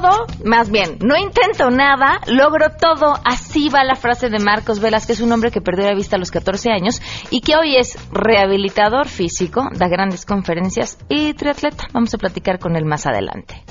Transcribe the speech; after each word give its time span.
todo, 0.00 0.26
más 0.44 0.70
bien, 0.70 0.98
no 1.00 1.16
intento 1.16 1.70
nada, 1.70 2.20
logro 2.26 2.70
todo. 2.80 3.14
Así 3.24 3.68
va 3.68 3.84
la 3.84 3.96
frase 3.96 4.28
de 4.28 4.38
Marcos 4.38 4.80
Velas, 4.80 5.06
que 5.06 5.12
es 5.12 5.20
un 5.20 5.32
hombre 5.32 5.50
que 5.50 5.60
perdió 5.60 5.86
la 5.86 5.94
vista 5.94 6.16
a 6.16 6.18
los 6.18 6.30
14 6.30 6.70
años 6.70 7.00
y 7.30 7.40
que 7.40 7.56
hoy 7.56 7.76
es 7.76 7.98
rehabilitador 8.12 9.08
físico, 9.08 9.68
da 9.74 9.88
grandes 9.88 10.24
conferencias 10.24 10.98
y 11.08 11.34
triatleta. 11.34 11.84
Vamos 11.92 12.14
a 12.14 12.18
platicar 12.18 12.58
con 12.58 12.76
él 12.76 12.84
más 12.84 13.06
adelante. 13.06 13.62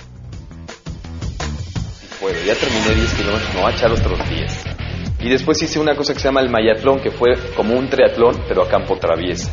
Bueno, 2.22 2.40
ya 2.46 2.56
terminé 2.56 2.96
10 2.96 3.14
kilómetros, 3.14 3.54
no 3.54 3.62
voy 3.62 3.72
a 3.72 3.76
echar 3.76 3.92
otros 3.92 4.30
10. 4.30 4.66
Y 5.20 5.30
después 5.30 5.62
hice 5.62 5.80
una 5.80 5.96
cosa 5.96 6.14
que 6.14 6.20
se 6.20 6.28
llama 6.28 6.42
el 6.42 6.50
mayatlón, 6.50 7.00
que 7.00 7.12
fue 7.12 7.30
como 7.56 7.74
un 7.76 7.90
triatlón, 7.90 8.44
pero 8.48 8.64
a 8.64 8.70
campo 8.70 8.98
traviesa. 8.98 9.52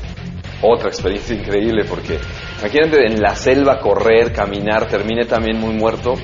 Otra 0.63 0.89
experiencia 0.89 1.37
increíble 1.37 1.85
porque 1.85 2.19
imagínate 2.61 3.07
en 3.07 3.21
la 3.21 3.35
selva 3.37 3.81
correr, 3.81 4.33
caminar, 4.33 4.89
terminé 4.89 5.27
también 5.27 5.59
muy 5.59 5.75
muerto, 5.75 6.15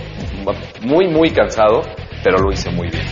muy, 0.82 1.08
muy 1.08 1.30
cansado, 1.30 1.82
pero 2.24 2.38
lo 2.38 2.52
hice 2.52 2.70
muy 2.70 2.88
bien. 2.88 3.06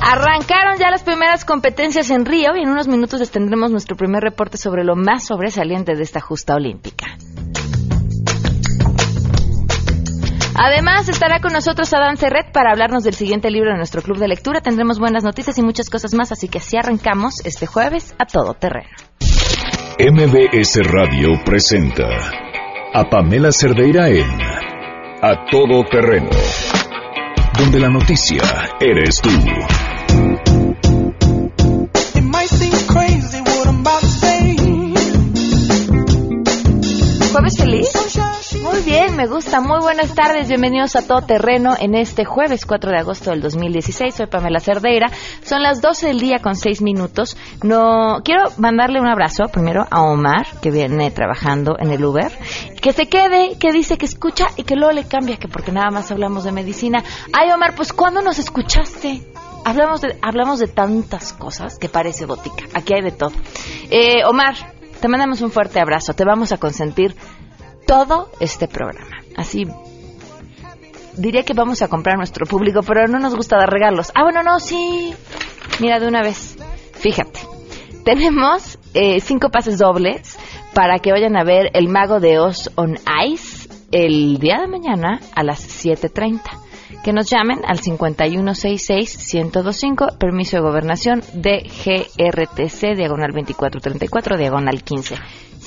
Arrancaron 0.00 0.78
ya 0.78 0.90
las 0.90 1.02
primeras 1.02 1.44
competencias 1.44 2.10
en 2.10 2.24
Río 2.24 2.56
y 2.56 2.62
en 2.62 2.70
unos 2.70 2.88
minutos 2.88 3.20
les 3.20 3.30
tendremos 3.30 3.70
nuestro 3.70 3.96
primer 3.96 4.22
reporte 4.22 4.56
sobre 4.56 4.84
lo 4.84 4.96
más 4.96 5.26
sobresaliente 5.26 5.96
de 5.96 6.02
esta 6.02 6.20
justa 6.20 6.54
olímpica. 6.54 7.06
Además, 10.60 11.08
estará 11.08 11.40
con 11.40 11.52
nosotros 11.52 11.92
Adán 11.94 12.16
Serret 12.16 12.50
para 12.52 12.72
hablarnos 12.72 13.04
del 13.04 13.14
siguiente 13.14 13.48
libro 13.50 13.70
de 13.70 13.76
nuestro 13.76 14.02
club 14.02 14.18
de 14.18 14.26
lectura. 14.26 14.60
Tendremos 14.60 14.98
buenas 14.98 15.22
noticias 15.22 15.56
y 15.58 15.62
muchas 15.62 15.88
cosas 15.88 16.14
más, 16.14 16.32
así 16.32 16.48
que 16.48 16.58
así 16.58 16.76
arrancamos 16.76 17.44
este 17.44 17.66
jueves 17.66 18.14
a 18.18 18.26
todo 18.26 18.54
terreno. 18.54 18.88
MBS 20.00 20.80
Radio 20.90 21.28
presenta 21.44 22.08
a 22.92 23.04
Pamela 23.08 23.52
Cerdeira 23.52 24.08
en 24.08 24.26
A 25.20 25.46
Todo 25.50 25.84
Terreno, 25.90 26.30
donde 27.58 27.80
la 27.80 27.88
noticia 27.88 28.40
eres 28.78 29.20
tú. 29.20 29.30
¿Jueves 37.32 37.56
feliz? 37.58 38.07
Muy 38.78 38.92
bien, 38.92 39.16
me 39.16 39.26
gusta. 39.26 39.60
Muy 39.60 39.80
buenas 39.80 40.14
tardes. 40.14 40.46
Bienvenidos 40.46 40.94
a 40.94 41.04
Todo 41.04 41.22
Terreno 41.22 41.74
en 41.76 41.96
este 41.96 42.24
jueves 42.24 42.64
4 42.64 42.92
de 42.92 42.98
agosto 42.98 43.30
del 43.30 43.40
2016. 43.40 44.14
Soy 44.14 44.26
Pamela 44.26 44.60
Cerdeira. 44.60 45.10
Son 45.42 45.64
las 45.64 45.80
12 45.80 46.06
del 46.06 46.20
día 46.20 46.38
con 46.38 46.54
6 46.54 46.80
minutos. 46.82 47.36
No 47.64 48.20
quiero 48.22 48.44
mandarle 48.56 49.00
un 49.00 49.08
abrazo 49.08 49.46
primero 49.50 49.84
a 49.90 50.02
Omar, 50.02 50.46
que 50.62 50.70
viene 50.70 51.10
trabajando 51.10 51.74
en 51.76 51.90
el 51.90 52.04
Uber. 52.04 52.30
Que 52.80 52.92
se 52.92 53.08
quede, 53.08 53.58
que 53.58 53.72
dice 53.72 53.98
que 53.98 54.06
escucha 54.06 54.46
y 54.54 54.62
que 54.62 54.76
luego 54.76 54.92
le 54.92 55.08
cambia, 55.08 55.38
que 55.38 55.48
porque 55.48 55.72
nada 55.72 55.90
más 55.90 56.12
hablamos 56.12 56.44
de 56.44 56.52
medicina. 56.52 57.02
Ay, 57.32 57.50
Omar, 57.50 57.74
pues 57.74 57.92
¿cuándo 57.92 58.22
nos 58.22 58.38
escuchaste? 58.38 59.24
Hablamos 59.64 60.02
de, 60.02 60.16
hablamos 60.22 60.60
de 60.60 60.68
tantas 60.68 61.32
cosas 61.32 61.78
que 61.80 61.88
parece 61.88 62.26
botica. 62.26 62.62
Aquí 62.74 62.94
hay 62.94 63.02
de 63.02 63.10
todo. 63.10 63.32
Eh, 63.90 64.24
Omar, 64.24 64.54
te 65.00 65.08
mandamos 65.08 65.42
un 65.42 65.50
fuerte 65.50 65.80
abrazo. 65.80 66.12
Te 66.12 66.24
vamos 66.24 66.52
a 66.52 66.58
consentir 66.58 67.16
todo 67.88 68.30
este 68.38 68.68
programa. 68.68 69.16
Así 69.34 69.66
diría 71.16 71.42
que 71.42 71.54
vamos 71.54 71.80
a 71.80 71.88
comprar 71.88 72.18
nuestro 72.18 72.44
público, 72.44 72.82
pero 72.82 73.08
no 73.08 73.18
nos 73.18 73.34
gusta 73.34 73.56
dar 73.56 73.70
regalos. 73.70 74.12
Ah, 74.14 74.24
bueno, 74.24 74.42
no, 74.42 74.60
sí. 74.60 75.14
Mira, 75.80 75.98
de 75.98 76.06
una 76.06 76.20
vez. 76.22 76.58
Fíjate. 76.92 77.40
Tenemos 78.04 78.78
eh, 78.92 79.20
cinco 79.20 79.48
pases 79.50 79.78
dobles 79.78 80.38
para 80.74 80.98
que 80.98 81.12
vayan 81.12 81.34
a 81.36 81.44
ver 81.44 81.70
El 81.72 81.88
Mago 81.88 82.20
de 82.20 82.38
Oz 82.38 82.70
on 82.74 82.98
Ice 83.26 83.70
el 83.90 84.36
día 84.38 84.58
de 84.60 84.68
mañana 84.68 85.20
a 85.34 85.42
las 85.42 85.66
7.30. 85.84 86.42
Que 87.02 87.14
nos 87.14 87.30
llamen 87.30 87.60
al 87.66 87.80
5166-1025, 87.80 90.18
permiso 90.18 90.58
de 90.58 90.62
gobernación 90.62 91.22
de 91.32 91.62
GRTC, 91.62 92.96
diagonal 92.96 93.32
2434, 93.32 94.36
diagonal 94.36 94.82
15 94.82 95.14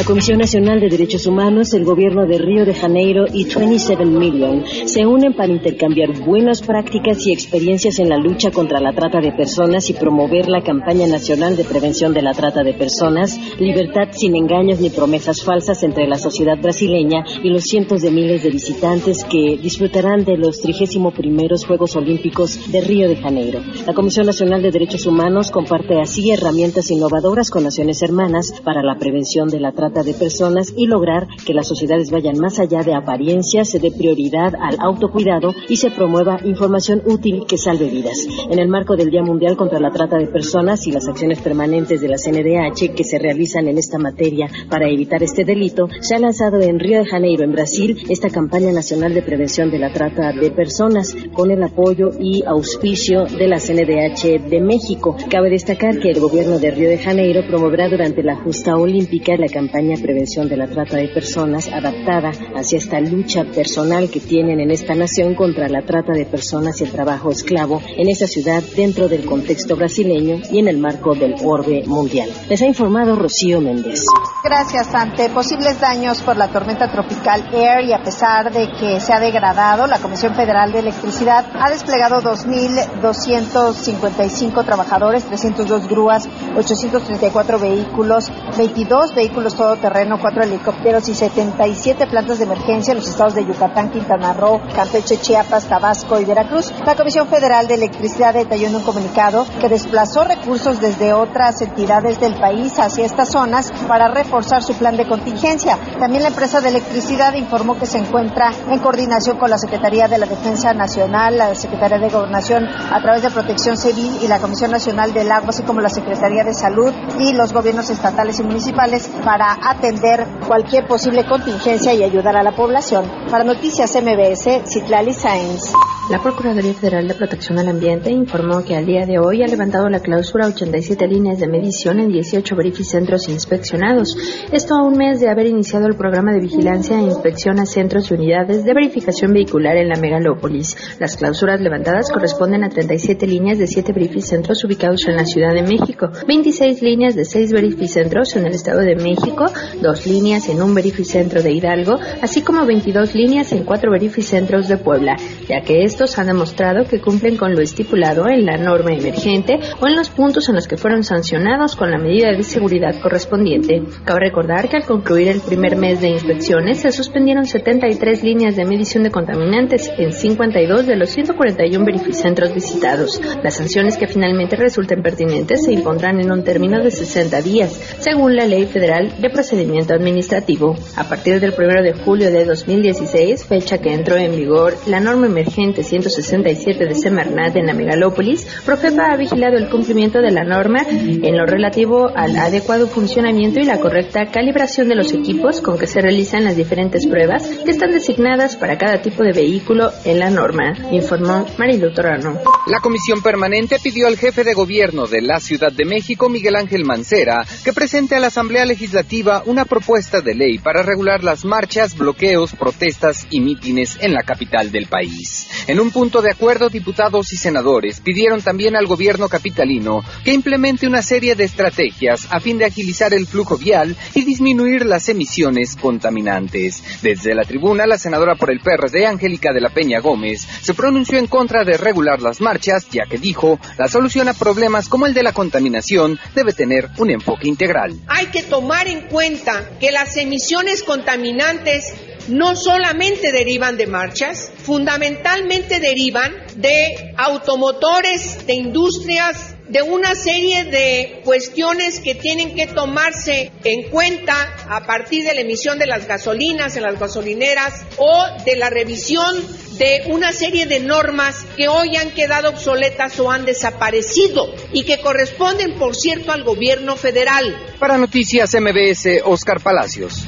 La 0.00 0.06
Comisión 0.06 0.38
Nacional 0.38 0.80
de 0.80 0.88
Derechos 0.88 1.26
Humanos, 1.26 1.74
el 1.74 1.84
Gobierno 1.84 2.24
de 2.24 2.38
Río 2.38 2.64
de 2.64 2.72
Janeiro 2.72 3.26
y 3.30 3.44
27 3.44 4.06
Million 4.06 4.64
se 4.86 5.04
unen 5.04 5.34
para 5.34 5.52
intercambiar 5.52 6.18
buenas 6.24 6.62
prácticas 6.62 7.26
y 7.26 7.32
experiencias 7.32 7.98
en 7.98 8.08
la 8.08 8.16
lucha 8.16 8.50
contra 8.50 8.80
la 8.80 8.94
trata 8.94 9.20
de 9.20 9.30
personas 9.30 9.90
y 9.90 9.92
promover 9.92 10.48
la 10.48 10.62
campaña 10.62 11.06
nacional 11.06 11.54
de 11.54 11.64
prevención 11.64 12.14
de 12.14 12.22
la 12.22 12.32
trata 12.32 12.62
de 12.62 12.72
personas, 12.72 13.38
libertad 13.60 14.08
sin 14.12 14.36
engaños 14.36 14.80
ni 14.80 14.88
promesas 14.88 15.44
falsas 15.44 15.82
entre 15.82 16.06
la 16.06 16.16
sociedad 16.16 16.56
brasileña 16.56 17.22
y 17.44 17.50
los 17.50 17.64
cientos 17.64 18.00
de 18.00 18.10
miles 18.10 18.42
de 18.42 18.52
visitantes 18.52 19.22
que 19.24 19.58
disfrutarán 19.60 20.24
de 20.24 20.38
los 20.38 20.62
31 20.62 21.10
primeros 21.10 21.66
Juegos 21.66 21.94
Olímpicos 21.96 22.72
de 22.72 22.80
Río 22.80 23.06
de 23.06 23.16
Janeiro. 23.16 23.60
La 23.86 23.92
Comisión 23.92 24.24
Nacional 24.24 24.62
de 24.62 24.70
Derechos 24.70 25.04
Humanos 25.04 25.50
comparte 25.50 26.00
así 26.00 26.30
herramientas 26.30 26.90
innovadoras 26.90 27.50
con 27.50 27.64
naciones 27.64 28.00
hermanas 28.00 28.54
para 28.64 28.82
la 28.82 28.96
prevención 28.96 29.48
de 29.48 29.60
la 29.60 29.72
trata 29.72 29.89
de 29.90 30.14
personas 30.14 30.72
y 30.76 30.86
lograr 30.86 31.26
que 31.44 31.52
las 31.52 31.66
sociedades 31.66 32.10
vayan 32.10 32.38
más 32.38 32.60
allá 32.60 32.82
de 32.82 32.94
apariencias, 32.94 33.68
se 33.68 33.80
dé 33.80 33.90
prioridad 33.90 34.54
al 34.54 34.76
autocuidado 34.78 35.52
y 35.68 35.76
se 35.76 35.90
promueva 35.90 36.38
información 36.44 37.02
útil 37.04 37.44
que 37.46 37.58
salve 37.58 37.90
vidas. 37.90 38.26
En 38.48 38.60
el 38.60 38.68
marco 38.68 38.96
del 38.96 39.10
Día 39.10 39.22
Mundial 39.22 39.56
contra 39.56 39.80
la 39.80 39.90
Trata 39.90 40.16
de 40.16 40.28
Personas 40.28 40.86
y 40.86 40.92
las 40.92 41.08
acciones 41.08 41.40
permanentes 41.40 42.00
de 42.00 42.08
la 42.08 42.16
CNDH 42.16 42.94
que 42.94 43.04
se 43.04 43.18
realizan 43.18 43.66
en 43.66 43.78
esta 43.78 43.98
materia 43.98 44.46
para 44.68 44.88
evitar 44.88 45.22
este 45.24 45.44
delito, 45.44 45.88
se 46.00 46.14
ha 46.14 46.20
lanzado 46.20 46.60
en 46.60 46.78
Río 46.78 47.00
de 47.00 47.06
Janeiro, 47.06 47.44
en 47.44 47.52
Brasil, 47.52 47.98
esta 48.08 48.30
campaña 48.30 48.72
nacional 48.72 49.12
de 49.12 49.22
prevención 49.22 49.70
de 49.70 49.80
la 49.80 49.92
trata 49.92 50.32
de 50.32 50.52
personas 50.52 51.16
con 51.32 51.50
el 51.50 51.62
apoyo 51.64 52.10
y 52.20 52.44
auspicio 52.46 53.24
de 53.24 53.48
la 53.48 53.58
CNDH 53.58 54.48
de 54.48 54.60
México. 54.60 55.16
Cabe 55.28 55.50
destacar 55.50 55.98
que 55.98 56.10
el 56.10 56.20
gobierno 56.20 56.60
de 56.60 56.70
Río 56.70 56.88
de 56.88 56.98
Janeiro 56.98 57.42
promoverá 57.48 57.88
durante 57.88 58.22
la 58.22 58.36
justa 58.36 58.76
olímpica 58.76 59.36
la 59.36 59.48
campaña 59.48 59.79
campaña 59.80 59.96
Prevención 60.02 60.48
de 60.48 60.56
la 60.58 60.66
Trata 60.66 60.98
de 60.98 61.08
Personas 61.08 61.68
adaptada 61.68 62.32
hacia 62.54 62.78
esta 62.78 63.00
lucha 63.00 63.44
personal 63.44 64.10
que 64.10 64.20
tienen 64.20 64.60
en 64.60 64.70
esta 64.70 64.94
nación 64.94 65.34
contra 65.34 65.68
la 65.68 65.80
trata 65.82 66.12
de 66.12 66.26
personas 66.26 66.78
y 66.80 66.84
el 66.84 66.90
trabajo 66.90 67.30
esclavo 67.30 67.80
en 67.96 68.10
esa 68.10 68.26
ciudad 68.26 68.62
dentro 68.76 69.08
del 69.08 69.24
contexto 69.24 69.76
brasileño 69.76 70.42
y 70.52 70.58
en 70.58 70.68
el 70.68 70.76
marco 70.76 71.14
del 71.14 71.34
orbe 71.44 71.84
mundial. 71.86 72.28
Les 72.48 72.60
ha 72.60 72.66
informado 72.66 73.16
Rocío 73.16 73.62
Méndez. 73.62 74.04
Gracias. 74.42 74.94
Ante 74.94 75.28
posibles 75.30 75.78
daños 75.80 76.22
por 76.22 76.36
la 76.36 76.48
tormenta 76.48 76.90
tropical 76.90 77.48
Air 77.52 77.84
y 77.84 77.92
a 77.92 78.02
pesar 78.02 78.50
de 78.52 78.72
que 78.72 78.98
se 79.00 79.12
ha 79.12 79.20
degradado, 79.20 79.86
la 79.86 79.98
Comisión 79.98 80.34
Federal 80.34 80.72
de 80.72 80.78
Electricidad 80.80 81.46
ha 81.58 81.70
desplegado 81.70 82.22
2.255 82.22 84.64
trabajadores, 84.64 85.24
302 85.24 85.88
grúas, 85.88 86.26
834 86.56 87.58
vehículos, 87.58 88.32
22 88.56 89.14
vehículos 89.14 89.54
todoterreno, 89.60 90.18
4 90.18 90.44
helicópteros 90.44 91.06
y 91.10 91.14
77 91.14 92.06
plantas 92.06 92.38
de 92.38 92.44
emergencia 92.44 92.92
en 92.92 92.96
los 92.96 93.06
estados 93.06 93.34
de 93.34 93.44
Yucatán, 93.44 93.90
Quintana 93.90 94.32
Roo, 94.32 94.58
Campeche, 94.74 95.18
Chiapas, 95.18 95.66
Tabasco 95.66 96.18
y 96.18 96.24
Veracruz. 96.24 96.72
La 96.86 96.96
Comisión 96.96 97.28
Federal 97.28 97.68
de 97.68 97.74
Electricidad 97.74 98.32
detalló 98.32 98.68
en 98.68 98.76
un 98.76 98.82
comunicado 98.82 99.44
que 99.60 99.68
desplazó 99.68 100.24
recursos 100.24 100.80
desde 100.80 101.12
otras 101.12 101.60
entidades 101.60 102.18
del 102.18 102.40
país 102.40 102.78
hacia 102.78 103.04
estas 103.04 103.32
zonas 103.32 103.70
para 103.86 104.08
reforzar 104.08 104.62
su 104.62 104.72
plan 104.76 104.96
de 104.96 105.06
contingencia. 105.06 105.78
También 105.98 106.22
la 106.22 106.30
empresa 106.30 106.62
de 106.62 106.70
electricidad 106.70 107.34
informó 107.34 107.78
que 107.78 107.84
se 107.84 107.98
encuentra 107.98 108.52
en 108.66 108.78
coordinación 108.78 109.36
con 109.36 109.50
la 109.50 109.58
Secretaría 109.58 110.08
de 110.08 110.16
la 110.16 110.24
Defensa 110.24 110.72
Nacional, 110.72 111.36
la 111.36 111.54
Secretaría 111.54 111.98
de 111.98 112.08
Gobernación 112.08 112.66
a 112.66 113.02
través 113.02 113.20
de 113.20 113.30
Protección 113.30 113.76
Civil 113.76 114.20
y 114.22 114.26
la 114.26 114.38
Comisión 114.38 114.70
Nacional 114.70 115.12
del 115.12 115.30
Agua, 115.30 115.50
así 115.50 115.64
como 115.64 115.82
la 115.82 115.90
Secretaría 115.90 116.44
de 116.44 116.54
Salud 116.54 116.94
y 117.18 117.34
los 117.34 117.52
gobiernos 117.52 117.90
estatales 117.90 118.40
y 118.40 118.42
municipales 118.42 119.10
para 119.22 119.49
atender 119.52 120.26
cualquier 120.46 120.86
posible 120.86 121.24
contingencia 121.24 121.94
y 121.94 122.02
ayudar 122.02 122.36
a 122.36 122.42
la 122.42 122.52
población. 122.52 123.04
Para 123.30 123.44
Noticias 123.44 123.94
MBS, 123.94 124.62
Citlali 124.70 125.12
Sáenz. 125.12 125.72
La 126.10 126.20
Procuraduría 126.20 126.74
Federal 126.74 127.06
de 127.06 127.14
Protección 127.14 127.60
al 127.60 127.68
Ambiente 127.68 128.10
informó 128.10 128.64
que 128.64 128.74
al 128.74 128.84
día 128.84 129.06
de 129.06 129.20
hoy 129.20 129.44
ha 129.44 129.46
levantado 129.46 129.88
la 129.88 130.00
clausura 130.00 130.48
87 130.48 131.06
líneas 131.06 131.38
de 131.38 131.46
medición 131.46 132.00
en 132.00 132.10
18 132.10 132.56
verificentros 132.56 133.28
inspeccionados. 133.28 134.16
Esto 134.50 134.74
a 134.74 134.82
un 134.82 134.98
mes 134.98 135.20
de 135.20 135.28
haber 135.28 135.46
iniciado 135.46 135.86
el 135.86 135.94
programa 135.94 136.32
de 136.32 136.40
vigilancia 136.40 136.98
e 136.98 137.02
inspección 137.02 137.60
a 137.60 137.64
centros 137.64 138.10
y 138.10 138.14
unidades 138.14 138.64
de 138.64 138.74
verificación 138.74 139.32
vehicular 139.32 139.76
en 139.76 139.88
la 139.88 140.00
megalópolis. 140.00 140.76
Las 140.98 141.16
clausuras 141.16 141.60
levantadas 141.60 142.10
corresponden 142.10 142.64
a 142.64 142.70
37 142.70 143.28
líneas 143.28 143.58
de 143.58 143.68
7 143.68 143.92
verificentros 143.92 144.64
ubicados 144.64 145.06
en 145.06 145.14
la 145.14 145.26
Ciudad 145.26 145.54
de 145.54 145.62
México, 145.62 146.10
26 146.26 146.82
líneas 146.82 147.14
de 147.14 147.24
6 147.24 147.52
verificentros 147.52 148.34
en 148.34 148.46
el 148.46 148.54
Estado 148.54 148.80
de 148.80 148.96
México, 148.96 149.39
2 149.46 150.06
líneas 150.06 150.48
en 150.48 150.62
un 150.62 150.74
verificentro 150.74 151.42
de 151.42 151.52
Hidalgo, 151.52 151.98
así 152.20 152.42
como 152.42 152.66
22 152.66 153.14
líneas 153.14 153.52
en 153.52 153.64
4 153.64 153.90
verificentros 153.90 154.68
de 154.68 154.76
Puebla, 154.76 155.16
ya 155.48 155.62
que 155.62 155.82
esto 155.82 156.04
han 156.16 156.26
demostrado 156.26 156.84
que 156.84 157.00
cumplen 157.00 157.36
con 157.36 157.54
lo 157.54 157.60
estipulado 157.60 158.28
en 158.28 158.44
la 158.44 158.56
norma 158.56 158.92
emergente 158.92 159.58
o 159.80 159.86
en 159.86 159.96
los 159.96 160.10
puntos 160.10 160.48
en 160.48 160.56
los 160.56 160.66
que 160.66 160.76
fueron 160.76 161.04
sancionados 161.04 161.76
con 161.76 161.90
la 161.90 161.98
medida 161.98 162.32
de 162.32 162.42
seguridad 162.42 163.00
correspondiente. 163.00 163.82
Cabe 164.04 164.20
recordar 164.20 164.68
que 164.68 164.76
al 164.76 164.84
concluir 164.84 165.28
el 165.28 165.40
primer 165.40 165.76
mes 165.76 166.00
de 166.00 166.08
inspecciones 166.08 166.80
se 166.80 166.92
suspendieron 166.92 167.46
73 167.46 168.22
líneas 168.22 168.56
de 168.56 168.64
medición 168.64 169.04
de 169.04 169.10
contaminantes 169.10 169.90
en 169.96 170.12
52 170.12 170.86
de 170.86 170.96
los 170.96 171.10
141 171.10 171.84
verificentros 171.84 172.54
visitados. 172.54 173.20
Las 173.42 173.54
sanciones 173.54 173.96
que 173.96 174.06
finalmente 174.06 174.56
resulten 174.56 175.02
pertinentes 175.02 175.64
se 175.64 175.72
impondrán 175.72 176.20
en 176.20 176.30
un 176.32 176.44
término 176.44 176.82
de 176.82 176.90
60 176.90 177.40
días, 177.42 177.72
según 178.00 178.36
la 178.36 178.46
Ley 178.46 178.66
Federal 178.66 179.12
de 179.20 179.29
Procedimiento 179.30 179.94
Administrativo. 179.94 180.76
A 180.96 181.08
partir 181.08 181.40
del 181.40 181.54
1 181.56 181.82
de 181.82 181.92
julio 181.92 182.30
de 182.30 182.44
2016, 182.44 183.44
fecha 183.44 183.78
que 183.78 183.92
entró 183.92 184.16
en 184.16 184.36
vigor 184.36 184.76
la 184.86 185.00
norma 185.00 185.26
emergente 185.26 185.82
167 185.82 186.84
de 186.84 186.94
Semarnat 186.94 187.56
en 187.56 187.66
la 187.66 187.74
megalópolis, 187.74 188.46
Profepa 188.64 189.12
ha 189.12 189.16
vigilado 189.16 189.56
el 189.56 189.70
cumplimiento 189.70 190.20
de 190.20 190.30
la 190.30 190.44
norma 190.44 190.84
en 190.88 191.36
lo 191.36 191.46
relativo 191.46 192.10
al 192.14 192.36
adecuado 192.36 192.86
funcionamiento 192.86 193.60
y 193.60 193.64
la 193.64 193.80
correcta 193.80 194.26
calibración 194.26 194.88
de 194.88 194.96
los 194.96 195.12
equipos 195.12 195.60
con 195.60 195.78
que 195.78 195.86
se 195.86 196.00
realizan 196.00 196.44
las 196.44 196.56
diferentes 196.56 197.06
pruebas 197.06 197.46
que 197.64 197.70
están 197.70 197.90
designadas 197.90 198.56
para 198.56 198.78
cada 198.78 199.02
tipo 199.02 199.22
de 199.22 199.32
vehículo 199.32 199.90
en 200.04 200.18
la 200.18 200.30
norma, 200.30 200.74
informó 200.90 201.46
Marilu 201.58 201.92
Torano. 201.92 202.38
La 202.66 202.80
comisión 202.80 203.22
permanente 203.22 203.78
pidió 203.82 204.06
al 204.06 204.16
jefe 204.16 204.44
de 204.44 204.54
gobierno 204.54 205.06
de 205.06 205.22
la 205.22 205.40
Ciudad 205.40 205.72
de 205.72 205.84
México, 205.84 206.28
Miguel 206.28 206.56
Ángel 206.56 206.84
Mancera, 206.84 207.44
que 207.64 207.72
presente 207.72 208.14
a 208.14 208.20
la 208.20 208.28
Asamblea 208.28 208.64
Legislativa 208.64 209.19
una 209.44 209.64
propuesta 209.64 210.20
de 210.20 210.34
ley 210.34 210.58
para 210.58 210.82
regular 210.82 211.22
las 211.22 211.44
marchas, 211.44 211.96
bloqueos, 211.96 212.54
protestas 212.54 213.26
y 213.30 213.40
mítines 213.40 213.98
en 214.00 214.14
la 214.14 214.22
capital 214.22 214.72
del 214.72 214.86
país. 214.86 215.48
En 215.66 215.78
un 215.78 215.90
punto 215.90 216.22
de 216.22 216.30
acuerdo, 216.30 216.70
diputados 216.70 217.32
y 217.32 217.36
senadores 217.36 218.00
pidieron 218.00 218.40
también 218.40 218.76
al 218.76 218.86
gobierno 218.86 219.28
capitalino 219.28 220.02
que 220.24 220.32
implemente 220.32 220.86
una 220.86 221.02
serie 221.02 221.34
de 221.34 221.44
estrategias 221.44 222.26
a 222.30 222.40
fin 222.40 222.58
de 222.58 222.64
agilizar 222.64 223.12
el 223.12 223.26
flujo 223.26 223.58
vial 223.58 223.94
y 224.14 224.24
disminuir 224.24 224.86
las 224.86 225.08
emisiones 225.08 225.76
contaminantes. 225.76 226.82
Desde 227.02 227.34
la 227.34 227.44
tribuna, 227.44 227.86
la 227.86 227.98
senadora 227.98 228.36
por 228.36 228.50
el 228.50 228.60
PRD, 228.60 229.06
Angélica 229.06 229.52
de 229.52 229.60
la 229.60 229.68
Peña 229.68 230.00
Gómez, 230.00 230.46
se 230.62 230.74
pronunció 230.74 231.18
en 231.18 231.26
contra 231.26 231.64
de 231.64 231.76
regular 231.76 232.22
las 232.22 232.40
marchas, 232.40 232.88
ya 232.90 233.04
que 233.04 233.18
dijo, 233.18 233.58
la 233.78 233.88
solución 233.88 234.28
a 234.28 234.34
problemas 234.34 234.88
como 234.88 235.06
el 235.06 235.14
de 235.14 235.22
la 235.22 235.32
contaminación 235.32 236.18
debe 236.34 236.52
tener 236.52 236.88
un 236.98 237.10
enfoque 237.10 237.48
integral. 237.48 237.98
Hay 238.08 238.26
que 238.26 238.42
tomar 238.42 238.88
en 238.88 239.02
cuenta 239.10 239.68
que 239.78 239.90
las 239.90 240.16
emisiones 240.16 240.82
contaminantes 240.82 241.92
no 242.28 242.54
solamente 242.54 243.32
derivan 243.32 243.76
de 243.76 243.86
marchas, 243.86 244.50
fundamentalmente 244.62 245.80
derivan 245.80 246.32
de 246.56 247.12
automotores, 247.16 248.46
de 248.46 248.54
industrias, 248.54 249.56
de 249.68 249.82
una 249.82 250.14
serie 250.14 250.64
de 250.64 251.20
cuestiones 251.24 252.00
que 252.00 252.14
tienen 252.14 252.54
que 252.54 252.66
tomarse 252.66 253.52
en 253.62 253.88
cuenta 253.90 254.34
a 254.68 254.84
partir 254.84 255.24
de 255.24 255.34
la 255.34 255.42
emisión 255.42 255.78
de 255.78 255.86
las 255.86 256.08
gasolinas 256.08 256.76
en 256.76 256.82
las 256.82 256.98
gasolineras 256.98 257.84
o 257.96 258.26
de 258.44 258.56
la 258.56 258.68
revisión 258.68 259.36
de 259.80 260.02
una 260.08 260.30
serie 260.30 260.66
de 260.66 260.78
normas 260.80 261.46
que 261.56 261.66
hoy 261.66 261.96
han 261.96 262.10
quedado 262.10 262.50
obsoletas 262.50 263.18
o 263.18 263.30
han 263.30 263.46
desaparecido 263.46 264.54
y 264.74 264.84
que 264.84 265.00
corresponden, 265.00 265.78
por 265.78 265.96
cierto, 265.96 266.32
al 266.32 266.44
gobierno 266.44 266.96
federal. 266.96 267.56
Para 267.78 267.96
Noticias 267.96 268.54
MBS, 268.54 269.22
Oscar 269.24 269.58
Palacios. 269.60 270.22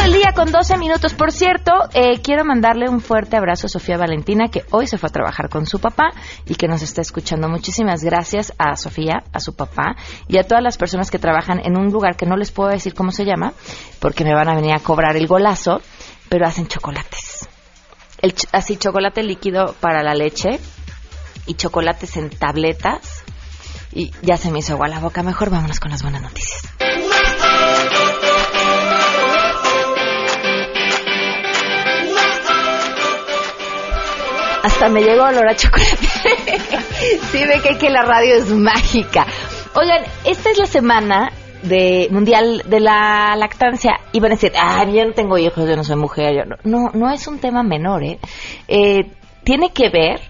Al 0.00 0.12
día 0.12 0.32
con 0.34 0.50
12 0.50 0.78
minutos. 0.78 1.14
Por 1.14 1.30
cierto, 1.30 1.72
eh, 1.92 2.20
quiero 2.22 2.44
mandarle 2.44 2.88
un 2.88 3.00
fuerte 3.00 3.36
abrazo 3.36 3.66
a 3.66 3.70
Sofía 3.70 3.96
Valentina, 3.96 4.48
que 4.48 4.64
hoy 4.70 4.86
se 4.86 4.98
fue 4.98 5.08
a 5.08 5.12
trabajar 5.12 5.48
con 5.48 5.66
su 5.66 5.78
papá 5.78 6.10
y 6.46 6.54
que 6.54 6.68
nos 6.68 6.82
está 6.82 7.00
escuchando. 7.00 7.48
Muchísimas 7.48 8.02
gracias 8.02 8.52
a 8.58 8.76
Sofía, 8.76 9.24
a 9.32 9.40
su 9.40 9.54
papá 9.54 9.96
y 10.26 10.38
a 10.38 10.44
todas 10.44 10.62
las 10.62 10.78
personas 10.78 11.10
que 11.10 11.18
trabajan 11.18 11.60
en 11.64 11.76
un 11.76 11.90
lugar 11.90 12.16
que 12.16 12.26
no 12.26 12.36
les 12.36 12.50
puedo 12.50 12.70
decir 12.70 12.94
cómo 12.94 13.12
se 13.12 13.24
llama, 13.24 13.52
porque 14.00 14.24
me 14.24 14.34
van 14.34 14.48
a 14.48 14.54
venir 14.54 14.72
a 14.72 14.80
cobrar 14.80 15.16
el 15.16 15.26
golazo, 15.26 15.80
pero 16.28 16.46
hacen 16.46 16.66
chocolates. 16.66 17.48
El 18.18 18.34
así, 18.52 18.76
chocolate 18.76 19.22
líquido 19.22 19.74
para 19.80 20.02
la 20.02 20.14
leche 20.14 20.60
y 21.46 21.54
chocolates 21.54 22.16
en 22.16 22.30
tabletas. 22.30 23.24
Y 23.92 24.10
ya 24.22 24.36
se 24.36 24.50
me 24.50 24.58
hizo 24.58 24.72
agua 24.72 24.88
la 24.88 24.98
boca. 24.98 25.22
Mejor 25.22 25.50
vámonos 25.50 25.78
con 25.78 25.90
las 25.90 26.02
buenas 26.02 26.22
noticias. 26.22 26.62
Hasta 34.64 34.88
me 34.88 35.02
llegó 35.02 35.24
olor 35.24 35.46
a 35.46 35.54
chocolate. 35.54 35.94
sí, 37.30 37.38
ve 37.46 37.76
que, 37.78 37.90
la 37.90 38.00
radio 38.00 38.36
es 38.36 38.48
mágica. 38.48 39.26
Oigan, 39.74 40.02
esta 40.24 40.50
es 40.50 40.56
la 40.56 40.64
semana 40.64 41.32
de 41.62 42.08
mundial 42.10 42.62
de 42.64 42.80
la 42.80 43.36
lactancia 43.36 44.00
y 44.12 44.20
van 44.20 44.32
a 44.32 44.36
decir, 44.36 44.52
ah, 44.58 44.82
yo 44.86 45.04
no 45.04 45.12
tengo 45.12 45.36
hijos, 45.36 45.68
yo 45.68 45.76
no 45.76 45.84
soy 45.84 45.96
mujer, 45.96 46.34
yo 46.34 46.44
no, 46.46 46.56
no, 46.64 46.90
no 46.94 47.12
es 47.12 47.26
un 47.26 47.40
tema 47.40 47.62
menor, 47.62 48.04
¿eh? 48.04 48.18
eh 48.66 49.10
tiene 49.44 49.70
que 49.70 49.90
ver 49.90 50.22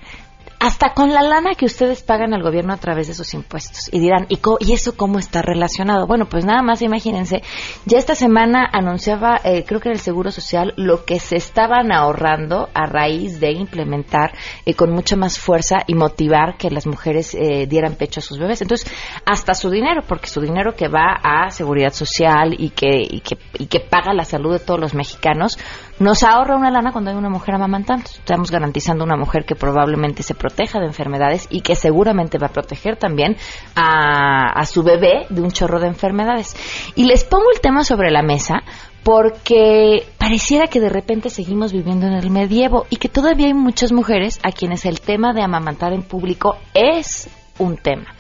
hasta 0.65 0.95
con 0.95 1.13
la 1.13 1.21
lana 1.21 1.57
que 1.57 1.67
ustedes 1.67 2.03
pagan 2.03 2.33
al 2.33 2.43
gobierno 2.43 2.73
a 2.73 2.79
través 2.79 3.07
de 3.07 3.13
sus 3.13 3.35
impuestos. 3.35 3.91
Y 3.93 4.01
dirán, 4.01 4.25
¿y, 4.31 4.41
¿y 4.61 4.73
eso 4.73 4.97
cómo 4.97 5.19
está 5.19 5.43
relacionado? 5.43 6.07
Bueno, 6.07 6.25
pues 6.25 6.47
nada 6.47 6.63
más 6.63 6.81
imagínense, 6.81 7.43
ya 7.85 7.99
esta 7.99 8.15
semana 8.15 8.67
anunciaba, 8.73 9.39
eh, 9.45 9.65
creo 9.67 9.81
que 9.81 9.91
en 9.91 9.97
el 9.97 10.01
Seguro 10.01 10.31
Social, 10.31 10.73
lo 10.79 11.05
que 11.05 11.21
se 11.21 11.37
estaban 11.37 11.93
ahorrando 11.93 12.71
a 12.73 12.87
raíz 12.87 13.41
de 13.41 13.53
implementar 13.53 14.33
eh, 14.65 14.73
con 14.73 14.91
mucha 14.91 15.17
más 15.17 15.39
fuerza 15.39 15.83
y 15.87 15.95
motivar 15.95 16.57
que 16.57 16.71
las 16.71 16.87
mujeres 16.87 17.35
eh, 17.35 17.67
dieran 17.67 17.97
pecho 17.97 18.21
a 18.21 18.23
sus 18.23 18.39
bebés. 18.39 18.63
Entonces, 18.63 18.91
hasta 19.27 19.53
su 19.53 19.69
dinero, 19.69 20.01
porque 20.09 20.29
su 20.29 20.41
dinero 20.41 20.75
que 20.75 20.89
va 20.89 21.21
a 21.23 21.51
seguridad 21.51 21.93
social 21.93 22.57
y 22.59 22.71
que, 22.71 23.03
y 23.03 23.21
que, 23.21 23.37
y 23.59 23.67
que 23.67 23.81
paga 23.81 24.15
la 24.15 24.25
salud 24.25 24.55
de 24.55 24.61
todos 24.61 24.81
los 24.81 24.95
mexicanos, 24.95 25.59
nos 25.99 26.23
ahorra 26.23 26.57
una 26.57 26.71
lana 26.71 26.93
cuando 26.93 27.11
hay 27.11 27.17
una 27.17 27.31
mujer 27.31 27.55
amamantando. 27.55 28.05
Estamos 28.07 28.51
garantizando 28.51 29.05
una 29.05 29.17
mujer 29.17 29.45
que 29.45 29.55
probablemente 29.55 30.23
se 30.23 30.35
proteja 30.35 30.81
de 30.81 30.87
enfermedades 30.87 31.47
y 31.51 31.61
que 31.61 31.77
seguramente 31.77 32.39
va 32.39 32.49
a 32.49 32.53
proteger 32.53 32.97
también 32.97 33.37
a, 33.75 34.49
a 34.59 34.67
su 34.67 34.83
bebé 34.83 35.27
de 35.31 35.41
un 35.41 35.51
chorro 35.51 35.81
de 35.81 35.89
enfermedades. 35.89 36.57
Y 36.95 37.05
les 37.05 37.25
pongo 37.25 37.51
el 37.55 37.61
tema 37.61 37.85
sobre 37.85 38.11
la 38.11 38.23
mesa 38.23 38.63
porque 39.05 40.07
pareciera 40.19 40.67
que 40.67 40.81
de 40.81 40.89
repente 40.89 41.29
seguimos 41.29 41.73
viviendo 41.73 42.07
en 42.07 42.15
el 42.15 42.31
medievo 42.31 42.87
y 42.89 42.97
que 42.97 43.11
todavía 43.11 43.47
hay 43.47 43.55
muchas 43.55 43.93
mujeres 43.93 44.41
a 44.43 44.51
quienes 44.51 44.87
el 44.87 45.01
tema 45.01 45.35
de 45.35 45.43
amamantar 45.43 45.93
en 45.93 46.03
público 46.03 46.57
es 46.73 47.29
un 47.59 47.77
tema. 47.77 48.14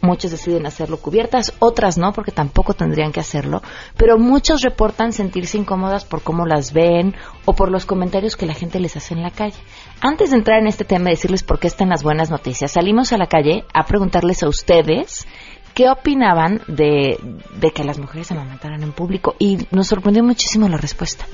Muchos 0.00 0.30
deciden 0.30 0.64
hacerlo 0.64 0.98
cubiertas, 0.98 1.52
otras 1.58 1.98
no, 1.98 2.12
porque 2.12 2.30
tampoco 2.30 2.72
tendrían 2.72 3.10
que 3.10 3.20
hacerlo, 3.20 3.62
pero 3.96 4.16
muchos 4.16 4.62
reportan 4.62 5.12
sentirse 5.12 5.58
incómodas 5.58 6.04
por 6.04 6.22
cómo 6.22 6.46
las 6.46 6.72
ven 6.72 7.14
o 7.44 7.54
por 7.54 7.70
los 7.70 7.84
comentarios 7.84 8.36
que 8.36 8.46
la 8.46 8.54
gente 8.54 8.78
les 8.78 8.96
hace 8.96 9.14
en 9.14 9.22
la 9.22 9.30
calle. 9.30 9.58
Antes 10.00 10.30
de 10.30 10.36
entrar 10.36 10.60
en 10.60 10.68
este 10.68 10.84
tema 10.84 11.10
y 11.10 11.14
decirles 11.14 11.42
por 11.42 11.58
qué 11.58 11.66
están 11.66 11.88
las 11.88 12.04
buenas 12.04 12.30
noticias, 12.30 12.72
salimos 12.72 13.12
a 13.12 13.18
la 13.18 13.26
calle 13.26 13.64
a 13.74 13.86
preguntarles 13.86 14.42
a 14.44 14.48
ustedes 14.48 15.26
qué 15.74 15.90
opinaban 15.90 16.62
de, 16.68 17.18
de 17.56 17.70
que 17.72 17.84
las 17.84 17.98
mujeres 17.98 18.30
amamantaran 18.30 18.82
en 18.82 18.92
público 18.92 19.34
y 19.38 19.66
nos 19.72 19.88
sorprendió 19.88 20.22
muchísimo 20.22 20.68
la 20.68 20.76
respuesta. 20.76 21.26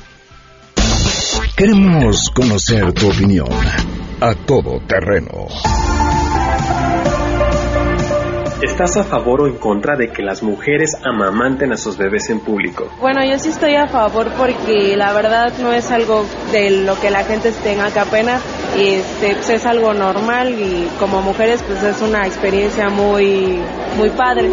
Queremos 1.57 2.31
conocer 2.31 2.93
tu 2.95 3.09
opinión 3.09 3.49
a 4.21 4.35
todo 4.35 4.81
terreno 4.87 5.47
¿Estás 8.65 8.97
a 8.97 9.05
favor 9.05 9.43
o 9.43 9.47
en 9.47 9.59
contra 9.59 9.95
de 9.95 10.09
que 10.09 10.23
las 10.23 10.43
mujeres 10.43 10.97
amamanten 11.05 11.71
a 11.73 11.77
sus 11.77 11.99
bebés 11.99 12.31
en 12.31 12.41
público? 12.41 12.89
Bueno, 12.99 13.23
yo 13.23 13.39
sí 13.39 13.51
estoy 13.51 13.75
a 13.75 13.87
favor 13.87 14.33
porque 14.39 14.97
la 14.97 15.13
verdad 15.13 15.53
no 15.59 15.71
es 15.71 15.91
algo 15.91 16.25
de 16.51 16.71
lo 16.71 16.99
que 16.99 17.11
la 17.11 17.25
gente 17.25 17.53
tenga 17.63 17.91
que 17.91 17.99
apenar 17.99 18.41
y 18.75 18.95
este, 18.95 19.35
pues 19.35 19.51
es 19.51 19.67
algo 19.67 19.93
normal 19.93 20.59
y 20.59 20.89
como 20.99 21.21
mujeres 21.21 21.63
pues 21.67 21.83
es 21.83 22.01
una 22.01 22.27
experiencia 22.27 22.89
muy, 22.89 23.61
muy 23.99 24.09
padre. 24.09 24.49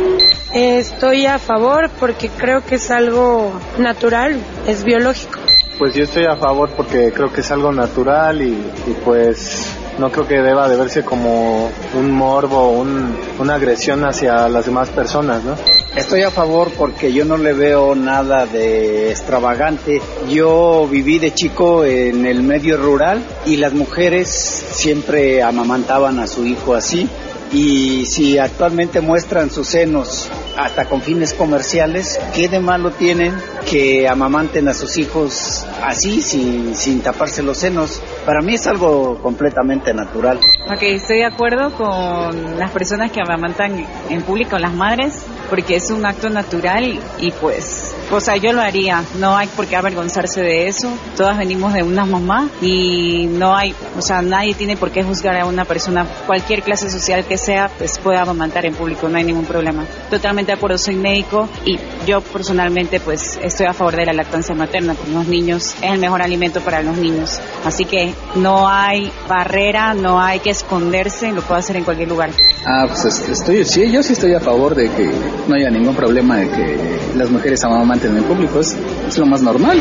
Estoy 0.54 1.26
a 1.26 1.40
favor 1.40 1.90
porque 1.98 2.28
creo 2.28 2.66
que 2.66 2.76
es 2.76 2.92
algo 2.92 3.54
natural, 3.80 4.36
es 4.68 4.84
biológico. 4.84 5.40
Pues 5.80 5.96
yo 5.96 6.04
estoy 6.04 6.26
a 6.26 6.36
favor 6.36 6.70
porque 6.76 7.14
creo 7.14 7.32
que 7.32 7.40
es 7.40 7.50
algo 7.50 7.72
natural 7.72 8.42
y, 8.42 8.52
y 8.52 8.98
pues 9.06 9.74
no 10.02 10.12
creo 10.12 10.28
que 10.28 10.42
deba 10.42 10.68
de 10.68 10.76
verse 10.76 11.04
como 11.04 11.70
un 11.94 12.12
morbo, 12.12 12.72
un, 12.72 13.16
una 13.38 13.54
agresión 13.54 14.04
hacia 14.04 14.50
las 14.50 14.66
demás 14.66 14.90
personas, 14.90 15.44
¿no? 15.44 15.56
Estoy 15.96 16.24
a 16.24 16.32
favor 16.32 16.72
porque 16.76 17.14
yo 17.14 17.24
no 17.24 17.38
le 17.38 17.54
veo 17.54 17.94
nada 17.94 18.48
de 18.48 19.12
extravagante. 19.12 20.02
Yo 20.28 20.88
viví 20.90 21.20
de 21.20 21.36
chico 21.36 21.86
en 21.86 22.26
el 22.26 22.42
medio 22.42 22.78
rural 22.78 23.24
y 23.46 23.58
las 23.58 23.74
mujeres 23.74 24.28
siempre 24.28 25.44
amamantaban 25.44 26.18
a 26.18 26.26
su 26.26 26.48
hijo 26.48 26.74
así. 26.74 27.08
Y 27.54 28.06
si 28.06 28.38
actualmente 28.38 29.02
muestran 29.02 29.50
sus 29.50 29.68
senos 29.68 30.30
hasta 30.58 30.86
con 30.86 31.02
fines 31.02 31.34
comerciales, 31.34 32.20
¿qué 32.34 32.48
de 32.48 32.60
malo 32.60 32.92
tienen 32.92 33.34
que 33.70 34.08
amamanten 34.08 34.68
a 34.68 34.74
sus 34.74 34.98
hijos 34.98 35.66
así, 35.84 36.22
sin, 36.22 36.76
sin 36.76 37.02
taparse 37.02 37.44
los 37.44 37.58
senos? 37.58 38.02
Para 38.26 38.42
mí 38.42 38.54
es 38.54 38.68
algo 38.68 39.20
completamente 39.22 39.94
natural. 39.94 40.40
Ok, 40.72 40.84
estoy 40.84 41.18
de 41.18 41.26
acuerdo 41.26 41.74
con 41.74 42.58
las 42.58 42.72
personas 42.72 43.12
que 43.12 43.20
amamantan 43.22 43.86
en 44.10 44.22
público, 44.22 44.58
las 44.58 44.74
madres, 44.74 45.26
porque 45.50 45.76
es 45.76 45.92
un 45.92 46.06
acto 46.06 46.30
natural 46.30 47.00
y 47.20 47.32
pues, 47.32 47.81
o 48.12 48.20
sea, 48.20 48.36
yo 48.38 48.52
lo 48.52 48.62
haría, 48.62 49.04
no 49.20 49.38
hay 49.38 49.48
por 49.48 49.68
qué 49.68 49.76
avergonzarse 49.76 50.42
de 50.42 50.68
eso, 50.68 50.90
todas 51.16 51.38
venimos 51.38 51.74
de 51.74 51.84
una 51.84 52.06
mamá 52.06 52.50
y 52.62 53.28
no 53.28 53.56
hay, 53.56 53.74
o 53.98 54.02
sea, 54.02 54.22
nadie 54.22 54.54
tiene 54.54 54.76
por 54.76 54.92
qué 54.92 55.04
juzgar 55.04 55.40
a 55.40 55.46
una 55.46 55.66
persona, 55.66 56.06
cualquier 56.26 56.62
clase 56.62 56.90
social 56.90 57.26
que 57.26 57.38
sea, 57.38 57.70
pues 57.78 58.00
puede 58.00 58.18
amamantar 58.18 58.66
en 58.66 58.74
público, 58.74 59.08
no 59.08 59.18
hay 59.18 59.24
ningún 59.24 59.46
problema. 59.46 59.86
Totalmente 60.10 60.52
de 60.52 60.58
acuerdo, 60.58 60.78
soy 60.78 60.96
médico 60.96 61.48
y 61.66 61.80
yo 62.06 62.22
personalmente 62.22 63.00
pues 63.00 63.40
estoy 63.42 63.68
a 63.68 63.74
favor 63.74 63.96
de 63.96 64.06
la 64.06 64.14
lactancia 64.14 64.54
materna, 64.56 64.94
porque 64.94 65.12
los 65.12 65.28
niños 65.28 65.76
es 65.82 65.92
el 65.92 66.00
mejor 66.00 66.22
alimento 66.22 66.60
para 66.62 66.82
los 66.82 66.98
niños, 66.98 67.40
así 67.66 67.86
que 67.86 68.14
no 68.36 68.68
hay 68.68 69.12
barrera, 69.28 69.94
no 69.94 70.20
hay 70.20 70.40
que 70.40 70.50
esconderse, 70.50 71.32
lo 71.32 71.42
puedo 71.42 71.60
hacer 71.60 71.78
en 71.78 71.84
cualquier 71.84 72.10
lugar. 72.10 72.32
Ah, 72.66 72.86
pues 72.88 73.06
estoy, 73.06 73.64
sí, 73.66 73.90
yo 73.92 74.04
sí 74.04 74.14
estoy 74.14 74.34
a 74.34 74.40
favor 74.40 74.76
de 74.76 74.90
que 74.90 75.10
no 75.48 75.56
haya 75.56 75.70
ningún 75.70 75.96
problema 75.96 76.38
de 76.38 76.50
que 76.50 77.00
las 77.16 77.30
mujeres 77.30 77.64
amamanten 77.64 78.01
en 78.08 78.24
público, 78.24 78.60
es, 78.60 78.76
es 79.08 79.18
lo 79.18 79.26
más 79.26 79.42
normal. 79.42 79.80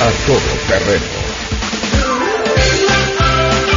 A 0.00 0.26
todo 0.26 0.38
terreno. 0.68 1.04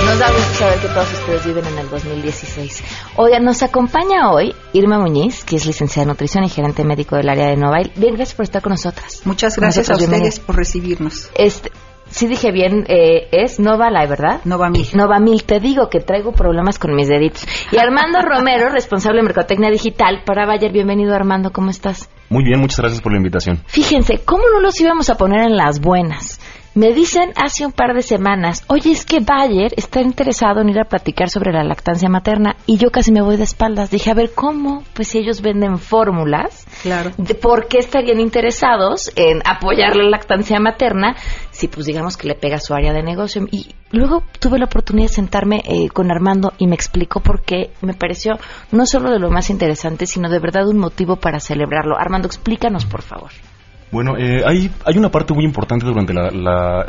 Nos 0.06 0.20
da 0.20 0.32
gusto 0.32 0.54
saber 0.56 0.80
que 0.80 0.88
todos 0.88 1.14
ustedes 1.14 1.46
viven 1.46 1.66
en 1.66 1.78
el 1.78 1.90
2016. 1.90 2.84
Oigan, 3.16 3.46
nos 3.46 3.64
acompaña 3.64 4.32
hoy 4.32 4.54
Irma 4.74 5.00
Muñiz, 5.00 5.46
que 5.46 5.56
es 5.56 5.66
licenciada 5.66 6.04
en 6.04 6.10
nutrición 6.10 6.44
y 6.44 6.50
gerente 6.50 6.84
médico 6.84 7.16
del 7.16 7.30
área 7.30 7.48
de 7.48 7.56
Novail. 7.56 7.92
Bien, 7.96 8.16
gracias 8.16 8.36
por 8.36 8.44
estar 8.44 8.62
con 8.62 8.72
nosotras. 8.72 9.22
Muchas 9.26 9.56
gracias 9.56 9.88
Nosotros, 9.88 10.12
a 10.12 10.16
ustedes 10.16 10.40
por 10.40 10.58
recibirnos. 10.58 11.30
Este, 11.36 11.72
sí 12.10 12.28
dije 12.28 12.52
bien, 12.52 12.86
eh, 12.90 13.30
es 13.32 13.60
Nova 13.60 13.90
Live, 13.90 14.08
¿verdad? 14.08 14.42
Nova 14.44 14.70
Mil. 14.70 14.88
Nova 14.96 15.20
Mil, 15.20 15.44
te 15.44 15.60
digo 15.60 15.90
que 15.90 16.00
traigo 16.02 16.34
problemas 16.34 16.78
con 16.80 16.94
mis 16.96 17.08
deditos. 17.08 17.46
Y 17.72 17.78
Armando 17.78 18.20
Romero, 18.22 18.70
responsable 18.74 19.20
de 19.20 19.28
Mercotecnia 19.28 19.70
Digital 19.70 20.24
para 20.26 20.46
Bayer. 20.46 20.74
Bienvenido, 20.74 21.16
Armando, 21.16 21.52
¿cómo 21.52 21.70
estás? 21.70 22.10
Muy 22.30 22.44
bien, 22.44 22.60
muchas 22.60 22.80
gracias 22.80 23.02
por 23.02 23.12
la 23.12 23.18
invitación. 23.18 23.64
Fíjense, 23.68 24.20
¿cómo 24.24 24.44
no 24.54 24.60
los 24.62 24.80
íbamos 24.80 25.10
a 25.10 25.16
poner 25.16 25.42
en 25.48 25.58
las 25.58 25.80
buenas? 25.82 26.40
Me 26.76 26.94
dicen 26.94 27.32
hace 27.36 27.66
un 27.66 27.72
par 27.72 27.96
de 27.96 28.04
semanas, 28.04 28.64
oye, 28.68 28.92
es 28.92 29.04
que 29.04 29.20
Bayer 29.20 29.74
está 29.76 30.02
interesado 30.02 30.62
en 30.62 30.70
ir 30.70 30.80
a 30.80 30.86
platicar 30.86 31.30
sobre 31.30 31.52
la 31.52 31.64
lactancia 31.64 32.08
materna 32.10 32.56
y 32.68 32.78
yo 32.78 32.92
casi 32.92 33.12
me 33.12 33.24
voy 33.24 33.38
de 33.38 33.44
espaldas. 33.44 33.90
Dije, 33.90 34.12
a 34.12 34.14
ver, 34.14 34.32
¿cómo? 34.36 34.84
Pues 34.94 35.08
si 35.10 35.18
ellos 35.18 35.42
venden 35.42 35.80
fórmulas, 35.80 36.68
Claro. 36.84 37.10
de 37.18 37.34
¿por 37.34 37.68
qué 37.68 37.80
estarían 37.80 38.20
interesados 38.20 39.12
en 39.16 39.42
apoyar 39.46 39.96
la 39.96 40.08
lactancia 40.10 40.60
materna 40.60 41.16
si 41.60 41.68
pues 41.68 41.86
digamos 41.86 42.18
que 42.18 42.28
le 42.28 42.36
pega 42.36 42.56
a 42.56 42.60
su 42.60 42.74
área 42.74 42.94
de 42.94 43.04
negocio? 43.04 43.46
Y 43.52 43.68
luego 43.92 44.24
tuve 44.40 44.58
la 44.60 44.66
oportunidad 44.66 45.10
de 45.10 45.14
sentarme 45.14 45.62
eh, 45.66 45.90
con 45.90 46.10
Armando 46.12 46.54
y 46.58 46.68
me 46.68 46.76
explicó 46.76 47.20
por 47.20 47.42
qué 47.42 47.72
me 47.82 47.94
pareció 47.94 48.40
no 48.72 48.86
solo 48.86 49.12
de 49.12 49.20
lo 49.20 49.30
más 49.30 49.50
interesante, 49.50 50.06
sino 50.06 50.30
de 50.30 50.40
verdad 50.40 50.68
un 50.68 50.78
motivo 50.80 51.18
para 51.18 51.40
celebrarlo. 51.40 51.98
Armando, 51.98 52.28
explícanos, 52.28 52.86
por 52.86 53.02
favor. 53.02 53.30
Bueno, 53.92 54.18
eh, 54.18 54.44
hay, 54.46 54.70
hay 54.86 54.98
una 55.00 55.10
parte 55.10 55.34
muy 55.34 55.44
importante 55.44 55.84
durante 55.86 56.14
la, 56.14 56.30
la- 56.30 56.86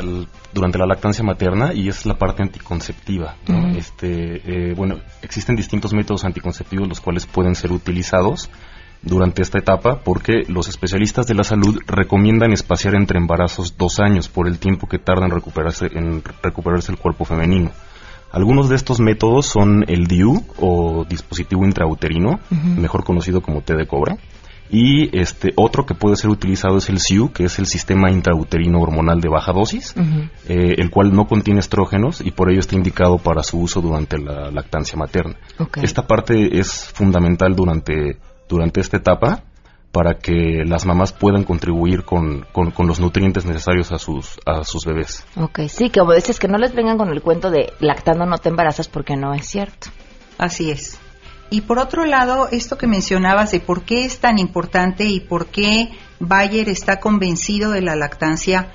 durante 0.53 0.77
la 0.77 0.85
lactancia 0.85 1.23
materna 1.23 1.73
y 1.73 1.89
es 1.89 2.05
la 2.05 2.13
parte 2.15 2.43
anticonceptiva. 2.43 3.35
este, 3.75 4.69
eh, 4.69 4.73
bueno, 4.75 4.99
existen 5.23 5.55
distintos 5.55 5.93
métodos 5.93 6.23
anticonceptivos 6.25 6.87
los 6.87 6.99
cuales 7.01 7.25
pueden 7.25 7.55
ser 7.55 7.71
utilizados 7.71 8.49
durante 9.03 9.41
esta 9.41 9.57
etapa 9.57 10.01
porque 10.03 10.43
los 10.47 10.67
especialistas 10.67 11.27
de 11.27 11.33
la 11.33 11.43
salud 11.43 11.79
recomiendan 11.87 12.51
espaciar 12.53 12.95
entre 12.95 13.17
embarazos 13.17 13.75
dos 13.77 13.99
años 13.99 14.29
por 14.29 14.47
el 14.47 14.59
tiempo 14.59 14.87
que 14.87 14.99
tarda 14.99 15.25
en 15.25 15.31
recuperarse, 15.31 15.87
en 15.93 16.23
recuperarse 16.43 16.91
el 16.91 16.97
cuerpo 16.97 17.25
femenino. 17.25 17.71
Algunos 18.31 18.69
de 18.69 18.75
estos 18.75 18.99
métodos 18.99 19.45
son 19.45 19.83
el 19.87 20.07
DIU 20.07 20.43
o 20.57 21.05
dispositivo 21.07 21.65
intrauterino, 21.65 22.39
mejor 22.49 23.03
conocido 23.03 23.41
como 23.41 23.61
T 23.61 23.75
de 23.75 23.87
cobra. 23.87 24.17
Y 24.73 25.17
este 25.17 25.51
otro 25.57 25.85
que 25.85 25.95
puede 25.95 26.15
ser 26.15 26.29
utilizado 26.29 26.77
es 26.77 26.87
el 26.87 26.99
SIU, 26.99 27.33
que 27.33 27.43
es 27.43 27.59
el 27.59 27.65
sistema 27.65 28.09
intrauterino 28.09 28.79
hormonal 28.79 29.19
de 29.19 29.27
baja 29.27 29.51
dosis, 29.51 29.93
eh, 30.47 30.75
el 30.77 30.89
cual 30.89 31.13
no 31.13 31.27
contiene 31.27 31.59
estrógenos 31.59 32.21
y 32.21 32.31
por 32.31 32.49
ello 32.49 32.61
está 32.61 32.77
indicado 32.77 33.17
para 33.17 33.43
su 33.43 33.59
uso 33.59 33.81
durante 33.81 34.17
la 34.17 34.49
lactancia 34.49 34.97
materna. 34.97 35.35
Esta 35.81 36.07
parte 36.07 36.57
es 36.57 36.85
fundamental 36.93 37.53
durante, 37.53 38.17
durante 38.51 38.81
esta 38.81 38.97
etapa 38.97 39.43
para 39.91 40.19
que 40.19 40.63
las 40.65 40.85
mamás 40.85 41.11
puedan 41.11 41.43
contribuir 41.43 42.03
con, 42.05 42.45
con- 42.53 42.71
con 42.71 42.87
los 42.87 42.99
nutrientes 43.01 43.45
necesarios 43.45 43.91
a 43.91 43.97
sus, 43.99 44.39
a 44.45 44.63
sus 44.63 44.85
bebés. 44.85 45.25
Ok, 45.35 45.61
sí, 45.67 45.89
que 45.89 45.99
como 45.99 46.13
dices, 46.13 46.39
que 46.39 46.47
no 46.47 46.57
les 46.57 46.73
vengan 46.73 46.97
con 46.97 47.09
el 47.09 47.21
cuento 47.21 47.51
de 47.51 47.73
lactando 47.79 48.25
no 48.25 48.37
te 48.37 48.49
embarazas 48.49 48.87
porque 48.87 49.17
no 49.17 49.33
es 49.33 49.47
cierto. 49.47 49.89
Así 50.37 50.71
es. 50.71 50.97
Y 51.49 51.61
por 51.61 51.79
otro 51.79 52.05
lado, 52.05 52.47
esto 52.51 52.77
que 52.77 52.87
mencionabas 52.87 53.51
de 53.51 53.59
por 53.59 53.83
qué 53.83 54.05
es 54.05 54.19
tan 54.19 54.39
importante 54.39 55.03
y 55.03 55.19
por 55.19 55.47
qué 55.47 55.89
Bayer 56.19 56.69
está 56.69 57.01
convencido 57.01 57.71
de 57.71 57.81
la 57.81 57.97
lactancia, 57.97 58.71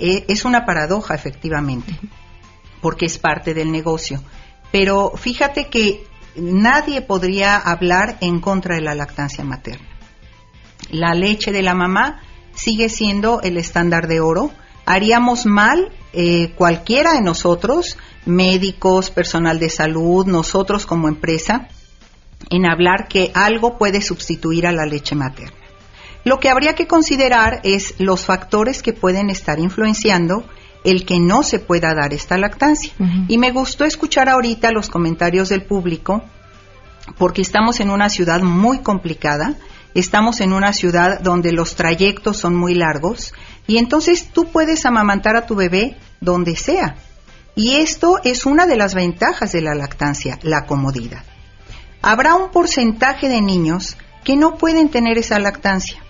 eh, 0.00 0.24
es 0.26 0.44
una 0.44 0.64
paradoja, 0.66 1.14
efectivamente, 1.14 1.96
porque 2.80 3.06
es 3.06 3.18
parte 3.18 3.54
del 3.54 3.70
negocio. 3.70 4.20
Pero 4.72 5.12
fíjate 5.14 5.68
que 5.68 6.04
nadie 6.36 7.02
podría 7.02 7.56
hablar 7.56 8.18
en 8.20 8.40
contra 8.40 8.76
de 8.76 8.82
la 8.82 8.94
lactancia 8.94 9.44
materna. 9.44 9.86
La 10.90 11.14
leche 11.14 11.52
de 11.52 11.62
la 11.62 11.74
mamá 11.74 12.22
sigue 12.54 12.88
siendo 12.88 13.40
el 13.42 13.56
estándar 13.56 14.06
de 14.06 14.20
oro. 14.20 14.50
Haríamos 14.84 15.46
mal 15.46 15.92
eh, 16.12 16.52
cualquiera 16.54 17.14
de 17.14 17.22
nosotros, 17.22 17.98
médicos, 18.24 19.10
personal 19.10 19.58
de 19.58 19.68
salud, 19.68 20.26
nosotros 20.26 20.86
como 20.86 21.08
empresa, 21.08 21.68
en 22.50 22.66
hablar 22.66 23.08
que 23.08 23.30
algo 23.34 23.78
puede 23.78 24.00
sustituir 24.00 24.66
a 24.66 24.72
la 24.72 24.86
leche 24.86 25.14
materna. 25.14 25.56
Lo 26.24 26.40
que 26.40 26.48
habría 26.48 26.74
que 26.74 26.86
considerar 26.86 27.60
es 27.62 27.94
los 27.98 28.24
factores 28.24 28.82
que 28.82 28.92
pueden 28.92 29.30
estar 29.30 29.58
influenciando 29.60 30.44
el 30.84 31.04
que 31.04 31.18
no 31.18 31.42
se 31.42 31.58
pueda 31.58 31.94
dar 31.94 32.12
esta 32.12 32.38
lactancia. 32.38 32.92
Y 33.28 33.38
me 33.38 33.50
gustó 33.50 33.84
escuchar 33.84 34.28
ahorita 34.28 34.70
los 34.70 34.88
comentarios 34.88 35.48
del 35.48 35.62
público 35.62 36.22
porque 37.18 37.42
estamos 37.42 37.80
en 37.80 37.90
una 37.90 38.08
ciudad 38.08 38.40
muy 38.42 38.80
complicada, 38.80 39.54
estamos 39.94 40.40
en 40.40 40.52
una 40.52 40.72
ciudad 40.72 41.20
donde 41.20 41.52
los 41.52 41.76
trayectos 41.76 42.36
son 42.36 42.54
muy 42.54 42.74
largos 42.74 43.32
y 43.66 43.78
entonces 43.78 44.28
tú 44.32 44.46
puedes 44.46 44.86
amamantar 44.86 45.36
a 45.36 45.46
tu 45.46 45.54
bebé 45.54 45.96
donde 46.20 46.56
sea. 46.56 46.96
Y 47.54 47.76
esto 47.76 48.20
es 48.22 48.44
una 48.44 48.66
de 48.66 48.76
las 48.76 48.94
ventajas 48.94 49.52
de 49.52 49.62
la 49.62 49.74
lactancia, 49.74 50.38
la 50.42 50.66
comodidad. 50.66 51.24
Habrá 52.02 52.34
un 52.34 52.50
porcentaje 52.50 53.28
de 53.28 53.40
niños 53.40 53.96
que 54.24 54.36
no 54.36 54.56
pueden 54.56 54.90
tener 54.90 55.18
esa 55.18 55.38
lactancia 55.38 56.05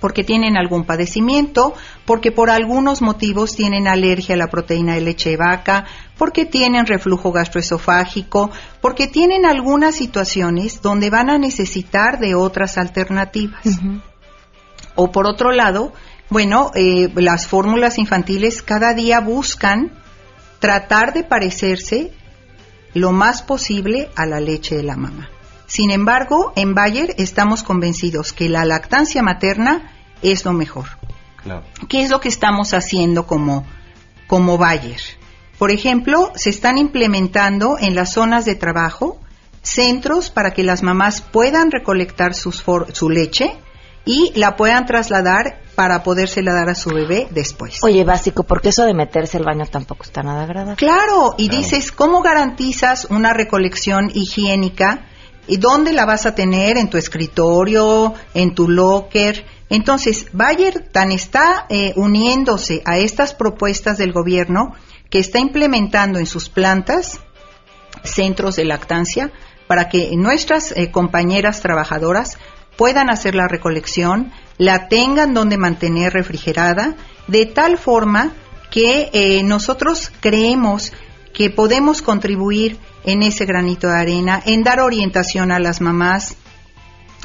porque 0.00 0.24
tienen 0.24 0.56
algún 0.56 0.84
padecimiento, 0.84 1.74
porque 2.04 2.32
por 2.32 2.50
algunos 2.50 3.02
motivos 3.02 3.54
tienen 3.54 3.88
alergia 3.88 4.34
a 4.34 4.38
la 4.38 4.48
proteína 4.48 4.94
de 4.94 5.00
leche 5.00 5.30
de 5.30 5.36
vaca, 5.36 5.86
porque 6.18 6.44
tienen 6.44 6.86
reflujo 6.86 7.32
gastroesofágico, 7.32 8.50
porque 8.80 9.06
tienen 9.06 9.46
algunas 9.46 9.96
situaciones 9.96 10.82
donde 10.82 11.10
van 11.10 11.30
a 11.30 11.38
necesitar 11.38 12.18
de 12.18 12.34
otras 12.34 12.78
alternativas. 12.78 13.64
O 14.94 15.12
por 15.12 15.26
otro 15.26 15.52
lado, 15.52 15.92
bueno, 16.30 16.70
eh, 16.74 17.10
las 17.14 17.46
fórmulas 17.46 17.98
infantiles 17.98 18.62
cada 18.62 18.94
día 18.94 19.20
buscan 19.20 19.92
tratar 20.58 21.12
de 21.12 21.22
parecerse 21.22 22.12
lo 22.94 23.12
más 23.12 23.42
posible 23.42 24.08
a 24.16 24.26
la 24.26 24.40
leche 24.40 24.74
de 24.74 24.82
la 24.82 24.96
mamá. 24.96 25.28
Sin 25.76 25.90
embargo, 25.90 26.54
en 26.56 26.74
Bayer 26.74 27.14
estamos 27.18 27.62
convencidos 27.62 28.32
que 28.32 28.48
la 28.48 28.64
lactancia 28.64 29.22
materna 29.22 29.92
es 30.22 30.46
lo 30.46 30.54
mejor. 30.54 30.86
Claro. 31.42 31.64
¿Qué 31.86 32.02
es 32.02 32.08
lo 32.08 32.18
que 32.18 32.30
estamos 32.30 32.72
haciendo 32.72 33.26
como, 33.26 33.66
como 34.26 34.56
Bayer? 34.56 35.02
Por 35.58 35.70
ejemplo, 35.70 36.32
se 36.34 36.48
están 36.48 36.78
implementando 36.78 37.76
en 37.78 37.94
las 37.94 38.14
zonas 38.14 38.46
de 38.46 38.54
trabajo 38.54 39.20
centros 39.60 40.30
para 40.30 40.52
que 40.52 40.62
las 40.62 40.82
mamás 40.82 41.20
puedan 41.20 41.70
recolectar 41.70 42.32
sus 42.32 42.64
su 42.94 43.10
leche 43.10 43.54
y 44.06 44.32
la 44.34 44.56
puedan 44.56 44.86
trasladar 44.86 45.60
para 45.74 46.02
podérsela 46.02 46.54
dar 46.54 46.70
a 46.70 46.74
su 46.74 46.88
bebé 46.88 47.28
después. 47.32 47.84
Oye, 47.84 48.02
básico, 48.02 48.44
porque 48.44 48.70
eso 48.70 48.86
de 48.86 48.94
meterse 48.94 49.36
al 49.36 49.44
baño 49.44 49.66
tampoco 49.66 50.04
está 50.04 50.22
nada 50.22 50.44
agradable. 50.44 50.76
Claro, 50.76 51.34
y 51.36 51.50
dices, 51.50 51.92
¿cómo 51.92 52.22
garantizas 52.22 53.04
una 53.10 53.34
recolección 53.34 54.10
higiénica? 54.14 55.04
¿Y 55.46 55.58
dónde 55.58 55.92
la 55.92 56.04
vas 56.04 56.26
a 56.26 56.34
tener? 56.34 56.76
¿En 56.76 56.90
tu 56.90 56.98
escritorio? 56.98 58.14
¿En 58.34 58.54
tu 58.54 58.68
locker? 58.68 59.44
Entonces, 59.68 60.26
Bayer 60.32 60.80
tan 60.92 61.12
está 61.12 61.66
eh, 61.68 61.92
uniéndose 61.96 62.82
a 62.84 62.98
estas 62.98 63.34
propuestas 63.34 63.98
del 63.98 64.12
gobierno 64.12 64.74
que 65.10 65.18
está 65.18 65.38
implementando 65.38 66.18
en 66.18 66.26
sus 66.26 66.48
plantas 66.48 67.20
centros 68.04 68.56
de 68.56 68.64
lactancia 68.64 69.32
para 69.66 69.88
que 69.88 70.16
nuestras 70.16 70.72
eh, 70.72 70.90
compañeras 70.90 71.60
trabajadoras 71.60 72.38
puedan 72.76 73.10
hacer 73.10 73.34
la 73.34 73.48
recolección, 73.48 74.32
la 74.58 74.88
tengan 74.88 75.34
donde 75.34 75.56
mantener 75.56 76.12
refrigerada, 76.12 76.94
de 77.26 77.46
tal 77.46 77.78
forma 77.78 78.32
que 78.70 79.10
eh, 79.12 79.42
nosotros 79.42 80.12
creemos 80.20 80.92
que 81.32 81.50
podemos 81.50 82.02
contribuir 82.02 82.78
en 83.06 83.22
ese 83.22 83.46
granito 83.46 83.88
de 83.88 83.98
arena, 83.98 84.42
en 84.44 84.62
dar 84.62 84.80
orientación 84.80 85.50
a 85.50 85.58
las 85.58 85.80
mamás, 85.80 86.36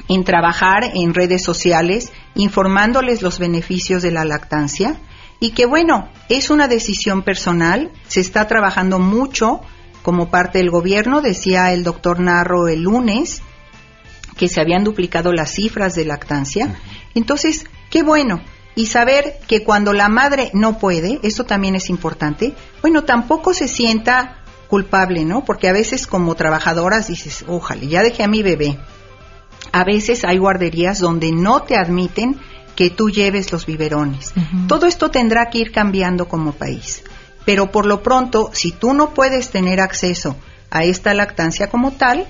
en 0.08 0.24
trabajar 0.24 0.92
en 0.94 1.14
redes 1.14 1.44
sociales, 1.44 2.12
informándoles 2.36 3.22
los 3.22 3.40
beneficios 3.40 4.02
de 4.02 4.12
la 4.12 4.24
lactancia 4.24 4.98
y 5.40 5.52
que 5.52 5.66
bueno, 5.66 6.08
es 6.30 6.52
una 6.52 6.68
decisión 6.68 7.24
personal, 7.24 7.92
se 8.08 8.22
está 8.22 8.48
trabajando 8.48 9.00
mucho 9.00 9.62
como 10.04 10.30
parte 10.30 10.60
del 10.60 10.70
gobierno, 10.70 11.22
decía 11.22 11.74
el 11.74 11.84
doctor 11.84 12.20
Narro 12.20 12.68
el 12.68 12.84
lunes, 12.84 13.42
que 14.38 14.48
se 14.48 14.62
habían 14.62 14.84
duplicado 14.84 15.34
las 15.34 15.52
cifras 15.52 15.96
de 15.96 16.06
lactancia. 16.06 16.76
Entonces, 17.16 17.66
qué 17.90 18.04
bueno. 18.04 18.42
Y 18.76 18.86
saber 18.86 19.40
que 19.48 19.64
cuando 19.64 19.94
la 19.94 20.10
madre 20.10 20.52
no 20.54 20.78
puede, 20.78 21.20
eso 21.24 21.44
también 21.44 21.76
es 21.76 21.90
importante, 21.90 22.54
bueno, 22.82 23.04
tampoco 23.04 23.54
se 23.54 23.68
sienta 23.68 24.41
culpable, 24.72 25.26
¿no? 25.26 25.44
Porque 25.44 25.68
a 25.68 25.74
veces 25.74 26.08
como 26.08 26.36
trabajadoras 26.36 27.08
dices, 27.08 27.44
ojalá, 27.46 27.84
ya 27.84 28.04
dejé 28.04 28.24
a 28.24 28.30
mi 28.30 28.42
bebé. 28.42 28.78
A 29.74 29.84
veces 29.84 30.24
hay 30.24 30.38
guarderías 30.38 31.00
donde 31.00 31.34
no 31.34 31.64
te 31.64 31.76
admiten 31.76 32.40
que 32.78 32.90
tú 32.90 33.10
lleves 33.10 33.52
los 33.52 33.66
biberones. 33.66 34.34
Todo 34.70 34.86
esto 34.86 35.12
tendrá 35.12 35.50
que 35.50 35.58
ir 35.58 35.74
cambiando 35.74 36.30
como 36.30 36.54
país. 36.54 37.04
Pero 37.44 37.70
por 37.70 37.86
lo 37.86 38.02
pronto, 38.02 38.50
si 38.54 38.72
tú 38.72 38.94
no 38.94 39.14
puedes 39.14 39.50
tener 39.50 39.82
acceso 39.82 40.38
a 40.70 40.86
esta 40.86 41.14
lactancia 41.14 41.70
como 41.70 41.92
tal, 41.92 42.26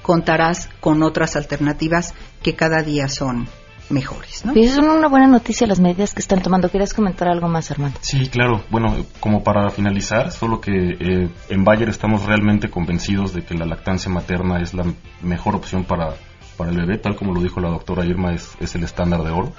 contarás 0.00 0.70
con 0.80 1.02
otras 1.02 1.36
alternativas 1.36 2.14
que 2.42 2.56
cada 2.56 2.82
día 2.82 3.10
son 3.10 3.46
mejores. 3.90 4.44
¿no? 4.44 4.52
Y 4.54 4.64
es 4.64 4.78
una 4.78 5.08
buena 5.08 5.26
noticia 5.26 5.66
las 5.66 5.80
medidas 5.80 6.14
que 6.14 6.20
están 6.20 6.42
tomando. 6.42 6.68
¿Quieres 6.68 6.94
comentar 6.94 7.28
algo 7.28 7.48
más, 7.48 7.70
Armando? 7.70 7.98
Sí, 8.00 8.28
claro. 8.28 8.62
Bueno, 8.70 8.96
como 9.20 9.42
para 9.42 9.70
finalizar, 9.70 10.30
solo 10.32 10.60
que 10.60 10.72
eh, 10.72 11.30
en 11.48 11.64
Bayer 11.64 11.88
estamos 11.88 12.24
realmente 12.24 12.70
convencidos 12.70 13.32
de 13.32 13.42
que 13.42 13.54
la 13.54 13.66
lactancia 13.66 14.10
materna 14.10 14.60
es 14.60 14.74
la 14.74 14.84
mejor 15.22 15.56
opción 15.56 15.84
para, 15.84 16.14
para 16.56 16.70
el 16.70 16.76
bebé, 16.76 16.98
tal 16.98 17.16
como 17.16 17.34
lo 17.34 17.40
dijo 17.40 17.60
la 17.60 17.70
doctora 17.70 18.04
Irma, 18.04 18.32
es, 18.32 18.56
es 18.60 18.74
el 18.74 18.84
estándar 18.84 19.22
de 19.22 19.30
oro. 19.30 19.52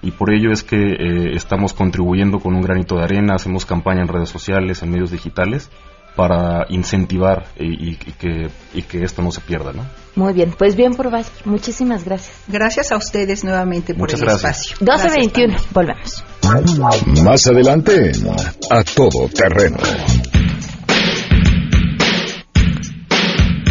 Y 0.00 0.12
por 0.12 0.32
ello 0.32 0.52
es 0.52 0.62
que 0.62 0.76
eh, 0.76 1.32
estamos 1.34 1.72
contribuyendo 1.72 2.38
con 2.38 2.54
un 2.54 2.62
granito 2.62 2.96
de 2.96 3.04
arena, 3.04 3.34
hacemos 3.34 3.66
campaña 3.66 4.02
en 4.02 4.08
redes 4.08 4.28
sociales, 4.28 4.82
en 4.82 4.90
medios 4.90 5.10
digitales, 5.10 5.70
para 6.18 6.66
incentivar 6.70 7.46
y, 7.56 7.94
que, 7.94 8.48
y 8.74 8.82
que 8.82 9.04
esto 9.04 9.22
no 9.22 9.30
se 9.30 9.40
pierda, 9.40 9.72
¿no? 9.72 9.86
Muy 10.16 10.32
bien, 10.32 10.52
pues 10.58 10.74
bien 10.74 10.96
por 10.96 11.12
Bayer. 11.12 11.30
Muchísimas 11.44 12.04
gracias. 12.04 12.36
Gracias 12.48 12.90
a 12.90 12.96
ustedes 12.96 13.44
nuevamente 13.44 13.94
por 13.94 14.12
el 14.12 14.20
espacio. 14.28 14.76
12.21, 14.78 15.56
volvemos. 15.72 16.24
Más 17.22 17.46
adelante, 17.46 18.10
a 18.68 18.82
todo 18.82 19.28
terreno. 19.28 19.76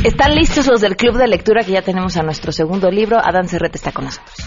Están 0.06 0.34
listos 0.34 0.68
los 0.68 0.80
del 0.80 0.96
Club 0.96 1.18
de 1.18 1.28
Lectura 1.28 1.66
que 1.66 1.74
ya 1.74 1.82
tenemos 1.82 2.16
a 2.16 2.24
nuestro 2.24 2.54
segundo 2.54 2.90
libro. 2.90 3.18
Adán 3.20 3.50
Cerrete 3.50 3.76
está 3.78 3.92
con 3.92 4.06
nosotros. 4.06 4.47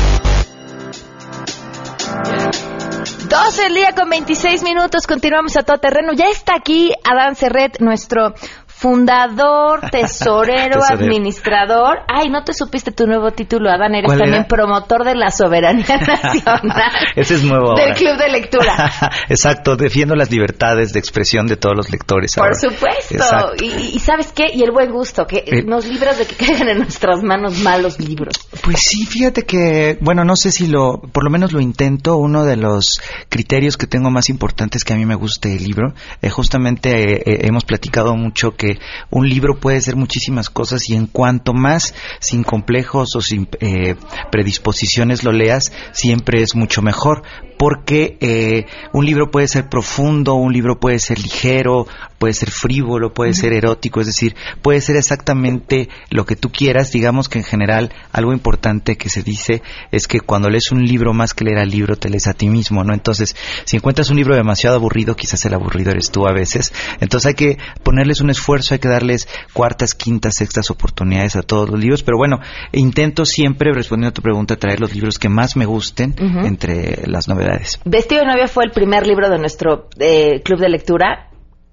12 3.31 3.67
el 3.67 3.75
día 3.75 3.95
con 3.95 4.09
26 4.09 4.61
minutos, 4.61 5.07
continuamos 5.07 5.55
a 5.55 5.63
todo 5.63 5.77
terreno. 5.77 6.11
Ya 6.11 6.27
está 6.27 6.53
aquí 6.53 6.91
Adán 7.01 7.37
Serret, 7.37 7.79
nuestro 7.79 8.33
fundador, 8.81 9.79
tesorero, 9.91 10.81
administrador. 10.83 11.99
Ay, 12.07 12.29
no 12.29 12.43
te 12.43 12.51
supiste 12.51 12.91
tu 12.91 13.05
nuevo 13.05 13.29
título, 13.29 13.69
Adán. 13.69 13.93
Eres 13.93 14.17
también 14.17 14.45
promotor 14.45 15.05
de 15.05 15.13
la 15.13 15.29
soberanía 15.29 15.97
nacional. 16.07 16.91
Ese 17.15 17.35
es 17.35 17.43
nuevo. 17.43 17.75
Del 17.75 17.93
club 17.93 18.17
de 18.17 18.29
lectura. 18.29 18.91
Exacto, 19.29 19.75
defiendo 19.75 20.15
las 20.15 20.31
libertades 20.31 20.93
de 20.93 20.99
expresión 20.99 21.45
de 21.45 21.57
todos 21.57 21.77
los 21.77 21.91
lectores. 21.91 22.33
Por 22.35 22.55
supuesto. 22.55 23.53
Y, 23.61 23.99
sabes 23.99 24.31
qué, 24.31 24.47
y 24.51 24.63
el 24.63 24.71
buen 24.71 24.91
gusto, 24.91 25.27
que 25.27 25.43
eh. 25.45 25.63
nos 25.63 25.85
libras 25.85 26.17
de 26.17 26.25
que 26.25 26.35
caigan 26.35 26.69
en 26.69 26.79
nuestras 26.79 27.21
manos 27.21 27.59
malos 27.59 27.99
libros. 27.99 28.33
Pues 28.63 28.79
sí, 28.79 29.05
fíjate 29.05 29.43
que, 29.43 29.99
bueno, 30.01 30.25
no 30.25 30.35
sé 30.35 30.51
si 30.51 30.65
lo, 30.65 30.99
por 30.99 31.23
lo 31.23 31.29
menos 31.29 31.53
lo 31.53 31.61
intento. 31.61 32.17
Uno 32.17 32.45
de 32.45 32.57
los 32.57 32.99
criterios 33.29 33.77
que 33.77 33.85
tengo 33.85 34.09
más 34.09 34.29
importantes 34.29 34.83
que 34.83 34.93
a 34.93 34.95
mí 34.95 35.05
me 35.05 35.15
guste 35.15 35.55
el 35.55 35.63
libro, 35.63 35.93
eh, 36.23 36.29
justamente 36.31 37.29
eh, 37.29 37.45
hemos 37.45 37.63
platicado 37.63 38.15
mucho 38.15 38.55
que 38.55 38.70
un 39.09 39.27
libro 39.27 39.59
puede 39.59 39.81
ser 39.81 39.95
muchísimas 39.95 40.49
cosas 40.49 40.89
y 40.89 40.95
en 40.95 41.07
cuanto 41.07 41.53
más 41.53 41.93
sin 42.19 42.43
complejos 42.43 43.15
o 43.15 43.21
sin 43.21 43.47
eh, 43.59 43.95
predisposiciones 44.31 45.23
lo 45.23 45.31
leas, 45.31 45.71
siempre 45.91 46.41
es 46.41 46.55
mucho 46.55 46.81
mejor 46.81 47.23
porque 47.61 48.17
eh, 48.21 48.65
un 48.91 49.05
libro 49.05 49.29
puede 49.29 49.47
ser 49.47 49.69
profundo, 49.69 50.33
un 50.33 50.51
libro 50.51 50.79
puede 50.79 50.97
ser 50.97 51.19
ligero, 51.19 51.85
puede 52.17 52.33
ser 52.33 52.49
frívolo, 52.49 53.13
puede 53.13 53.35
ser 53.35 53.53
erótico, 53.53 54.01
es 54.01 54.07
decir, 54.07 54.35
puede 54.63 54.81
ser 54.81 54.95
exactamente 54.95 55.87
lo 56.09 56.25
que 56.25 56.35
tú 56.35 56.51
quieras. 56.51 56.91
Digamos 56.91 57.29
que 57.29 57.37
en 57.37 57.43
general 57.43 57.93
algo 58.11 58.33
importante 58.33 58.95
que 58.95 59.09
se 59.09 59.21
dice 59.21 59.61
es 59.91 60.07
que 60.07 60.21
cuando 60.21 60.49
lees 60.49 60.71
un 60.71 60.83
libro 60.83 61.13
más 61.13 61.35
que 61.35 61.45
leer 61.45 61.59
al 61.59 61.69
libro 61.69 61.97
te 61.97 62.09
lees 62.09 62.25
a 62.27 62.33
ti 62.33 62.49
mismo, 62.49 62.83
¿no? 62.83 62.95
Entonces, 62.95 63.35
si 63.65 63.77
encuentras 63.77 64.09
un 64.09 64.17
libro 64.17 64.35
demasiado 64.35 64.77
aburrido, 64.77 65.15
quizás 65.15 65.45
el 65.45 65.53
aburrido 65.53 65.91
eres 65.91 66.09
tú 66.09 66.27
a 66.27 66.33
veces. 66.33 66.73
Entonces 66.99 67.27
hay 67.27 67.35
que 67.35 67.57
ponerles 67.83 68.21
un 68.21 68.31
esfuerzo, 68.31 68.60
hay 68.71 68.79
que 68.79 68.89
darles 68.89 69.27
cuartas, 69.53 69.93
quintas, 69.93 70.35
sextas 70.35 70.69
oportunidades 70.71 71.35
a 71.35 71.41
todos 71.41 71.69
los 71.69 71.79
libros. 71.79 72.03
Pero 72.03 72.17
bueno, 72.17 72.39
intento 72.71 73.25
siempre, 73.25 73.71
respondiendo 73.73 74.09
a 74.09 74.13
tu 74.13 74.21
pregunta, 74.21 74.57
traer 74.57 74.79
los 74.79 74.93
libros 74.93 75.17
que 75.19 75.29
más 75.29 75.55
me 75.55 75.65
gusten 75.65 76.15
entre 76.43 77.07
las 77.07 77.27
novedades 77.27 77.79
Vestido 77.85 78.21
de 78.21 78.27
novia 78.27 78.47
fue 78.47 78.63
el 78.65 78.71
primer 78.71 79.05
libro 79.05 79.29
de 79.29 79.37
nuestro 79.37 79.89
eh, 79.99 80.41
club 80.43 80.59
de 80.59 80.69
lectura. 80.69 81.29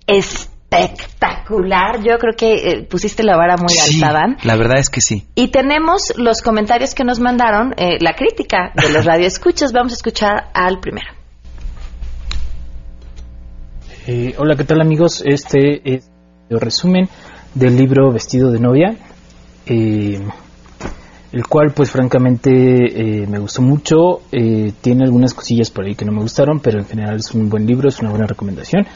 Espectacular. 0.07 2.03
Yo 2.03 2.19
creo 2.19 2.35
que 2.37 2.55
eh, 2.55 2.83
pusiste 2.83 3.23
la 3.23 3.37
vara 3.37 3.57
muy 3.57 3.75
alta, 3.79 4.13
Dan. 4.13 4.37
La 4.43 4.57
verdad 4.57 4.79
es 4.79 4.89
que 4.89 5.01
sí. 5.01 5.27
Y 5.35 5.49
tenemos 5.49 6.15
los 6.17 6.43
comentarios 6.43 6.95
que 6.95 7.05
nos 7.05 7.21
mandaron, 7.21 7.75
eh, 7.77 7.99
la 8.01 8.15
crítica 8.15 8.73
de 8.75 8.91
los 8.91 9.05
radioescuchas. 9.07 9.73
Vamos 9.73 9.93
a 9.93 9.97
escuchar 9.97 10.51
al 10.55 10.81
primero. 10.81 11.13
hola, 14.39 14.57
¿qué 14.57 14.65
tal 14.65 14.81
amigos? 14.81 15.23
Este 15.25 15.83
es 15.85 16.07
el 16.07 16.18
resumen 16.51 17.09
del 17.55 17.77
libro 17.77 18.13
Vestido 18.13 18.51
de 18.51 18.59
novia. 18.59 18.97
Eh, 19.67 20.21
el 21.31 21.47
cual 21.47 21.73
pues 21.75 21.91
francamente 21.91 22.51
eh, 22.51 23.27
me 23.27 23.39
gustó 23.39 23.61
mucho, 23.61 24.23
eh, 24.33 24.73
tiene 24.81 25.05
algunas 25.05 25.35
cosillas 25.35 25.71
por 25.71 25.85
ahí 25.85 25.95
que 25.95 26.07
no 26.07 26.13
me 26.13 26.23
gustaron, 26.23 26.61
pero 26.61 26.79
en 26.79 26.87
general 26.87 27.17
es 27.17 27.35
un 27.35 27.51
buen 27.51 27.67
libro, 27.67 27.91
es 27.91 28.01
una 28.01 28.09
buena 28.09 28.27
recomendación. 28.27 28.87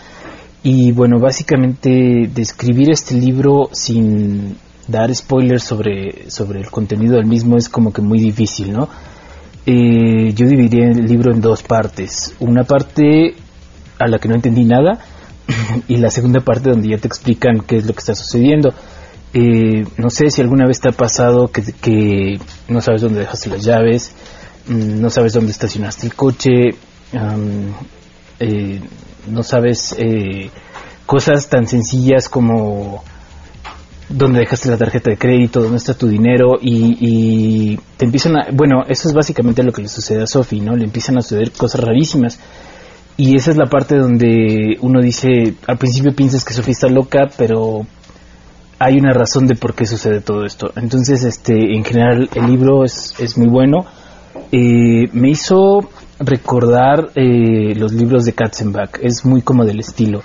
Y 0.63 0.93
bueno, 0.93 1.19
básicamente 1.19 2.31
describir 2.33 2.91
este 2.91 3.17
libro 3.17 3.69
sin 3.73 4.57
dar 4.89 5.15
spoilers 5.15 5.63
sobre, 5.63 6.31
sobre 6.31 6.61
el 6.61 6.71
contenido 6.71 7.17
del 7.17 7.27
mismo 7.27 7.59
es 7.59 7.69
como 7.69 7.93
que 7.93 8.01
muy 8.01 8.19
difícil, 8.19 8.73
¿no? 8.73 8.89
Yo 9.67 10.47
dividiría 10.47 10.87
el 10.89 11.05
libro 11.05 11.33
en 11.33 11.41
dos 11.41 11.63
partes. 11.63 12.35
Una 12.41 12.65
parte 12.65 13.35
a 13.99 14.09
la 14.09 14.19
que 14.19 14.29
no 14.29 14.37
entendí 14.37 14.65
nada 14.65 14.99
y 15.89 15.97
la 15.97 16.11
segunda 16.11 16.41
parte 16.41 16.71
donde 16.71 16.89
ya 16.89 16.99
te 16.99 17.09
explican 17.09 17.61
qué 17.61 17.77
es 17.77 17.87
lo 17.87 17.93
que 17.93 18.01
está 18.01 18.15
sucediendo. 18.15 18.73
Eh, 19.35 19.85
no 19.97 20.11
sé 20.11 20.31
si 20.31 20.43
alguna 20.43 20.67
vez 20.67 20.81
te 20.81 20.91
ha 20.91 20.93
pasado 20.93 21.49
que, 21.49 22.39
no 22.69 22.81
sabes 22.81 23.01
dónde 23.01 23.21
dejaste 23.21 23.49
las 23.49 23.65
llaves, 23.65 24.13
mm, 24.67 25.01
no 25.01 25.09
sabes 25.09 25.33
dónde 25.33 25.53
estacionaste 25.53 26.07
el 26.07 26.15
coche, 26.15 26.71
eh, 28.39 28.81
no 29.29 29.43
sabes 29.43 29.95
eh, 29.99 30.51
cosas 31.07 31.49
tan 31.49 31.67
sencillas 31.67 32.29
como 32.29 33.05
dónde 34.09 34.41
dejaste 34.41 34.69
la 34.69 34.77
tarjeta 34.77 35.11
de 35.11 35.17
crédito, 35.17 35.61
dónde 35.61 35.79
está 35.79 35.95
tu 35.95 36.09
dinero 36.09 36.59
y, 36.61 37.79
te 37.97 38.05
empiezan 38.05 38.37
a... 38.37 38.47
Bueno, 38.53 38.83
eso 38.89 39.09
es 39.09 39.15
básicamente 39.15 39.63
lo 39.63 39.73
que 39.73 39.83
le 39.83 39.89
sucede 39.89 40.23
a 40.23 40.27
Sophie, 40.27 40.61
¿no? 40.61 40.77
Le 40.77 40.85
empiezan 40.85 41.19
a 41.19 41.23
suceder 41.23 41.53
cosas 41.53 41.81
rarísimas. 41.83 42.39
Y 43.17 43.37
esa 43.37 43.51
es 43.51 43.57
la 43.57 43.67
parte 43.67 43.97
donde 43.97 44.77
uno 44.81 45.01
dice, 45.01 45.55
al 45.67 45.79
principio 45.79 46.15
piensas 46.15 46.45
que 46.45 46.55
Sophie 46.55 46.73
está 46.73 46.89
loca, 46.89 47.29
pero 47.37 47.87
hay 48.79 48.99
una 48.99 49.13
razón 49.13 49.47
de 49.47 49.55
por 49.55 49.75
qué 49.75 49.87
sucede 49.87 50.21
todo 50.21 50.45
esto. 50.45 50.73
Entonces, 50.77 51.25
este, 51.25 51.77
en 51.77 51.85
general, 51.85 52.29
el 52.35 52.47
libro 52.47 52.85
es, 52.85 53.15
es 53.19 53.37
muy 53.37 53.49
bueno. 53.49 53.85
Eh, 54.51 55.09
me 55.13 55.31
hizo 55.31 55.89
recordar 56.19 57.11
eh, 57.15 57.75
los 57.75 57.93
libros 57.93 58.25
de 58.25 58.33
Katzenbach, 58.33 58.99
es 59.01 59.25
muy 59.25 59.43
como 59.43 59.65
del 59.65 59.81
estilo. 59.81 60.23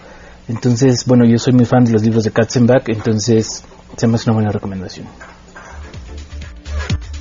Entonces, 0.47 1.05
bueno, 1.05 1.25
yo 1.25 1.37
soy 1.37 1.53
muy 1.53 1.65
fan 1.65 1.83
de 1.83 1.91
los 1.91 2.03
libros 2.03 2.23
de 2.23 2.31
Katzenbach, 2.31 2.87
entonces 2.89 3.63
se 3.95 4.07
me 4.07 4.15
hace 4.15 4.29
una 4.29 4.35
buena 4.35 4.51
recomendación. 4.51 5.07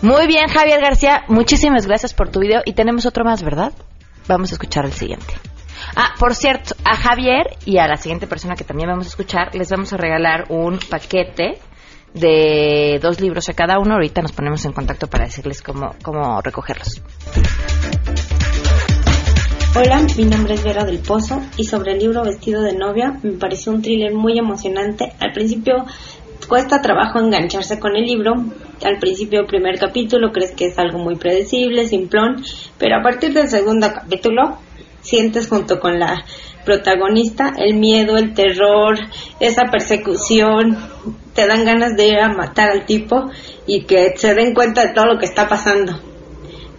Muy 0.02 0.26
bien, 0.26 0.46
Javier 0.48 0.80
García, 0.80 1.24
muchísimas 1.28 1.86
gracias 1.86 2.14
por 2.14 2.28
tu 2.28 2.40
video 2.40 2.60
y 2.64 2.74
tenemos 2.74 3.06
otro 3.06 3.24
más, 3.24 3.42
¿verdad? 3.42 3.72
Vamos 4.28 4.52
a 4.52 4.54
escuchar 4.54 4.84
el 4.84 4.92
siguiente. 4.92 5.34
Ah, 5.94 6.14
por 6.18 6.34
cierto, 6.34 6.74
a 6.84 6.96
Javier 6.96 7.56
y 7.64 7.78
a 7.78 7.86
la 7.86 7.96
siguiente 7.96 8.26
persona 8.26 8.54
que 8.54 8.64
también 8.64 8.88
vamos 8.88 9.06
a 9.06 9.08
escuchar, 9.10 9.54
les 9.54 9.70
vamos 9.70 9.92
a 9.92 9.96
regalar 9.96 10.46
un 10.48 10.78
paquete 10.78 11.58
de 12.14 12.98
dos 13.00 13.20
libros 13.20 13.48
a 13.48 13.54
cada 13.54 13.78
uno. 13.78 13.94
Ahorita 13.94 14.22
nos 14.22 14.32
ponemos 14.32 14.64
en 14.64 14.72
contacto 14.72 15.06
para 15.06 15.24
decirles 15.24 15.62
cómo, 15.62 15.94
cómo 16.02 16.40
recogerlos. 16.40 17.02
Hola, 19.78 20.06
mi 20.16 20.24
nombre 20.24 20.54
es 20.54 20.64
Vera 20.64 20.84
del 20.86 21.00
Pozo 21.00 21.42
y 21.58 21.64
sobre 21.64 21.92
el 21.92 21.98
libro 21.98 22.24
Vestido 22.24 22.62
de 22.62 22.72
novia 22.72 23.18
me 23.22 23.32
pareció 23.32 23.72
un 23.72 23.82
thriller 23.82 24.14
muy 24.14 24.38
emocionante. 24.38 25.12
Al 25.20 25.32
principio 25.32 25.84
cuesta 26.48 26.80
trabajo 26.80 27.18
engancharse 27.18 27.78
con 27.78 27.94
el 27.94 28.04
libro. 28.04 28.32
Al 28.82 28.98
principio, 28.98 29.40
el 29.40 29.46
primer 29.46 29.78
capítulo, 29.78 30.32
crees 30.32 30.52
que 30.52 30.66
es 30.66 30.78
algo 30.78 30.98
muy 30.98 31.16
predecible, 31.16 31.86
simplón, 31.86 32.42
pero 32.78 32.96
a 32.96 33.02
partir 33.02 33.34
del 33.34 33.48
segundo 33.48 33.88
capítulo 33.92 34.58
sientes 35.06 35.48
junto 35.48 35.80
con 35.80 35.98
la 35.98 36.24
protagonista 36.64 37.54
el 37.56 37.76
miedo, 37.76 38.16
el 38.16 38.34
terror, 38.34 38.98
esa 39.40 39.64
persecución, 39.70 40.76
te 41.34 41.46
dan 41.46 41.64
ganas 41.64 41.96
de 41.96 42.08
ir 42.08 42.18
a 42.18 42.28
matar 42.28 42.70
al 42.70 42.84
tipo 42.84 43.30
y 43.66 43.84
que 43.84 44.14
se 44.16 44.34
den 44.34 44.52
cuenta 44.52 44.84
de 44.84 44.92
todo 44.92 45.06
lo 45.06 45.18
que 45.18 45.26
está 45.26 45.48
pasando. 45.48 45.92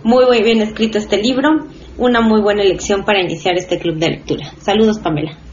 Muy, 0.04 0.26
muy 0.26 0.44
bien 0.44 0.62
escrito 0.62 0.98
este 0.98 1.18
libro, 1.18 1.68
una 1.98 2.22
muy 2.22 2.42
buena 2.42 2.62
elección 2.62 3.04
para 3.04 3.22
iniciar 3.22 3.58
este 3.58 3.80
club 3.80 3.98
de 3.98 4.10
lectura. 4.10 4.52
Saludos, 4.60 5.00
Pamela. 5.00 5.47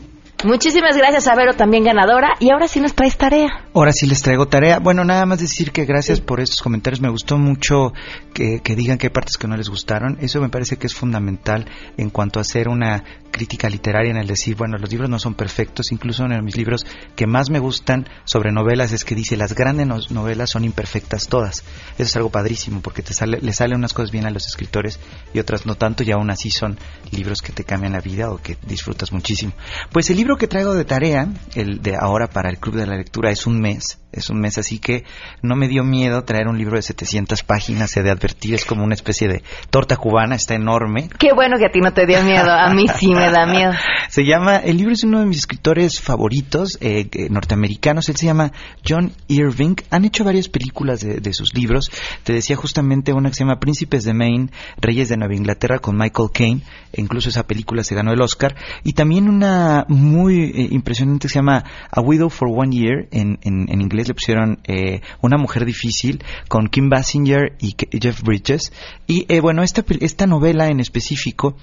Muchísimas 0.44 0.94
gracias 0.94 1.26
a 1.26 1.34
Vero, 1.34 1.54
también 1.54 1.84
ganadora. 1.84 2.34
Y 2.38 2.50
ahora 2.50 2.68
sí 2.68 2.78
nos 2.78 2.92
traes 2.94 3.16
tarea. 3.16 3.48
Ahora 3.72 3.92
sí 3.92 4.06
les 4.06 4.20
traigo 4.20 4.46
tarea. 4.46 4.78
Bueno, 4.78 5.02
nada 5.02 5.24
más 5.24 5.40
decir 5.40 5.72
que 5.72 5.86
gracias 5.86 6.20
por 6.20 6.38
estos 6.38 6.60
comentarios. 6.60 7.00
Me 7.00 7.08
gustó 7.08 7.38
mucho 7.38 7.94
que, 8.34 8.60
que, 8.62 8.76
digan 8.76 8.98
que 8.98 9.06
hay 9.06 9.12
partes 9.12 9.38
que 9.38 9.48
no 9.48 9.56
les 9.56 9.70
gustaron. 9.70 10.18
Eso 10.20 10.42
me 10.42 10.50
parece 10.50 10.76
que 10.76 10.86
es 10.86 10.94
fundamental 10.94 11.64
en 11.96 12.10
cuanto 12.10 12.40
a 12.40 12.42
hacer 12.42 12.68
una 12.68 13.02
crítica 13.34 13.68
literaria 13.68 14.12
en 14.12 14.16
el 14.16 14.28
decir, 14.28 14.54
bueno, 14.54 14.78
los 14.78 14.90
libros 14.90 15.10
no 15.10 15.18
son 15.18 15.34
perfectos. 15.34 15.90
Incluso 15.90 16.24
en 16.24 16.44
mis 16.44 16.56
libros 16.56 16.86
que 17.16 17.26
más 17.26 17.50
me 17.50 17.58
gustan 17.58 18.06
sobre 18.24 18.52
novelas 18.52 18.92
es 18.92 19.04
que 19.04 19.14
dice, 19.14 19.36
las 19.36 19.54
grandes 19.54 20.10
novelas 20.10 20.50
son 20.50 20.64
imperfectas 20.64 21.26
todas. 21.26 21.64
Eso 21.94 22.02
es 22.02 22.16
algo 22.16 22.30
padrísimo 22.30 22.80
porque 22.80 23.02
te 23.02 23.12
sale, 23.12 23.38
le 23.40 23.52
salen 23.52 23.78
unas 23.78 23.92
cosas 23.92 24.12
bien 24.12 24.26
a 24.26 24.30
los 24.30 24.46
escritores 24.46 25.00
y 25.32 25.40
otras 25.40 25.66
no 25.66 25.74
tanto 25.74 26.04
y 26.04 26.12
aún 26.12 26.30
así 26.30 26.50
son 26.50 26.78
libros 27.10 27.42
que 27.42 27.52
te 27.52 27.64
cambian 27.64 27.94
la 27.94 28.00
vida 28.00 28.30
o 28.30 28.36
que 28.36 28.56
disfrutas 28.66 29.10
muchísimo. 29.10 29.52
Pues 29.90 30.10
el 30.10 30.16
libro 30.16 30.33
que 30.36 30.46
traigo 30.46 30.74
de 30.74 30.84
tarea, 30.84 31.28
el 31.54 31.82
de 31.82 31.96
ahora 31.96 32.28
para 32.28 32.50
el 32.50 32.58
Club 32.58 32.76
de 32.76 32.86
la 32.86 32.96
Lectura, 32.96 33.30
es 33.30 33.46
un 33.46 33.60
mes. 33.60 33.98
Es 34.16 34.30
un 34.30 34.40
mes, 34.40 34.58
así 34.58 34.78
que 34.78 35.04
no 35.42 35.56
me 35.56 35.68
dio 35.68 35.84
miedo 35.84 36.24
traer 36.24 36.48
un 36.48 36.58
libro 36.58 36.76
de 36.76 36.82
700 36.82 37.42
páginas. 37.42 37.96
He 37.96 38.02
de 38.02 38.10
advertir, 38.10 38.54
es 38.54 38.64
como 38.64 38.84
una 38.84 38.94
especie 38.94 39.28
de 39.28 39.42
torta 39.70 39.96
cubana, 39.96 40.34
está 40.34 40.54
enorme. 40.54 41.08
Qué 41.18 41.32
bueno 41.34 41.56
que 41.58 41.66
a 41.66 41.70
ti 41.70 41.80
no 41.80 41.92
te 41.92 42.06
dio 42.06 42.22
miedo, 42.22 42.50
a 42.50 42.72
mí 42.72 42.86
sí 42.98 43.14
me 43.14 43.30
da 43.30 43.46
miedo. 43.46 43.72
Se 44.08 44.24
llama, 44.24 44.56
el 44.56 44.76
libro 44.76 44.92
es 44.92 45.04
uno 45.04 45.20
de 45.20 45.26
mis 45.26 45.38
escritores 45.38 46.00
favoritos 46.00 46.78
eh, 46.80 47.08
norteamericanos. 47.30 48.08
Él 48.08 48.16
se 48.16 48.26
llama 48.26 48.52
John 48.86 49.12
Irving. 49.28 49.76
Han 49.90 50.04
hecho 50.04 50.24
varias 50.24 50.48
películas 50.48 51.00
de, 51.00 51.16
de 51.16 51.32
sus 51.32 51.54
libros. 51.54 51.90
Te 52.22 52.32
decía 52.32 52.54
justamente 52.54 53.12
una 53.12 53.30
que 53.30 53.34
se 53.34 53.44
llama 53.44 53.58
Príncipes 53.58 54.04
de 54.04 54.14
Maine, 54.14 54.50
Reyes 54.76 55.08
de 55.08 55.16
Nueva 55.16 55.34
Inglaterra 55.34 55.78
con 55.80 55.96
Michael 55.96 56.28
Caine. 56.32 56.62
E 56.92 57.00
incluso 57.00 57.28
esa 57.28 57.44
película 57.44 57.82
se 57.82 57.94
ganó 57.94 58.12
el 58.12 58.20
Oscar. 58.20 58.54
Y 58.84 58.92
también 58.92 59.28
una 59.28 59.84
muy 59.88 60.14
muy 60.14 60.44
eh, 60.44 60.68
impresionante 60.70 61.28
se 61.28 61.34
llama 61.34 61.64
A 61.90 62.00
Widow 62.00 62.30
for 62.30 62.48
One 62.48 62.74
Year. 62.74 63.08
En, 63.10 63.38
en, 63.42 63.80
inglés 63.80 64.03
le 64.08 64.14
pusieron 64.14 64.60
eh, 64.64 65.00
Una 65.20 65.36
mujer 65.36 65.64
difícil 65.64 66.22
con 66.48 66.68
Kim 66.68 66.88
Basinger 66.88 67.56
y 67.60 67.74
Jeff 68.00 68.22
Bridges. 68.22 68.72
Y 69.06 69.26
eh, 69.28 69.40
bueno, 69.40 69.62
esta, 69.62 69.84
esta 70.00 70.26
novela 70.26 70.68
en 70.68 70.80
específico 70.80 71.56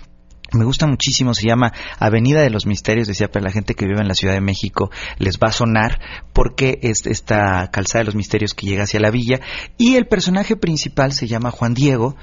me 0.53 0.65
gusta 0.65 0.85
muchísimo, 0.85 1.33
se 1.33 1.47
llama 1.47 1.71
Avenida 1.97 2.41
de 2.41 2.49
los 2.49 2.65
Misterios, 2.65 3.07
decía 3.07 3.31
para 3.31 3.45
la 3.45 3.51
gente 3.51 3.73
que 3.73 3.85
vive 3.85 4.01
en 4.01 4.09
la 4.09 4.15
Ciudad 4.15 4.33
de 4.33 4.41
México, 4.41 4.91
les 5.17 5.37
va 5.37 5.47
a 5.47 5.53
sonar 5.53 6.01
porque 6.33 6.79
es 6.81 7.05
esta 7.05 7.69
calzada 7.71 8.01
de 8.01 8.05
los 8.07 8.15
misterios 8.15 8.53
que 8.53 8.67
llega 8.67 8.83
hacia 8.83 8.99
la 8.99 9.11
villa 9.11 9.39
y 9.77 9.95
el 9.95 10.07
personaje 10.07 10.57
principal 10.57 11.13
se 11.13 11.27
llama 11.27 11.51
Juan 11.51 11.73
Diego, 11.73 12.17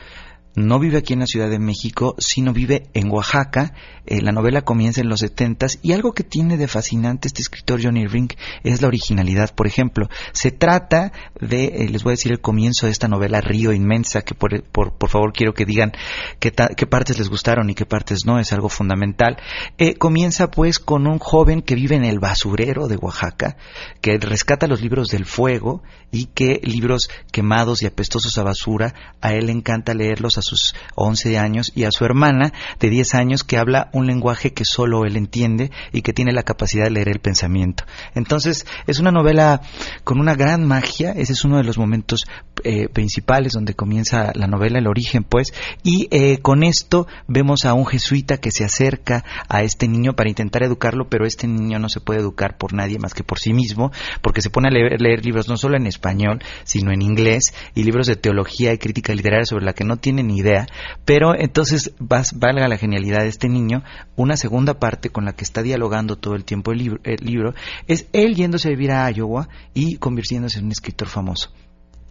no 0.58 0.78
vive 0.78 0.98
aquí 0.98 1.12
en 1.12 1.20
la 1.20 1.26
Ciudad 1.26 1.48
de 1.48 1.58
México, 1.58 2.14
sino 2.18 2.52
vive 2.52 2.88
en 2.94 3.10
Oaxaca. 3.10 3.72
Eh, 4.06 4.22
la 4.22 4.32
novela 4.32 4.62
comienza 4.62 5.00
en 5.00 5.08
los 5.08 5.20
setentas 5.20 5.78
y 5.82 5.92
algo 5.92 6.12
que 6.12 6.24
tiene 6.24 6.56
de 6.56 6.68
fascinante 6.68 7.28
este 7.28 7.42
escritor 7.42 7.82
Johnny 7.82 8.06
Rink 8.06 8.34
es 8.62 8.80
la 8.82 8.88
originalidad. 8.88 9.54
Por 9.54 9.66
ejemplo, 9.66 10.08
se 10.32 10.50
trata 10.50 11.12
de, 11.40 11.64
eh, 11.66 11.88
les 11.88 12.02
voy 12.02 12.12
a 12.12 12.14
decir 12.14 12.32
el 12.32 12.40
comienzo 12.40 12.86
de 12.86 12.92
esta 12.92 13.08
novela 13.08 13.40
Río 13.40 13.72
Inmensa, 13.72 14.22
que 14.22 14.34
por, 14.34 14.62
por, 14.64 15.08
favor 15.08 15.32
quiero 15.32 15.54
que 15.54 15.64
digan 15.64 15.92
qué, 16.38 16.52
qué, 16.76 16.86
partes 16.86 17.18
les 17.18 17.28
gustaron 17.28 17.70
y 17.70 17.74
qué 17.74 17.86
partes 17.86 18.26
no, 18.26 18.38
es 18.38 18.52
algo 18.52 18.68
fundamental. 18.68 19.36
Eh, 19.78 19.94
comienza 19.94 20.50
pues 20.50 20.78
con 20.78 21.06
un 21.06 21.18
joven 21.18 21.62
que 21.62 21.74
vive 21.74 21.96
en 21.96 22.04
el 22.04 22.18
basurero 22.18 22.88
de 22.88 22.96
Oaxaca, 22.96 23.56
que 24.00 24.18
rescata 24.18 24.66
los 24.66 24.80
libros 24.80 25.08
del 25.08 25.24
fuego 25.24 25.82
y 26.10 26.26
que 26.26 26.60
libros 26.64 27.10
quemados 27.30 27.82
y 27.82 27.86
apestosos 27.86 28.38
a 28.38 28.42
basura, 28.42 28.94
a 29.20 29.34
él 29.34 29.46
le 29.46 29.52
encanta 29.52 29.94
leerlos 29.94 30.38
a 30.38 30.42
sus 30.48 30.74
11 30.94 31.38
años 31.38 31.72
y 31.74 31.84
a 31.84 31.90
su 31.90 32.04
hermana 32.04 32.52
de 32.80 32.90
10 32.90 33.14
años 33.14 33.44
que 33.44 33.58
habla 33.58 33.90
un 33.92 34.06
lenguaje 34.06 34.52
que 34.52 34.64
solo 34.64 35.04
él 35.04 35.16
entiende 35.16 35.70
y 35.92 36.02
que 36.02 36.12
tiene 36.12 36.32
la 36.32 36.42
capacidad 36.42 36.84
de 36.84 36.90
leer 36.90 37.08
el 37.08 37.20
pensamiento. 37.20 37.84
Entonces, 38.14 38.66
es 38.86 38.98
una 38.98 39.12
novela 39.12 39.60
con 40.04 40.20
una 40.20 40.34
gran 40.34 40.66
magia, 40.66 41.12
ese 41.12 41.32
es 41.32 41.44
uno 41.44 41.58
de 41.58 41.64
los 41.64 41.78
momentos 41.78 42.26
eh, 42.64 42.88
principales 42.88 43.52
donde 43.52 43.74
comienza 43.74 44.32
la 44.34 44.46
novela, 44.46 44.78
el 44.78 44.86
origen 44.86 45.24
pues, 45.24 45.52
y 45.82 46.08
eh, 46.10 46.38
con 46.38 46.62
esto 46.62 47.06
vemos 47.26 47.64
a 47.64 47.74
un 47.74 47.86
jesuita 47.86 48.38
que 48.38 48.50
se 48.50 48.64
acerca 48.64 49.24
a 49.48 49.62
este 49.62 49.88
niño 49.88 50.14
para 50.14 50.28
intentar 50.28 50.62
educarlo, 50.62 51.08
pero 51.08 51.26
este 51.26 51.46
niño 51.46 51.78
no 51.78 51.88
se 51.88 52.00
puede 52.00 52.20
educar 52.20 52.56
por 52.56 52.72
nadie 52.72 52.98
más 52.98 53.14
que 53.14 53.24
por 53.24 53.38
sí 53.38 53.52
mismo, 53.52 53.92
porque 54.22 54.42
se 54.42 54.50
pone 54.50 54.68
a 54.68 54.70
leer, 54.70 55.00
leer 55.00 55.24
libros 55.24 55.48
no 55.48 55.56
solo 55.56 55.76
en 55.76 55.86
español, 55.86 56.40
sino 56.64 56.92
en 56.92 57.02
inglés, 57.02 57.54
y 57.74 57.84
libros 57.84 58.06
de 58.06 58.16
teología 58.16 58.72
y 58.72 58.78
crítica 58.78 59.14
literaria 59.14 59.44
sobre 59.44 59.64
la 59.64 59.72
que 59.72 59.84
no 59.84 59.96
tiene 59.96 60.22
ni 60.22 60.37
idea, 60.38 60.66
pero 61.04 61.34
entonces 61.34 61.92
valga 61.98 62.68
la 62.68 62.78
genialidad 62.78 63.20
de 63.20 63.28
este 63.28 63.48
niño, 63.48 63.82
una 64.16 64.36
segunda 64.36 64.78
parte 64.78 65.10
con 65.10 65.24
la 65.24 65.32
que 65.32 65.44
está 65.44 65.62
dialogando 65.62 66.16
todo 66.16 66.34
el 66.34 66.44
tiempo 66.44 66.72
el 66.72 66.78
libro, 66.78 67.00
el 67.04 67.24
libro 67.24 67.54
es 67.86 68.06
él 68.12 68.34
yéndose 68.34 68.68
a 68.68 68.70
vivir 68.70 68.92
a 68.92 69.10
Iowa 69.10 69.48
y 69.74 69.96
convirtiéndose 69.96 70.58
en 70.58 70.66
un 70.66 70.72
escritor 70.72 71.08
famoso. 71.08 71.50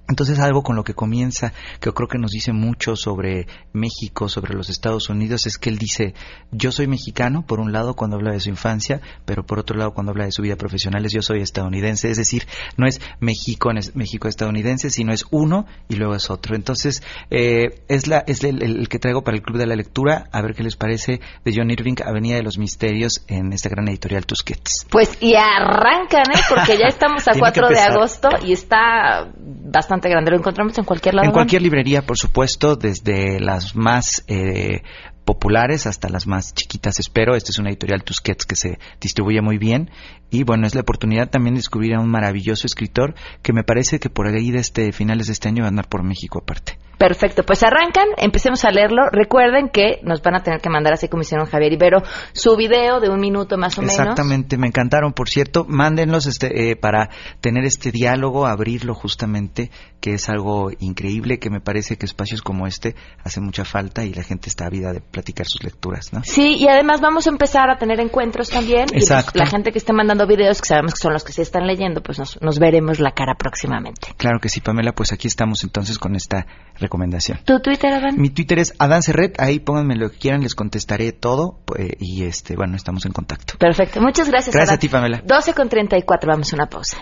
Entonces 0.10 0.40
algo 0.40 0.64
con 0.64 0.76
lo 0.76 0.84
que 0.84 0.94
comienza, 0.94 1.52
que 1.80 1.88
yo 1.88 1.94
creo 1.94 2.08
que 2.08 2.18
nos 2.18 2.32
dice 2.32 2.54
mucho 2.54 2.96
sobre 2.96 3.48
México, 3.74 4.30
sobre 4.30 4.54
los 4.54 4.70
Estados 4.70 5.10
Unidos, 5.10 5.46
es 5.48 5.58
que 5.58 5.70
él 5.70 5.78
dice, 5.78 6.14
yo 6.52 6.72
soy 6.72 6.88
mexicano, 6.88 7.46
por 7.46 7.60
un 7.60 7.74
lado 7.74 7.94
cuando 7.94 8.16
habla 8.16 8.32
de 8.32 8.40
su 8.40 8.50
infancia, 8.50 9.02
pero 9.26 9.46
por 9.46 9.60
otro 9.60 9.78
lado 9.78 9.94
cuando 9.94 10.12
habla 10.12 10.24
de 10.24 10.32
su 10.32 10.42
vida 10.42 10.56
profesional 10.56 11.06
es 11.06 11.12
yo 11.12 11.22
soy 11.22 11.42
estadounidense, 11.42 12.10
es 12.10 12.18
decir, 12.18 12.48
no 12.78 12.88
es 12.88 13.02
México, 13.20 13.70
México 13.96 14.30
estadounidense, 14.30 14.90
sino 14.90 15.12
es 15.12 15.26
uno 15.30 15.66
y 15.90 15.96
luego 15.96 16.16
es 16.16 16.30
otro. 16.30 16.56
Entonces, 16.56 17.04
eh, 17.30 17.82
es, 17.90 18.08
la, 18.08 18.24
es 18.28 18.44
el, 18.46 18.88
que 18.88 19.00
traigo 19.00 19.24
para 19.24 19.36
el 19.36 19.44
Club 19.44 19.58
de 19.58 19.68
la 19.68 19.76
Lectura, 19.76 20.30
a 20.32 20.42
ver 20.42 20.54
qué 20.54 20.64
les 20.64 20.78
parece 20.78 21.20
de 21.44 21.54
John 21.54 21.70
Irving, 21.70 21.96
Avenida 22.06 22.38
de 22.38 22.44
los 22.44 22.58
Misterios, 22.58 23.26
en 23.28 23.52
esta 23.52 23.68
gran 23.68 23.90
editorial 23.90 24.26
Tusquets. 24.26 24.86
Pues 24.90 25.18
y 25.20 25.36
arrancan, 25.36 26.24
¿eh? 26.34 26.40
porque 26.48 26.78
ya 26.78 26.88
estamos 26.88 27.28
a 27.28 27.32
4 27.38 27.68
de 27.68 27.80
agosto 27.80 28.30
y 28.46 28.54
está 28.54 29.30
bastante 29.36 29.97
grande. 30.00 30.32
¿Lo 30.32 30.38
encontramos 30.38 30.78
en 30.78 30.86
cualquier 30.86 31.16
lado? 31.16 31.28
En 31.28 31.34
cualquier 31.34 31.62
librería, 31.62 32.02
por 32.02 32.18
supuesto, 32.18 32.76
desde 32.76 33.40
las 33.40 33.76
más 33.76 34.24
eh, 34.28 34.82
populares 35.26 35.88
hasta 35.88 36.10
las 36.10 36.26
más 36.26 36.54
chiquitas, 36.54 37.00
espero. 37.00 37.36
Esta 37.36 37.52
es 37.52 37.60
una 37.60 37.70
editorial 37.70 38.04
Tusquets 38.04 38.46
que 38.46 38.56
se 38.56 38.80
distribuye 39.02 39.42
muy 39.42 39.58
bien. 39.58 39.92
Y 40.30 40.44
bueno, 40.44 40.68
es 40.68 40.76
la 40.76 40.82
oportunidad 40.82 41.30
también 41.30 41.56
de 41.56 41.60
descubrir 41.60 41.96
a 41.96 42.00
un 42.00 42.10
maravilloso 42.10 42.66
escritor 42.68 43.16
que 43.42 43.54
me 43.54 43.64
parece 43.64 44.00
que 44.00 44.10
por 44.10 44.28
ahí 44.28 44.52
de 44.52 44.60
este 44.60 44.92
finales 44.92 45.28
de 45.28 45.34
este 45.34 45.50
año 45.50 45.64
va 45.64 45.68
a 45.68 45.70
andar 45.70 45.90
por 45.90 46.04
México 46.04 46.40
aparte. 46.40 46.78
Perfecto, 46.98 47.44
pues 47.44 47.62
arrancan, 47.64 48.08
empecemos 48.18 48.66
a 48.66 48.72
leerlo. 48.72 49.04
Recuerden 49.12 49.70
que 49.70 50.00
nos 50.04 50.22
van 50.22 50.36
a 50.36 50.44
tener 50.44 50.62
que 50.62 50.70
mandar, 50.70 50.94
así 50.94 51.08
como 51.08 51.22
hicieron 51.22 51.46
Javier 51.46 51.74
Ibero, 51.74 52.02
su 52.34 52.56
video 52.56 53.00
de 53.00 53.10
un 53.10 53.20
minuto 53.20 53.58
más 53.58 53.78
o 53.78 53.82
menos. 53.82 54.00
Exactamente, 54.00 54.58
me 54.58 54.68
encantaron, 54.68 55.14
por 55.14 55.30
cierto. 55.30 55.66
Mándenlos 55.68 56.26
este, 56.26 56.72
eh, 56.72 56.76
para 56.76 57.10
tener 57.40 57.66
este 57.66 57.92
diálogo, 57.92 58.48
abrirlo 58.48 58.96
justamente, 58.96 59.70
que 60.02 60.16
es 60.16 60.28
algo 60.30 60.72
increíble, 60.80 61.38
que 61.38 61.52
me 61.52 61.62
parece 61.62 61.98
que 61.98 62.06
espacios 62.06 62.42
como 62.42 62.66
este 62.66 62.96
hacen 63.24 63.44
mucha 63.44 63.64
falta 63.64 64.04
y 64.04 64.14
la 64.14 64.24
gente 64.24 64.50
está 64.50 64.66
ávida 64.66 64.92
de 64.92 65.02
platicar 65.02 65.46
sus 65.46 65.64
lecturas, 65.64 66.12
¿no? 66.14 66.22
Sí, 66.24 66.56
y 66.60 66.68
además 66.68 67.00
vamos 67.00 67.28
a 67.28 67.30
empezar 67.30 67.70
a 67.70 67.78
tener 67.78 68.00
encuentros 68.00 68.50
también. 68.50 68.86
Y 68.90 68.94
pues, 68.94 69.04
Exacto. 69.04 69.38
la 69.38 69.46
gente 69.46 69.72
que 69.72 69.78
esté 69.78 69.94
mandando 69.94 70.26
videos, 70.26 70.62
que 70.62 70.68
sabemos 70.68 70.94
que 70.94 71.00
son 71.00 71.14
los 71.14 71.24
que 71.24 71.32
sí 71.32 71.42
están 71.42 71.68
leyendo, 71.68 72.02
pues 72.02 72.18
nos, 72.18 72.42
nos 72.42 72.58
veremos 72.58 73.00
la 73.00 73.12
cara 73.12 73.36
próximamente. 73.38 74.14
Claro 74.18 74.40
que 74.40 74.50
sí, 74.50 74.62
Pamela, 74.62 74.94
pues 74.94 75.14
aquí 75.14 75.28
estamos 75.28 75.64
entonces 75.64 76.00
con 76.00 76.16
esta 76.16 76.48
recomendación. 76.88 77.40
¿Tu 77.46 77.60
Twitter, 77.60 77.94
Adán? 77.94 78.16
Mi 78.18 78.30
Twitter 78.30 78.60
es 78.60 78.74
Adán 78.80 79.04
Serret, 79.04 79.40
ahí 79.40 79.60
pónganme 79.60 79.96
lo 79.96 80.10
que 80.10 80.18
quieran, 80.18 80.42
les 80.42 80.56
contestaré 80.56 81.12
todo 81.12 81.60
pues, 81.66 81.92
y 82.00 82.24
este, 82.24 82.56
bueno, 82.56 82.76
estamos 82.76 83.06
en 83.06 83.12
contacto. 83.12 83.56
Perfecto, 83.58 84.02
muchas 84.02 84.30
gracias. 84.30 84.54
Gracias 84.54 84.70
Adán. 84.70 84.78
a 84.78 84.80
ti, 84.80 84.90
Pamela. 84.90 85.22
12 85.26 85.54
con 85.54 85.70
34, 85.70 86.32
vamos 86.32 86.52
a 86.52 86.56
una 86.56 86.68
pausa. 86.68 86.98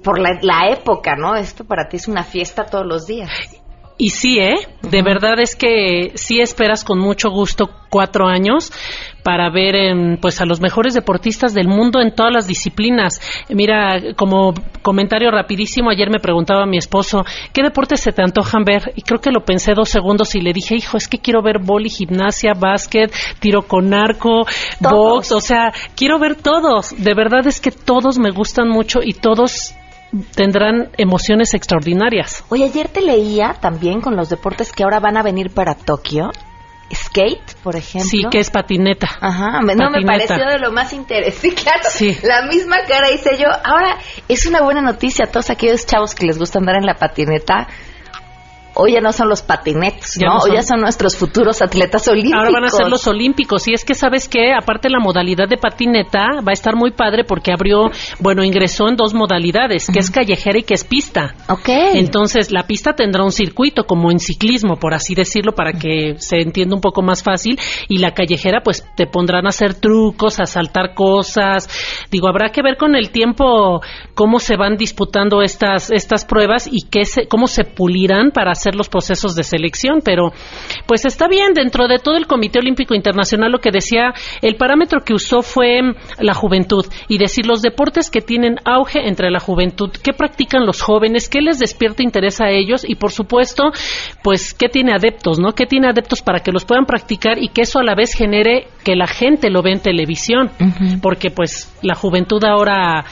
por 0.03 0.19
la, 0.19 0.37
la 0.41 0.69
época, 0.71 1.15
¿no? 1.15 1.35
Esto 1.35 1.65
para 1.65 1.89
ti 1.89 1.97
es 1.97 2.07
una 2.07 2.23
fiesta 2.23 2.65
todos 2.65 2.85
los 2.85 3.07
días. 3.07 3.58
Y 4.01 4.11
sí, 4.11 4.39
¿eh? 4.39 4.55
De 4.81 5.01
verdad 5.03 5.41
es 5.41 5.57
que 5.57 6.13
sí 6.15 6.39
esperas 6.39 6.85
con 6.85 6.99
mucho 6.99 7.29
gusto 7.31 7.69
cuatro 7.89 8.27
años 8.27 8.71
para 9.23 9.49
ver 9.49 10.17
pues 10.21 10.39
a 10.39 10.45
los 10.45 10.61
mejores 10.61 10.93
deportistas 10.93 11.53
del 11.53 11.67
mundo 11.67 11.99
en 11.99 12.15
todas 12.15 12.31
las 12.31 12.47
disciplinas. 12.47 13.19
Mira, 13.49 14.13
como 14.15 14.53
comentario 14.83 15.31
rapidísimo, 15.31 15.89
ayer 15.89 16.09
me 16.09 16.21
preguntaba 16.21 16.63
a 16.63 16.65
mi 16.65 16.77
esposo, 16.77 17.25
¿qué 17.51 17.61
deportes 17.61 17.99
se 17.99 18.13
te 18.13 18.21
antojan 18.21 18.63
ver? 18.63 18.93
Y 18.95 19.01
creo 19.01 19.19
que 19.19 19.31
lo 19.31 19.43
pensé 19.43 19.73
dos 19.73 19.89
segundos 19.89 20.33
y 20.33 20.39
le 20.39 20.53
dije, 20.53 20.75
hijo, 20.75 20.95
es 20.95 21.09
que 21.09 21.19
quiero 21.19 21.41
ver 21.41 21.59
boli, 21.59 21.89
gimnasia, 21.89 22.53
básquet, 22.53 23.13
tiro 23.41 23.63
con 23.63 23.93
arco, 23.93 24.45
box, 24.79 25.33
o 25.33 25.41
sea, 25.41 25.73
quiero 25.97 26.19
ver 26.19 26.35
todos. 26.35 26.95
De 26.97 27.13
verdad 27.13 27.45
es 27.47 27.59
que 27.59 27.71
todos 27.71 28.17
me 28.17 28.31
gustan 28.31 28.69
mucho 28.69 28.99
y 29.03 29.11
todos 29.11 29.75
tendrán 30.35 30.89
emociones 30.97 31.53
extraordinarias. 31.53 32.43
Oye, 32.49 32.65
ayer 32.65 32.89
te 32.89 33.01
leía 33.01 33.55
también 33.59 34.01
con 34.01 34.15
los 34.15 34.29
deportes 34.29 34.71
que 34.71 34.83
ahora 34.83 34.99
van 34.99 35.17
a 35.17 35.23
venir 35.23 35.51
para 35.51 35.75
Tokio. 35.75 36.31
Skate, 36.91 37.55
por 37.63 37.75
ejemplo. 37.75 38.09
Sí, 38.09 38.23
que 38.31 38.39
es 38.39 38.49
patineta. 38.49 39.07
Ajá, 39.21 39.61
no 39.61 39.91
me 39.91 40.01
pareció 40.03 40.43
de 40.47 40.57
lo 40.57 40.71
más 40.71 40.91
interesante. 40.93 41.39
Sí, 41.39 41.51
claro. 41.51 41.83
Sí. 41.89 42.17
La 42.23 42.41
misma 42.43 42.77
cara 42.87 43.11
hice 43.11 43.37
yo. 43.37 43.47
Ahora, 43.63 43.97
es 44.27 44.45
una 44.47 44.61
buena 44.63 44.81
noticia 44.81 45.25
a 45.25 45.27
todos 45.27 45.51
aquellos 45.51 45.85
chavos 45.85 46.15
que 46.15 46.25
les 46.25 46.39
gusta 46.39 46.57
andar 46.57 46.75
en 46.77 46.85
la 46.85 46.95
patineta. 46.95 47.67
Hoy 48.81 48.93
ya 48.93 49.01
no 49.01 49.11
son 49.11 49.27
los 49.27 49.41
patinetos, 49.41 50.15
Ya 50.15 50.27
¿no? 50.27 50.37
Hoy 50.37 50.53
ya 50.53 50.61
son 50.61 50.79
nuestros 50.79 51.17
futuros 51.17 51.61
atletas 51.61 52.07
olímpicos. 52.07 52.39
Ahora 52.39 52.51
van 52.51 52.63
a 52.63 52.69
ser 52.69 52.87
los 52.87 53.05
olímpicos. 53.07 53.67
Y 53.67 53.73
es 53.73 53.83
que, 53.83 53.93
¿sabes 53.93 54.29
qué? 54.29 54.53
Aparte, 54.53 54.89
la 54.89 54.99
modalidad 54.99 55.49
de 55.49 55.57
patineta 55.57 56.39
va 56.39 56.51
a 56.51 56.53
estar 56.53 56.75
muy 56.75 56.91
padre 56.91 57.25
porque 57.25 57.51
abrió, 57.51 57.91
bueno, 58.19 58.43
ingresó 58.43 58.87
en 58.87 58.95
dos 58.95 59.13
modalidades, 59.13 59.87
que 59.91 59.99
es 59.99 60.09
callejera 60.09 60.59
y 60.59 60.63
que 60.63 60.75
es 60.75 60.85
pista. 60.85 61.35
Ok. 61.49 61.67
Entonces, 61.95 62.51
la 62.51 62.63
pista 62.63 62.93
tendrá 62.93 63.23
un 63.23 63.33
circuito, 63.33 63.83
como 63.85 64.11
en 64.11 64.19
ciclismo, 64.19 64.77
por 64.77 64.93
así 64.93 65.13
decirlo, 65.13 65.53
para 65.53 65.73
que 65.73 66.15
se 66.17 66.37
entienda 66.37 66.75
un 66.75 66.81
poco 66.81 67.01
más 67.01 67.21
fácil. 67.21 67.59
Y 67.89 67.97
la 67.97 68.13
callejera, 68.13 68.61
pues, 68.63 68.85
te 68.95 69.07
pondrán 69.07 69.45
a 69.45 69.49
hacer 69.49 69.73
trucos, 69.73 70.39
a 70.39 70.45
saltar 70.45 70.93
cosas. 70.93 71.69
Digo, 72.11 72.29
habrá 72.29 72.51
que 72.51 72.61
ver 72.61 72.77
con 72.77 72.95
el 72.95 73.11
tiempo 73.11 73.81
cómo 74.15 74.39
se 74.39 74.55
van 74.55 74.77
disputando 74.77 75.41
estas, 75.41 75.91
estas 75.91 76.23
pruebas 76.25 76.69
y 76.71 76.87
qué 76.89 77.03
se, 77.05 77.27
cómo 77.27 77.47
se 77.47 77.65
pulirán 77.65 78.31
para 78.31 78.51
hacer 78.51 78.68
los 78.75 78.89
procesos 78.89 79.35
de 79.35 79.43
selección. 79.43 80.01
Pero, 80.03 80.31
pues, 80.85 81.05
está 81.05 81.27
bien, 81.27 81.53
dentro 81.53 81.87
de 81.87 81.99
todo 81.99 82.17
el 82.17 82.27
Comité 82.27 82.59
Olímpico 82.59 82.95
Internacional, 82.95 83.51
lo 83.51 83.59
que 83.59 83.71
decía, 83.71 84.13
el 84.41 84.55
parámetro 84.55 85.01
que 85.01 85.13
usó 85.13 85.41
fue 85.41 85.81
mm, 85.81 85.95
la 86.19 86.33
juventud 86.33 86.85
y 87.07 87.17
decir 87.17 87.45
los 87.45 87.61
deportes 87.61 88.09
que 88.09 88.21
tienen 88.21 88.57
auge 88.65 89.07
entre 89.07 89.31
la 89.31 89.39
juventud, 89.39 89.89
qué 90.03 90.13
practican 90.13 90.65
los 90.65 90.81
jóvenes, 90.81 91.29
qué 91.29 91.41
les 91.41 91.59
despierta 91.59 92.03
interés 92.03 92.41
a 92.41 92.49
ellos 92.49 92.83
y, 92.87 92.95
por 92.95 93.11
supuesto, 93.11 93.71
pues, 94.23 94.53
qué 94.53 94.69
tiene 94.69 94.93
adeptos, 94.93 95.39
¿no? 95.39 95.53
¿Qué 95.53 95.65
tiene 95.65 95.87
adeptos 95.87 96.21
para 96.21 96.39
que 96.39 96.51
los 96.51 96.65
puedan 96.65 96.85
practicar 96.85 97.37
y 97.37 97.49
que 97.49 97.61
eso 97.61 97.79
a 97.79 97.83
la 97.83 97.95
vez 97.95 98.13
genere 98.13 98.67
que 98.83 98.95
la 98.95 99.07
gente 99.07 99.49
lo 99.49 99.61
ve 99.61 99.73
en 99.73 99.79
televisión? 99.79 100.49
Porque, 101.01 101.31
pues, 101.31 101.73
la 101.81 101.95
juventud 101.95 102.43
ahora 102.43 103.05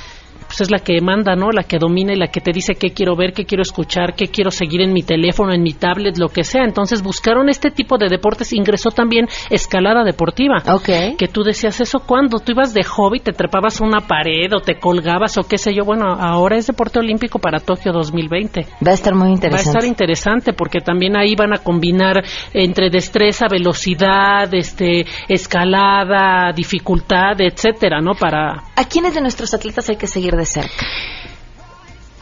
pues 0.47 0.61
es 0.61 0.71
la 0.71 0.79
que 0.79 0.99
manda, 1.01 1.35
¿no? 1.35 1.51
La 1.51 1.63
que 1.63 1.77
domina 1.77 2.13
y 2.13 2.17
la 2.17 2.27
que 2.27 2.41
te 2.41 2.51
dice 2.51 2.75
qué 2.75 2.91
quiero 2.91 3.15
ver, 3.15 3.33
qué 3.33 3.45
quiero 3.45 3.61
escuchar, 3.61 4.15
qué 4.15 4.27
quiero 4.27 4.49
seguir 4.51 4.81
en 4.81 4.93
mi 4.93 5.03
teléfono, 5.03 5.53
en 5.53 5.61
mi 5.61 5.73
tablet, 5.73 6.17
lo 6.17 6.29
que 6.29 6.43
sea. 6.43 6.63
Entonces 6.63 7.01
buscaron 7.03 7.49
este 7.49 7.69
tipo 7.71 7.97
de 7.97 8.07
deportes. 8.09 8.53
Ingresó 8.53 8.89
también 8.91 9.27
escalada 9.49 10.03
deportiva. 10.03 10.63
Ok. 10.73 11.17
Que 11.17 11.27
tú 11.27 11.43
decías 11.43 11.79
eso 11.81 11.99
cuando 11.99 12.39
tú 12.39 12.53
ibas 12.53 12.73
de 12.73 12.83
hobby, 12.83 13.19
te 13.19 13.33
trepabas 13.33 13.81
a 13.81 13.85
una 13.85 14.01
pared 14.07 14.51
o 14.53 14.61
te 14.61 14.79
colgabas 14.79 15.37
o 15.37 15.43
qué 15.43 15.57
sé 15.57 15.73
yo. 15.73 15.83
Bueno, 15.85 16.05
ahora 16.13 16.57
es 16.57 16.67
deporte 16.67 16.99
olímpico 16.99 17.39
para 17.39 17.59
Tokio 17.59 17.91
2020. 17.91 18.65
Va 18.85 18.91
a 18.91 18.93
estar 18.93 19.13
muy 19.13 19.27
Va 19.27 19.31
a 19.31 19.35
interesante. 19.35 19.69
estar 19.69 19.85
interesante 19.85 20.53
porque 20.53 20.79
también 20.79 21.17
ahí 21.17 21.35
van 21.35 21.53
a 21.53 21.57
combinar 21.59 22.23
entre 22.53 22.89
destreza, 22.89 23.47
velocidad, 23.49 24.53
este, 24.53 25.05
escalada, 25.27 26.51
dificultad, 26.53 27.39
etcétera, 27.39 28.01
¿no? 28.01 28.13
Para 28.13 28.63
¿A 28.75 28.85
quiénes 28.87 29.13
de 29.15 29.21
nuestros 29.21 29.53
atletas 29.53 29.89
hay 29.89 29.95
que 29.97 30.07
seguir 30.07 30.35
de 30.37 30.45
cerca? 30.45 30.85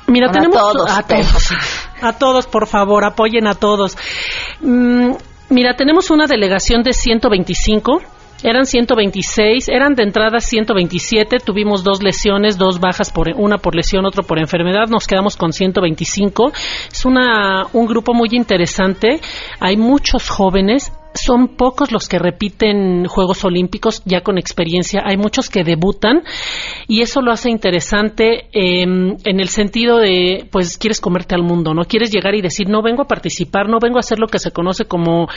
Mira, 0.08 0.30
a 0.30 0.32
tenemos 0.32 0.58
todos, 0.58 0.90
a 0.90 1.04
todos, 1.04 1.52
a 2.02 2.14
todos, 2.14 2.48
por 2.48 2.68
favor, 2.68 3.04
apoyen 3.06 3.48
a 3.48 3.56
todos. 3.56 3.98
Mm, 4.62 5.12
mira, 5.50 5.76
tenemos 5.76 6.10
una 6.12 6.28
delegación 6.28 6.84
de 6.84 6.94
125. 6.94 8.02
Eran 8.44 8.66
126, 8.66 9.70
eran 9.70 9.96
de 9.96 10.04
entrada 10.04 10.40
127, 10.40 11.38
tuvimos 11.40 11.84
dos 11.84 12.04
lesiones, 12.04 12.58
dos 12.58 12.80
bajas, 12.80 13.10
por, 13.12 13.30
una 13.30 13.58
por 13.58 13.74
lesión, 13.74 14.06
otro 14.06 14.22
por 14.24 14.38
enfermedad, 14.38 14.88
nos 14.88 15.08
quedamos 15.08 15.36
con 15.36 15.52
125. 15.52 16.52
Es 16.92 17.06
una, 17.06 17.66
un 17.74 17.88
grupo 17.88 18.14
muy 18.14 18.30
interesante, 18.34 19.20
hay 19.60 19.78
muchos 19.78 20.30
jóvenes, 20.30 20.92
son 21.16 21.56
pocos 21.56 21.92
los 21.92 22.08
que 22.08 22.20
repiten 22.20 23.06
Juegos 23.06 23.44
Olímpicos 23.46 24.04
ya 24.06 24.22
con 24.22 24.38
experiencia, 24.38 25.02
hay 25.06 25.18
muchos 25.18 25.50
que 25.50 25.64
debutan 25.64 26.24
y 26.88 27.02
eso 27.02 27.22
lo 27.22 27.32
hace 27.32 27.50
interesante 27.50 28.48
eh, 28.52 28.82
en 28.84 29.40
el 29.40 29.48
sentido 29.48 29.98
de, 29.98 30.48
pues 30.52 30.78
quieres 30.78 31.00
comerte 31.00 31.36
al 31.36 31.44
mundo, 31.44 31.74
¿no? 31.74 31.86
Quieres 31.86 32.12
llegar 32.12 32.36
y 32.36 32.42
decir, 32.42 32.70
no 32.70 32.82
vengo 32.82 33.04
a 33.04 33.08
participar, 33.08 33.70
no 33.70 33.80
vengo 33.82 33.98
a 33.98 34.00
hacer 34.00 34.20
lo 34.20 34.28
que 34.28 34.40
se 34.40 34.52
conoce 34.52 34.86
como 34.86 35.28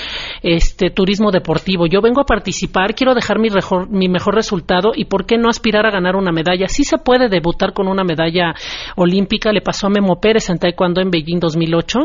este 0.42 0.90
turismo 0.90 1.30
deportivo, 1.30 1.86
yo 1.86 2.00
vengo 2.00 2.20
a 2.20 2.26
participar, 2.26 2.94
quiero 2.94 3.14
dejar 3.14 3.38
mi, 3.38 3.50
mejor, 3.50 3.88
mi 3.88 4.08
mejor 4.08 4.34
resultado 4.34 4.92
y 4.94 5.04
por 5.04 5.26
qué 5.26 5.38
no 5.38 5.48
aspirar 5.48 5.86
a 5.86 5.90
ganar 5.90 6.16
una 6.16 6.32
medalla. 6.32 6.68
Sí 6.68 6.84
se 6.84 6.98
puede 6.98 7.28
debutar 7.28 7.72
con 7.72 7.88
una 7.88 8.04
medalla 8.04 8.54
olímpica, 8.96 9.52
le 9.52 9.60
pasó 9.60 9.86
a 9.86 9.90
Memo 9.90 10.20
Pérez 10.20 10.50
en 10.50 10.58
Taekwondo 10.58 11.00
en 11.00 11.10
Beijing 11.10 11.38
2008 11.38 11.98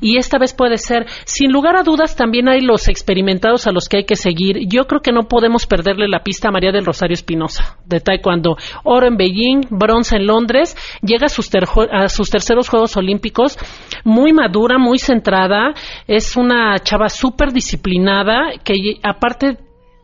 y 0.00 0.18
esta 0.18 0.38
vez 0.38 0.52
puede 0.54 0.76
ser, 0.76 1.06
sin 1.24 1.50
lugar 1.50 1.76
a 1.76 1.82
dudas, 1.82 2.16
también 2.16 2.48
hay 2.48 2.60
los 2.60 2.88
experiencias 2.88 3.13
experimentados 3.14 3.68
a 3.68 3.72
los 3.72 3.88
que 3.88 3.98
hay 3.98 4.04
que 4.04 4.16
seguir. 4.16 4.58
Yo 4.68 4.86
creo 4.88 5.00
que 5.00 5.12
no 5.12 5.28
podemos 5.28 5.66
perderle 5.66 6.08
la 6.08 6.24
pista 6.24 6.48
a 6.48 6.50
María 6.50 6.72
del 6.72 6.84
Rosario 6.84 7.14
Espinosa, 7.14 7.78
de 7.86 8.00
Taekwondo. 8.00 8.56
Oro 8.82 9.06
en 9.06 9.16
Beijing, 9.16 9.68
bronce 9.70 10.16
en 10.16 10.26
Londres, 10.26 10.76
llega 11.00 11.26
a 11.26 11.28
sus, 11.28 11.48
a 11.92 12.08
sus 12.08 12.28
terceros 12.28 12.68
Juegos 12.68 12.96
Olímpicos, 12.96 13.56
muy 14.02 14.32
madura, 14.32 14.78
muy 14.78 14.98
centrada, 14.98 15.74
es 16.08 16.36
una 16.36 16.76
chava 16.80 17.08
súper 17.08 17.52
disciplinada, 17.52 18.54
que 18.64 18.98
aparte 19.04 19.58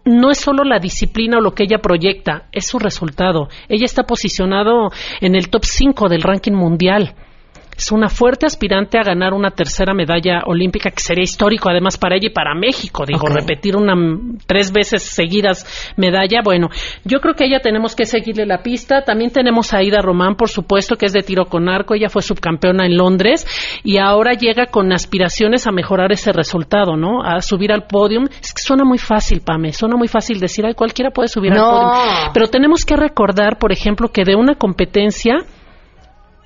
no 0.04 0.30
es 0.30 0.38
solo 0.38 0.62
la 0.62 0.78
disciplina 0.78 1.38
o 1.38 1.40
lo 1.40 1.52
que 1.52 1.64
ella 1.64 1.78
proyecta, 1.78 2.48
es 2.52 2.68
su 2.68 2.78
resultado. 2.78 3.48
Ella 3.68 3.86
está 3.86 4.04
posicionado 4.04 4.90
en 5.20 5.34
el 5.34 5.50
top 5.50 5.64
5 5.64 6.08
del 6.08 6.22
ranking 6.22 6.52
mundial 6.54 7.16
es 7.80 7.92
una 7.92 8.10
fuerte 8.10 8.44
aspirante 8.44 8.98
a 8.98 9.02
ganar 9.02 9.32
una 9.32 9.52
tercera 9.52 9.94
medalla 9.94 10.42
olímpica 10.44 10.90
que 10.90 11.00
sería 11.00 11.24
histórico 11.24 11.70
además 11.70 11.96
para 11.96 12.16
ella 12.16 12.26
y 12.26 12.30
para 12.30 12.54
México. 12.54 13.06
Digo, 13.06 13.26
repetir 13.26 13.74
una 13.74 13.94
tres 14.46 14.70
veces 14.70 15.02
seguidas 15.02 15.64
medalla. 15.96 16.42
Bueno, 16.44 16.68
yo 17.06 17.20
creo 17.20 17.34
que 17.34 17.46
ella 17.46 17.60
tenemos 17.60 17.96
que 17.96 18.04
seguirle 18.04 18.44
la 18.44 18.62
pista. 18.62 19.02
También 19.02 19.30
tenemos 19.30 19.72
a 19.72 19.78
Aida 19.78 20.02
Román, 20.02 20.36
por 20.36 20.50
supuesto, 20.50 20.96
que 20.96 21.06
es 21.06 21.14
de 21.14 21.22
tiro 21.22 21.46
con 21.46 21.70
arco. 21.70 21.94
Ella 21.94 22.10
fue 22.10 22.20
subcampeona 22.20 22.84
en 22.84 22.98
Londres 22.98 23.46
y 23.82 23.96
ahora 23.96 24.34
llega 24.34 24.66
con 24.66 24.92
aspiraciones 24.92 25.66
a 25.66 25.72
mejorar 25.72 26.12
ese 26.12 26.32
resultado, 26.32 26.98
¿no? 26.98 27.22
A 27.22 27.40
subir 27.40 27.72
al 27.72 27.86
podium. 27.86 28.26
Es 28.42 28.52
que 28.52 28.60
suena 28.60 28.84
muy 28.84 28.98
fácil, 28.98 29.40
Pame. 29.40 29.72
Suena 29.72 29.96
muy 29.96 30.08
fácil 30.08 30.38
decir, 30.38 30.66
ay, 30.66 30.74
cualquiera 30.74 31.12
puede 31.12 31.28
subir 31.28 31.54
al 31.54 31.60
podium. 31.60 32.32
Pero 32.34 32.46
tenemos 32.48 32.84
que 32.84 32.96
recordar, 32.96 33.58
por 33.58 33.72
ejemplo, 33.72 34.08
que 34.08 34.24
de 34.24 34.36
una 34.36 34.56
competencia 34.56 35.46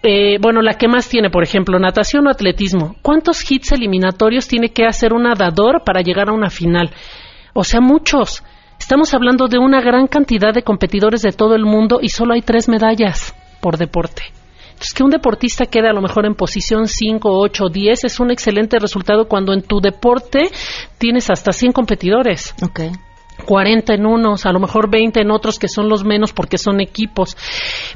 eh, 0.05 0.39
bueno, 0.41 0.61
la 0.63 0.75
que 0.75 0.87
más 0.87 1.09
tiene, 1.09 1.31
por 1.31 1.43
ejemplo, 1.43 1.79
natación 1.79 2.27
o 2.27 2.31
atletismo. 2.31 2.97
¿Cuántos 3.03 3.51
hits 3.51 3.73
eliminatorios 3.73 4.47
tiene 4.47 4.69
que 4.69 4.85
hacer 4.85 5.13
un 5.13 5.23
nadador 5.23 5.83
para 5.85 6.03
llegar 6.03 6.29
a 6.29 6.33
una 6.33 6.51
final? 6.51 6.91
O 7.55 7.65
sea, 7.65 7.81
muchos. 7.81 8.43
Estamos 8.79 9.15
hablando 9.15 9.49
de 9.49 9.59
una 9.59 9.81
gran 9.81 10.07
cantidad 10.07 10.53
de 10.53 10.63
competidores 10.63 11.23
de 11.23 11.33
todo 11.33 11.55
el 11.55 11.65
mundo 11.65 12.01
y 12.03 12.11
solo 12.11 12.35
hay 12.35 12.43
tres 12.43 12.69
medallas 12.69 13.35
por 13.61 13.79
deporte. 13.79 14.23
Entonces, 14.69 14.93
que 14.93 15.05
un 15.05 15.11
deportista 15.11 15.67
quede 15.67 15.89
a 15.89 15.93
lo 15.93 16.03
mejor 16.03 16.27
en 16.27 16.35
posición 16.35 16.89
5, 16.89 17.31
8, 17.31 17.69
10 17.73 18.05
es 18.05 18.21
un 18.21 18.31
excelente 18.31 18.79
resultado 18.79 19.27
cuando 19.27 19.53
en 19.53 19.63
tu 19.63 19.81
deporte 19.81 20.51
tienes 20.99 21.31
hasta 21.31 21.53
100 21.53 21.73
competidores. 21.73 22.55
Okay. 22.63 22.91
40 23.45 23.95
en 23.95 24.07
unos, 24.07 24.47
a 24.47 24.53
lo 24.53 24.61
mejor 24.61 24.91
20 24.91 25.21
en 25.21 25.31
otros 25.31 25.59
que 25.59 25.69
son 25.69 25.89
los 25.89 26.05
menos 26.05 26.33
porque 26.33 26.59
son 26.59 26.81
equipos. 26.81 27.37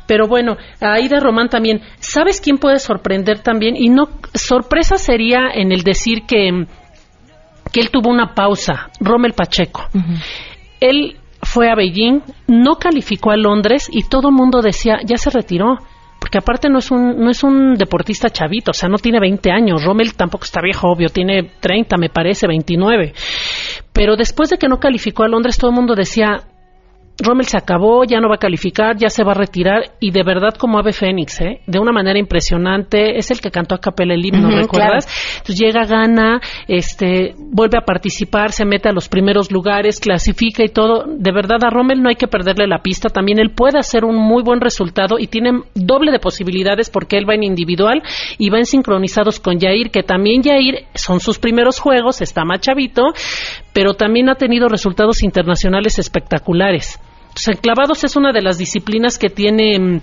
Pero 0.06 0.28
bueno, 0.28 0.56
ahí 0.80 1.08
de 1.08 1.20
Román 1.20 1.48
también. 1.48 1.82
¿Sabes 1.98 2.40
quién 2.40 2.58
puede 2.58 2.78
sorprender 2.78 3.40
también? 3.40 3.76
Y 3.76 3.88
no, 3.88 4.08
sorpresa 4.34 4.96
sería 4.96 5.48
en 5.52 5.72
el 5.72 5.82
decir 5.82 6.22
que, 6.26 6.66
que 7.72 7.80
él 7.80 7.90
tuvo 7.90 8.11
una 8.11 8.34
pausa, 8.34 8.90
Rommel 9.00 9.32
Pacheco. 9.32 9.88
Él 10.80 11.16
fue 11.42 11.70
a 11.70 11.74
Beijing, 11.74 12.20
no 12.46 12.76
calificó 12.76 13.30
a 13.30 13.37
Londres 13.37 13.88
y 13.90 14.08
todo 14.08 14.28
el 14.28 14.34
mundo 14.34 14.61
decía, 14.61 15.00
ya 15.04 15.16
se 15.16 15.30
retiró 15.30 15.78
porque 16.18 16.38
aparte 16.38 16.68
no 16.68 16.78
es 16.78 16.90
un 16.90 17.18
no 17.18 17.31
es 17.31 17.42
un 17.42 17.74
deportista 17.74 18.31
chavito, 18.31 18.72
o 18.72 18.74
sea, 18.74 18.88
no 18.88 18.98
tiene 18.98 19.20
20 19.20 19.50
años, 19.50 19.85
Rommel 19.85 20.14
tampoco 20.14 20.44
está 20.44 20.61
viejo, 20.61 20.88
obvio, 20.88 21.09
tiene 21.09 21.50
30, 21.61 21.96
me 21.96 22.09
parece, 22.09 22.46
29. 22.46 23.14
Pero 23.92 24.16
después 24.16 24.50
de 24.50 24.59
que 24.59 24.68
no 24.68 24.78
calificó 24.78 25.24
a 25.24 25.28
Londres, 25.28 25.59
todo 25.59 25.70
el 25.70 25.76
mundo 25.76 25.94
decía, 25.94 26.42
Rommel 27.20 27.46
se 27.46 27.59
acabó, 27.59 28.04
ya 28.04 28.20
no 28.20 28.28
va 28.28 28.37
a 28.37 28.38
calificar, 28.38 28.96
ya 28.96 29.09
se 29.09 29.24
va 29.24 29.33
a 29.33 29.35
retirar 29.35 29.83
y 29.98 30.12
de 30.12 30.22
verdad 30.22 30.54
como 30.57 30.78
ave 30.78 30.92
fénix, 30.92 31.40
¿eh? 31.40 31.61
de 31.66 31.81
una 31.81 31.90
manera 31.90 32.16
impresionante, 32.16 33.18
es 33.18 33.33
el 33.33 33.40
que 33.40 33.50
cantó 33.50 33.74
a 33.74 33.81
capela 33.81 34.14
el 34.14 34.24
himno, 34.24 34.48
¿recuerdas? 34.50 35.09
Entonces 35.38 35.59
llega, 35.59 35.85
gana, 35.85 36.40
este, 36.68 37.35
vuelve 37.37 37.76
a 37.76 37.85
participar, 37.85 38.52
se 38.52 38.64
mete 38.64 38.88
a 38.88 38.92
los 38.92 39.09
primeros 39.09 39.50
lugares, 39.50 39.98
clasifica 39.98 40.62
y 40.62 40.68
todo. 40.68 41.07
De 41.09 41.33
verdad 41.33 41.59
a 41.64 41.70
Rommel 41.70 42.00
no 42.00 42.09
hay 42.09 42.14
que 42.14 42.28
perderle 42.28 42.68
la 42.68 42.83
pista, 42.83 43.09
también 43.09 43.40
él 43.40 43.50
puede 43.50 43.81
hacer 43.81 44.04
un 44.04 44.16
muy 44.16 44.44
buen 44.44 44.61
resultado 44.61 45.18
y 45.18 45.26
tiene 45.26 45.62
doble 45.74 46.12
de 46.12 46.20
posibilidades 46.20 46.88
porque 46.88 47.18
él 47.18 47.28
va 47.28 47.35
en 47.35 47.42
individual 47.42 48.00
y 48.38 48.48
va 48.48 48.59
en 48.59 48.66
sincronizados 48.66 49.40
con 49.40 49.59
Jair, 49.59 49.90
que 49.90 50.04
también 50.04 50.44
Jair 50.44 50.85
son 50.94 51.18
sus 51.18 51.40
primeros 51.40 51.81
juegos, 51.81 52.20
está 52.20 52.44
más 52.44 52.61
chavito, 52.61 53.12
pero 53.72 53.94
también 53.94 54.28
ha 54.28 54.37
tenido 54.37 54.68
resultados 54.68 55.24
internacionales 55.24 55.98
espectaculares. 55.98 57.00
Entonces, 57.29 57.61
clavados 57.61 58.05
es 58.05 58.17
una 58.17 58.33
de 58.33 58.43
las 58.43 58.59
disciplinas 58.59 59.19
que 59.19 59.31
tiene 59.31 59.79
mm, 59.79 60.01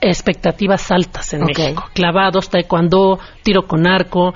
expectativas 0.00 0.90
altas 0.90 1.32
en 1.34 1.44
México. 1.44 1.84
Clavados, 1.92 2.48
taekwondo, 2.48 3.18
tiro 3.42 3.66
con 3.66 3.86
arco. 3.86 4.34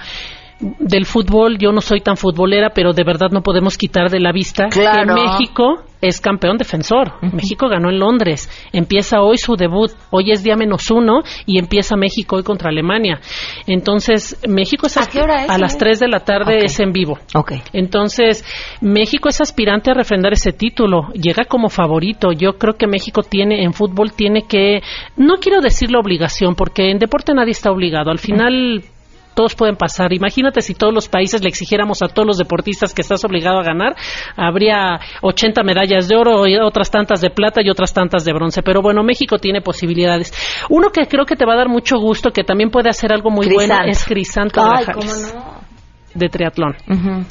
Del 0.61 1.07
fútbol, 1.07 1.57
yo 1.59 1.73
no 1.73 1.81
soy 1.81 2.03
tan 2.03 2.19
futbolera, 2.19 2.71
pero 2.71 2.93
de 2.93 3.03
verdad 3.03 3.31
no 3.31 3.41
podemos 3.41 3.79
quitar 3.79 4.11
de 4.11 4.21
la 4.21 4.31
vista 4.31 4.69
que 4.69 4.87
México 5.07 5.85
es 6.01 6.21
campeón 6.21 6.57
defensor. 6.57 7.13
México 7.33 7.69
ganó 7.69 7.91
en 7.91 7.99
Londres. 7.99 8.49
Empieza 8.73 9.21
hoy 9.21 9.39
su 9.39 9.57
debut. 9.57 9.91
Hoy 10.11 10.31
es 10.31 10.43
día 10.43 10.57
menos 10.57 10.91
uno 10.91 11.23
y 11.47 11.59
empieza 11.59 11.97
México 11.97 12.37
hoy 12.37 12.43
contra 12.43 12.71
Alemania. 12.71 13.21
Entonces, 13.67 14.41
México 14.49 14.87
es... 14.87 14.97
¿A 14.97 15.07
qué 15.07 15.21
hora 15.21 15.45
es? 15.45 15.51
A 15.51 15.59
las 15.59 15.77
3 15.77 16.01
de 16.01 16.09
la 16.09 16.21
tarde 16.21 16.65
es 16.65 16.81
en 16.81 16.93
vivo. 16.93 17.19
Okay. 17.35 17.63
Entonces, 17.73 18.45
México 18.81 19.29
es 19.29 19.41
aspirante 19.41 19.91
a 19.91 19.95
refrendar 19.95 20.33
ese 20.33 20.53
título. 20.53 21.09
Llega 21.13 21.45
como 21.45 21.69
favorito. 21.69 22.33
Yo 22.33 22.55
creo 22.59 22.75
que 22.75 22.87
México 22.87 23.23
tiene, 23.23 23.63
en 23.65 23.73
fútbol, 23.73 24.13
tiene 24.13 24.43
que... 24.43 24.81
No 25.17 25.37
quiero 25.37 25.61
decir 25.61 25.91
la 25.91 26.01
obligación, 26.01 26.55
porque 26.55 26.91
en 26.91 26.99
deporte 26.99 27.35
nadie 27.35 27.53
está 27.53 27.71
obligado. 27.71 28.11
Al 28.11 28.19
final 28.19 28.83
todos 29.35 29.55
pueden 29.55 29.77
pasar. 29.77 30.13
Imagínate 30.13 30.61
si 30.63 30.75
todos 30.75 30.93
los 30.93 31.09
países 31.09 31.43
le 31.43 31.49
exigiéramos 31.49 32.03
a 32.03 32.09
todos 32.09 32.27
los 32.27 32.39
deportistas 32.39 32.95
que 32.95 33.03
estás 33.03 33.25
obligado 33.25 33.59
a 33.59 33.63
ganar, 33.63 33.97
habría 34.37 35.01
80 35.23 35.63
medallas 35.63 36.09
de 36.09 36.17
oro, 36.17 36.47
y 36.47 36.57
otras 36.57 36.91
tantas 36.91 37.21
de 37.21 37.31
plata 37.31 37.61
y 37.63 37.71
otras 37.71 37.93
tantas 37.93 38.25
de 38.25 38.33
bronce. 38.33 38.63
Pero 38.63 38.83
bueno, 38.83 39.03
México 39.03 39.39
tiene 39.39 39.61
posibilidades. 39.61 40.33
Uno 40.69 40.91
que 40.91 41.07
creo 41.07 41.25
que 41.25 41.37
te 41.37 41.45
va 41.45 41.55
a 41.55 41.57
dar 41.57 41.69
mucho 41.69 41.99
gusto, 41.99 42.31
que 42.31 42.45
también 42.45 42.71
puede 42.71 42.91
hacer 42.91 43.13
algo 43.13 43.31
muy 43.31 43.49
bueno, 43.53 43.75
es 43.87 44.05
Crisanto 44.05 44.63
Ay, 44.63 44.85
cómo 44.87 45.13
no 45.13 45.61
de 46.15 46.29
triatlón. 46.29 46.75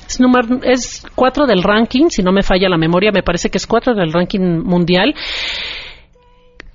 es, 0.08 0.20
número, 0.20 0.60
es 0.64 1.06
cuatro 1.16 1.46
del 1.46 1.64
ranking, 1.64 2.08
si 2.10 2.24
no 2.24 2.32
me 2.32 2.44
falla 2.44 2.70
la 2.70 2.78
memoria, 2.78 3.12
me 3.12 3.24
parece 3.24 3.50
que 3.50 3.58
es 3.58 3.68
cuatro 3.68 3.94
del 3.94 4.14
ranking 4.14 4.62
mundial. 4.64 5.14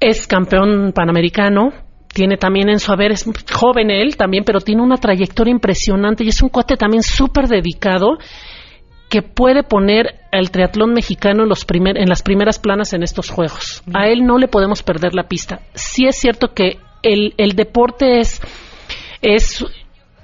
Es 0.00 0.26
campeón 0.26 0.92
panamericano, 0.94 1.72
tiene 2.14 2.36
también 2.36 2.70
en 2.70 2.78
su 2.78 2.92
haber, 2.92 3.12
es 3.12 3.24
joven 3.52 3.90
él 3.90 4.16
también, 4.16 4.44
pero 4.44 4.60
tiene 4.60 4.82
una 4.82 4.96
trayectoria 4.96 5.50
impresionante 5.50 6.24
y 6.24 6.28
es 6.28 6.40
un 6.42 6.48
cuate 6.48 6.76
también 6.76 7.02
súper 7.02 7.48
dedicado 7.48 8.18
que 9.10 9.22
puede 9.22 9.62
poner 9.62 10.20
al 10.32 10.50
triatlón 10.50 10.94
mexicano 10.94 11.42
en, 11.42 11.48
los 11.48 11.64
primer, 11.64 11.98
en 11.98 12.08
las 12.08 12.22
primeras 12.22 12.58
planas 12.58 12.92
en 12.94 13.02
estos 13.02 13.30
Juegos. 13.30 13.82
A 13.92 14.08
él 14.08 14.24
no 14.24 14.38
le 14.38 14.48
podemos 14.48 14.82
perder 14.82 15.14
la 15.14 15.28
pista. 15.28 15.60
Sí 15.74 16.06
es 16.06 16.16
cierto 16.16 16.54
que 16.54 16.78
el, 17.02 17.34
el 17.36 17.52
deporte 17.52 18.20
es, 18.20 18.40
es, 19.20 19.64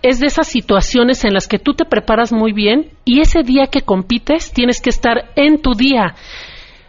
es 0.03 0.19
de 0.21 0.27
esas 0.27 0.49
situaciones 0.49 1.25
en 1.25 1.35
las 1.35 1.47
que 1.47 1.59
tú 1.59 1.75
te 1.75 1.85
preparas 1.85 2.33
muy 2.33 2.53
bien 2.53 2.91
y 3.05 3.21
ese 3.21 3.43
día 3.43 3.67
que 3.67 3.83
compites 3.83 4.53
tienes 4.53 4.81
que 4.81 4.91
estar 4.91 5.31
en 5.37 5.61
tu 5.61 5.75
día. 5.75 6.15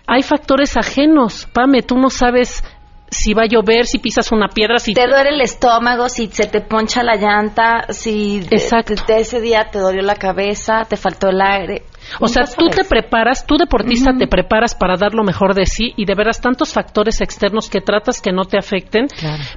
Hay 0.07 0.23
factores 0.23 0.77
ajenos, 0.77 1.47
Pame, 1.53 1.81
tú 1.81 1.97
no 1.97 2.09
sabes 2.09 2.63
si 3.11 3.33
va 3.33 3.43
a 3.43 3.45
llover, 3.45 3.85
si 3.85 3.99
pisas 3.99 4.31
una 4.31 4.47
piedra, 4.47 4.79
si 4.79 4.93
te 4.93 5.05
duele 5.05 5.31
el 5.31 5.41
estómago, 5.41 6.07
si 6.07 6.27
se 6.27 6.47
te 6.47 6.61
poncha 6.61 7.03
la 7.03 7.17
llanta, 7.17 7.87
si 7.89 8.37
Exacto. 8.49 8.93
De, 9.05 9.19
ese 9.19 9.41
día 9.41 9.69
te 9.69 9.79
dolió 9.79 10.01
la 10.01 10.15
cabeza, 10.15 10.85
te 10.87 10.95
faltó 10.95 11.27
el 11.27 11.41
aire. 11.41 11.83
O 12.21 12.27
sea, 12.27 12.45
tú 12.45 12.69
te 12.69 12.85
preparas, 12.85 13.45
tú 13.45 13.57
deportista 13.57 14.11
te 14.17 14.27
preparas 14.27 14.73
para 14.73 14.95
dar 14.95 15.13
lo 15.13 15.23
mejor 15.23 15.53
de 15.53 15.65
sí 15.65 15.93
y 15.97 16.05
de 16.05 16.15
veras 16.15 16.41
tantos 16.41 16.73
factores 16.73 17.21
externos 17.21 17.69
que 17.69 17.81
tratas 17.81 18.21
que 18.21 18.31
no 18.31 18.45
te 18.45 18.57
afecten, 18.57 19.07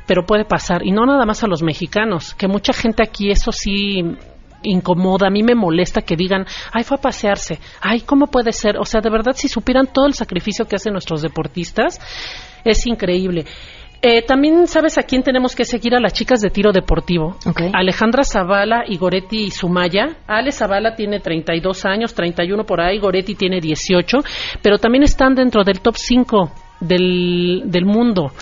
pero 0.07 0.27
puede 0.27 0.45
pasar. 0.45 0.85
Y 0.85 0.91
no 0.91 1.07
nada 1.07 1.25
más 1.25 1.43
a 1.45 1.47
los 1.47 1.63
mexicanos, 1.63 2.35
que 2.35 2.49
mucha 2.49 2.73
gente 2.73 3.03
aquí 3.03 3.31
eso 3.31 3.53
sí 3.53 4.03
incomoda, 4.65 5.29
a 5.29 5.31
mí 5.31 5.43
me 5.43 5.55
molesta 5.55 6.03
que 6.03 6.17
digan, 6.17 6.45
ay, 6.73 6.85
fue 6.85 6.97
a 6.97 7.01
pasearse, 7.01 7.59
ay, 7.81 8.01
¿cómo 8.01 8.27
puede 8.27 8.53
ser? 8.53 8.77
O 8.79 8.85
sea, 8.85 9.01
de 9.01 9.11
verdad, 9.11 9.33
si 9.35 9.49
supieran 9.49 9.93
todo 9.93 10.07
el 10.07 10.15
sacrificio 10.15 10.67
que 10.67 10.77
hacen 10.77 10.93
nuestros 10.93 11.23
deportistas, 11.23 12.01
es 12.65 12.87
increíble. 12.87 13.45
Eh, 14.07 14.21
también 14.21 14.67
sabes 14.67 14.99
a 14.99 15.03
quién 15.05 15.23
tenemos 15.23 15.57
que 15.57 15.65
seguir 15.65 15.95
a 15.95 15.99
las 15.99 16.13
chicas 16.13 16.43
de 16.43 16.51
tiro 16.51 16.73
deportivo. 16.73 17.39
Alejandra 17.73 18.23
Zavala 18.23 18.85
y 18.87 18.99
Goretti 18.99 19.51
Sumaya. 19.51 20.19
Ale 20.27 20.53
Zavala 20.53 20.95
tiene 20.95 21.21
32 21.21 21.87
años, 21.87 22.13
31 22.13 22.65
por 22.65 22.83
ahí, 22.83 22.99
Goretti 22.99 23.35
tiene 23.35 23.61
18, 23.61 24.19
pero 24.61 24.77
también 24.77 25.05
están 25.05 25.35
dentro 25.35 25.65
del 25.65 25.81
top 25.81 25.95
5 25.97 26.53
del, 26.81 27.63
del 27.67 27.85
mundo. 27.85 28.33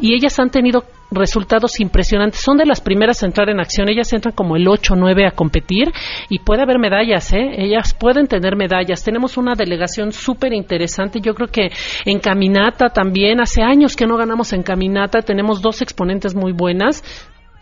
Y 0.00 0.14
ellas 0.14 0.38
han 0.38 0.50
tenido 0.50 0.84
resultados 1.10 1.78
impresionantes. 1.80 2.40
Son 2.40 2.56
de 2.56 2.66
las 2.66 2.80
primeras 2.80 3.22
a 3.22 3.26
entrar 3.26 3.48
en 3.50 3.60
acción. 3.60 3.88
Ellas 3.88 4.12
entran 4.12 4.34
como 4.34 4.56
el 4.56 4.66
8 4.66 4.94
o 4.94 4.96
9 4.96 5.26
a 5.26 5.32
competir 5.32 5.92
y 6.28 6.38
puede 6.38 6.62
haber 6.62 6.78
medallas, 6.78 7.32
¿eh? 7.32 7.50
Ellas 7.58 7.94
pueden 7.94 8.26
tener 8.26 8.56
medallas. 8.56 9.04
Tenemos 9.04 9.36
una 9.36 9.54
delegación 9.54 10.12
súper 10.12 10.52
interesante. 10.52 11.20
Yo 11.20 11.34
creo 11.34 11.48
que 11.48 11.70
en 12.04 12.18
caminata 12.18 12.88
también, 12.88 13.40
hace 13.40 13.62
años 13.62 13.96
que 13.96 14.06
no 14.06 14.16
ganamos 14.16 14.52
en 14.52 14.62
caminata, 14.62 15.20
tenemos 15.22 15.60
dos 15.60 15.82
exponentes 15.82 16.34
muy 16.34 16.52
buenas 16.52 17.02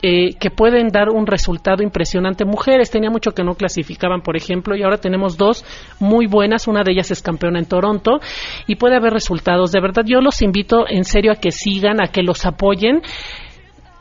eh, 0.03 0.35
que 0.39 0.51
pueden 0.51 0.89
dar 0.89 1.09
un 1.11 1.27
resultado 1.27 1.83
impresionante. 1.83 2.45
Mujeres, 2.45 2.91
tenía 2.91 3.11
mucho 3.11 3.33
que 3.33 3.45
no 3.45 3.55
clasificaban, 3.55 4.23
por 4.23 4.37
ejemplo, 4.37 4.77
y 4.77 4.83
ahora 4.83 4.99
tenemos 4.99 5.37
dos 5.37 5.65
muy 5.99 6.27
buenas. 6.27 6.69
Una 6.69 6.83
de 6.83 6.93
ellas 6.93 7.11
es 7.11 7.23
campeona 7.23 7.59
en 7.59 7.67
Toronto 7.67 8.21
y 8.67 8.77
puede 8.77 8.97
haber 8.97 9.13
resultados. 9.13 9.73
De 9.73 9.81
verdad, 9.81 10.05
yo 10.07 10.21
los 10.21 10.43
invito 10.43 10.87
en 10.89 11.05
serio 11.05 11.33
a 11.33 11.37
que 11.37 11.51
sigan, 11.51 12.03
a 12.03 12.09
que 12.09 12.23
los 12.23 12.47
apoyen 12.47 13.03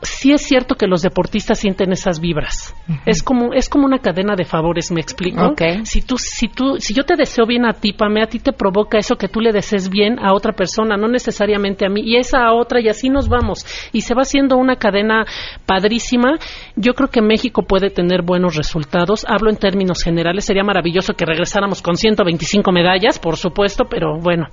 sí 0.02 0.32
es 0.32 0.42
cierto 0.42 0.74
que 0.74 0.86
los 0.86 1.02
deportistas 1.02 1.58
sienten 1.58 1.92
esas 1.92 2.20
vibras. 2.20 2.74
Es 3.06 3.22
como 3.22 3.52
es 3.52 3.68
como 3.68 3.86
una 3.86 3.98
cadena 3.98 4.34
de 4.36 4.44
favores, 4.44 4.90
me 4.90 5.00
explico. 5.00 5.44
Ok. 5.48 5.62
Si 5.84 6.02
tú 6.02 6.16
si 6.18 6.48
tú 6.48 6.76
si 6.78 6.94
yo 6.94 7.04
te 7.04 7.16
deseo 7.16 7.46
bien 7.46 7.64
a 7.64 7.72
ti, 7.72 7.92
Pame, 7.92 8.22
a 8.22 8.26
ti 8.26 8.38
te 8.38 8.52
provoca 8.52 8.98
eso 8.98 9.16
que 9.16 9.28
tú 9.28 9.40
le 9.40 9.52
desees 9.52 9.88
bien 9.88 10.18
a 10.18 10.32
otra 10.32 10.52
persona, 10.52 10.96
no 10.96 11.08
necesariamente 11.08 11.86
a 11.86 11.88
mí 11.88 12.02
y 12.04 12.16
esa 12.16 12.44
a 12.44 12.54
otra 12.54 12.80
y 12.80 12.88
así 12.88 13.08
nos 13.08 13.28
vamos 13.28 13.66
y 13.92 14.02
se 14.02 14.14
va 14.14 14.22
haciendo 14.22 14.56
una 14.56 14.76
cadena 14.76 15.24
padrísima. 15.66 16.38
Yo 16.76 16.94
creo 16.94 17.08
que 17.08 17.22
México 17.22 17.62
puede 17.62 17.90
tener 17.90 18.22
buenos 18.22 18.56
resultados. 18.56 19.24
Hablo 19.28 19.50
en 19.50 19.56
términos 19.56 20.02
generales, 20.02 20.44
sería 20.44 20.64
maravilloso 20.64 21.14
que 21.14 21.26
regresáramos 21.26 21.82
con 21.82 21.96
125 21.96 22.72
medallas, 22.72 23.18
por 23.18 23.36
supuesto, 23.36 23.84
pero 23.88 24.18
bueno, 24.18 24.46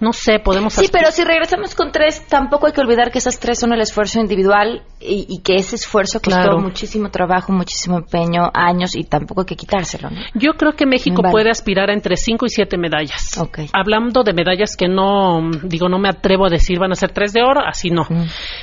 no 0.00 0.12
sé, 0.12 0.38
podemos 0.38 0.74
Sí, 0.74 0.88
pero 0.90 1.10
si 1.10 1.24
regresamos 1.24 1.74
con 1.74 1.92
tres, 1.92 2.26
tampoco 2.26 2.66
hay 2.66 2.72
que 2.72 2.80
olvidar 2.80 3.10
que 3.10 3.18
esas 3.18 3.38
tres 3.38 3.58
son 3.58 3.72
el 3.72 3.80
esfuerzo 3.80 4.20
individual 4.20 4.82
y, 5.00 5.26
y 5.28 5.38
que 5.42 5.54
ese 5.54 5.76
esfuerzo 5.76 6.20
costó 6.20 6.40
Claro. 6.42 6.58
muchísimo 6.60 7.10
trabajo, 7.10 7.52
muchísimo 7.52 7.96
empeño, 7.98 8.50
años 8.52 8.94
y 8.94 9.04
tampoco 9.04 9.40
hay 9.42 9.46
que 9.46 9.56
quitárselo. 9.56 10.10
¿no? 10.10 10.16
Yo 10.34 10.52
creo 10.52 10.72
que 10.72 10.84
México 10.86 11.22
Vale. 11.22 11.32
puede 11.32 11.50
aspirar 11.50 11.88
a 11.90 11.94
entre 11.94 12.16
5 12.16 12.46
y 12.46 12.48
7 12.50 12.76
medallas. 12.76 13.38
Hablando 13.72 14.22
de 14.22 14.32
medallas 14.34 14.76
que 14.76 14.88
no, 14.88 15.50
digo, 15.64 15.88
no 15.88 15.98
me 15.98 16.08
atrevo 16.08 16.46
a 16.46 16.50
decir 16.50 16.78
van 16.78 16.92
a 16.92 16.94
ser 16.94 17.12
tres 17.12 17.32
de 17.32 17.42
oro, 17.42 17.60
así 17.66 17.88
no. 17.90 18.06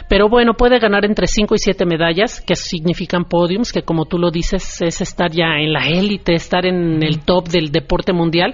Pero 0.07 0.29
bueno, 0.29 0.53
puede 0.53 0.79
ganar 0.79 1.05
entre 1.05 1.27
5 1.27 1.55
y 1.55 1.57
7 1.59 1.85
medallas, 1.85 2.41
que 2.41 2.55
significan 2.55 3.25
podiums, 3.25 3.71
que 3.71 3.81
como 3.81 4.05
tú 4.05 4.17
lo 4.19 4.29
dices, 4.31 4.81
es 4.81 5.01
estar 5.01 5.31
ya 5.31 5.57
en 5.57 5.73
la 5.73 5.87
élite, 5.87 6.33
estar 6.33 6.65
en 6.65 7.01
el 7.03 7.19
top 7.25 7.47
del 7.49 7.71
deporte 7.71 8.13
mundial. 8.13 8.53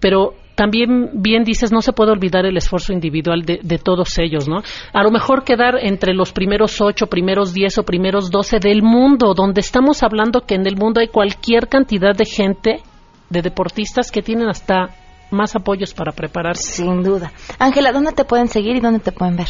Pero 0.00 0.34
también 0.56 1.10
bien 1.14 1.42
dices, 1.44 1.72
no 1.72 1.80
se 1.80 1.92
puede 1.94 2.10
olvidar 2.12 2.44
el 2.44 2.54
esfuerzo 2.56 2.92
individual 2.92 3.42
de, 3.46 3.60
de 3.62 3.78
todos 3.78 4.18
ellos, 4.18 4.46
¿no? 4.46 4.58
A 4.92 5.02
lo 5.02 5.10
mejor 5.10 5.42
quedar 5.42 5.76
entre 5.80 6.12
los 6.12 6.32
primeros 6.32 6.82
ocho, 6.82 7.06
primeros 7.06 7.19
diez 7.52 7.78
o 7.78 7.82
primeros 7.82 8.30
doce 8.30 8.58
del 8.58 8.82
mundo, 8.82 9.34
donde 9.34 9.60
estamos 9.60 10.02
hablando 10.02 10.42
que 10.42 10.54
en 10.54 10.66
el 10.66 10.76
mundo 10.76 11.00
hay 11.00 11.08
cualquier 11.08 11.68
cantidad 11.68 12.14
de 12.14 12.24
gente, 12.24 12.82
de 13.28 13.42
deportistas 13.42 14.10
que 14.10 14.22
tienen 14.22 14.48
hasta 14.48 14.90
más 15.30 15.54
apoyos 15.54 15.94
para 15.94 16.12
prepararse. 16.12 16.82
Sin 16.82 17.02
duda. 17.02 17.32
Ángela, 17.58 17.92
¿dónde 17.92 18.12
te 18.12 18.24
pueden 18.24 18.48
seguir 18.48 18.76
y 18.76 18.80
dónde 18.80 19.00
te 19.00 19.12
pueden 19.12 19.36
ver? 19.36 19.48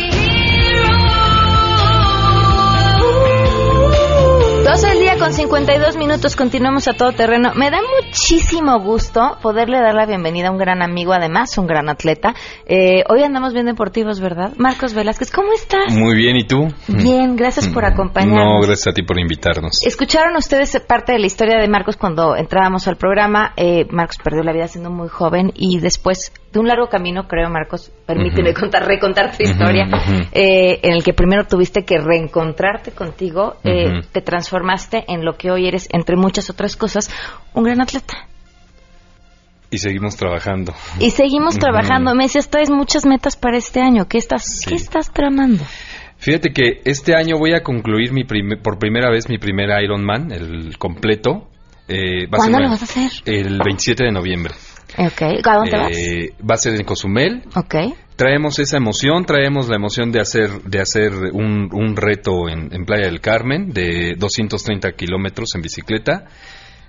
12 4.71 4.87
del 4.87 4.99
día 5.01 5.17
con 5.17 5.33
52 5.33 5.97
minutos, 5.97 6.37
continuamos 6.37 6.87
a 6.87 6.93
todo 6.93 7.11
terreno. 7.11 7.51
Me 7.55 7.69
da 7.69 7.79
muchísimo 8.01 8.79
gusto 8.79 9.37
poderle 9.41 9.81
dar 9.81 9.93
la 9.93 10.05
bienvenida 10.05 10.47
a 10.47 10.51
un 10.51 10.57
gran 10.57 10.81
amigo, 10.81 11.11
además 11.11 11.57
un 11.57 11.67
gran 11.67 11.89
atleta. 11.89 12.33
Eh, 12.65 13.03
hoy 13.09 13.21
andamos 13.21 13.51
bien 13.53 13.65
deportivos, 13.65 14.21
¿verdad? 14.21 14.53
Marcos 14.55 14.93
Velázquez, 14.93 15.29
¿cómo 15.29 15.51
estás? 15.51 15.93
Muy 15.93 16.15
bien, 16.15 16.37
¿y 16.37 16.45
tú? 16.45 16.69
Bien, 16.87 17.35
gracias 17.35 17.67
por 17.67 17.83
No, 17.83 17.89
acompañarnos. 17.89 18.65
gracias 18.65 18.87
a 18.87 18.93
ti 18.93 19.03
por 19.03 19.19
invitarnos. 19.19 19.85
Escucharon 19.85 20.37
ustedes 20.37 20.79
parte 20.87 21.11
de 21.11 21.19
la 21.19 21.27
historia 21.27 21.59
de 21.59 21.67
Marcos 21.67 21.97
cuando 21.97 22.37
entrábamos 22.37 22.87
al 22.87 22.95
programa. 22.95 23.51
Eh, 23.57 23.87
Marcos 23.91 24.19
perdió 24.23 24.41
la 24.41 24.53
vida 24.53 24.69
siendo 24.69 24.89
muy 24.89 25.09
joven 25.09 25.51
y 25.53 25.81
después 25.81 26.31
de 26.51 26.59
un 26.59 26.67
largo 26.67 26.87
camino, 26.87 27.27
creo, 27.27 27.49
Marcos, 27.49 27.91
permíteme 28.05 28.53
contar, 28.53 28.85
recontar 28.85 29.35
tu 29.35 29.43
historia, 29.43 29.87
eh, 30.33 30.79
en 30.83 30.93
el 30.93 31.03
que 31.03 31.13
primero 31.13 31.45
tuviste 31.45 31.85
que 31.85 31.97
reencontrarte 31.97 32.91
contigo, 32.91 33.55
eh, 33.63 34.01
te 34.11 34.21
transformaste 34.21 35.05
en 35.07 35.23
lo 35.23 35.37
que 35.37 35.49
hoy 35.49 35.67
eres, 35.67 35.87
entre 35.91 36.17
muchas 36.17 36.49
otras 36.49 36.75
cosas, 36.75 37.09
un 37.53 37.63
gran 37.63 37.81
atleta. 37.81 38.27
Y 39.69 39.77
seguimos 39.77 40.17
trabajando. 40.17 40.73
Y 40.99 41.11
seguimos 41.11 41.57
trabajando. 41.57 42.13
Me 42.13 42.23
decías, 42.23 42.49
traes 42.49 42.69
muchas 42.69 43.05
metas 43.05 43.37
para 43.37 43.57
este 43.57 43.79
año. 43.79 44.05
¿Qué 44.09 44.17
estás, 44.17 44.65
¿qué 44.67 44.75
estás 44.75 45.13
tramando? 45.13 45.63
Fíjate 46.17 46.51
que 46.51 46.81
este 46.83 47.15
año 47.15 47.37
voy 47.39 47.53
a 47.53 47.63
concluir 47.63 48.11
mi 48.11 48.25
por 48.25 48.77
primera 48.77 49.09
vez 49.09 49.29
mi 49.29 49.37
primer 49.37 49.69
Ironman, 49.81 50.33
el 50.33 50.77
completo. 50.77 51.47
Eh, 51.87 52.27
va 52.27 52.35
a 52.35 52.37
¿Cuándo 52.37 52.57
ser 52.57 52.65
lo 52.65 52.69
vas 52.69 52.81
a 52.81 52.85
hacer? 52.85 53.11
El 53.25 53.59
27 53.63 54.03
de 54.03 54.11
noviembre. 54.11 54.53
Ok, 54.97 55.21
¿a 55.45 55.55
dónde 55.55 55.77
vas? 55.77 55.97
Eh, 55.97 56.33
va 56.47 56.55
a 56.55 56.57
ser 56.57 56.75
en 56.75 56.83
Cozumel. 56.83 57.43
Ok. 57.55 57.75
Traemos 58.15 58.59
esa 58.59 58.77
emoción, 58.77 59.25
traemos 59.25 59.67
la 59.67 59.75
emoción 59.75 60.11
de 60.11 60.19
hacer, 60.19 60.61
de 60.63 60.79
hacer 60.79 61.13
un, 61.33 61.69
un 61.73 61.95
reto 61.95 62.49
en, 62.49 62.73
en 62.73 62.85
Playa 62.85 63.05
del 63.05 63.21
Carmen 63.21 63.73
de 63.73 64.15
230 64.17 64.91
kilómetros 64.91 65.55
en 65.55 65.61
bicicleta, 65.61 66.25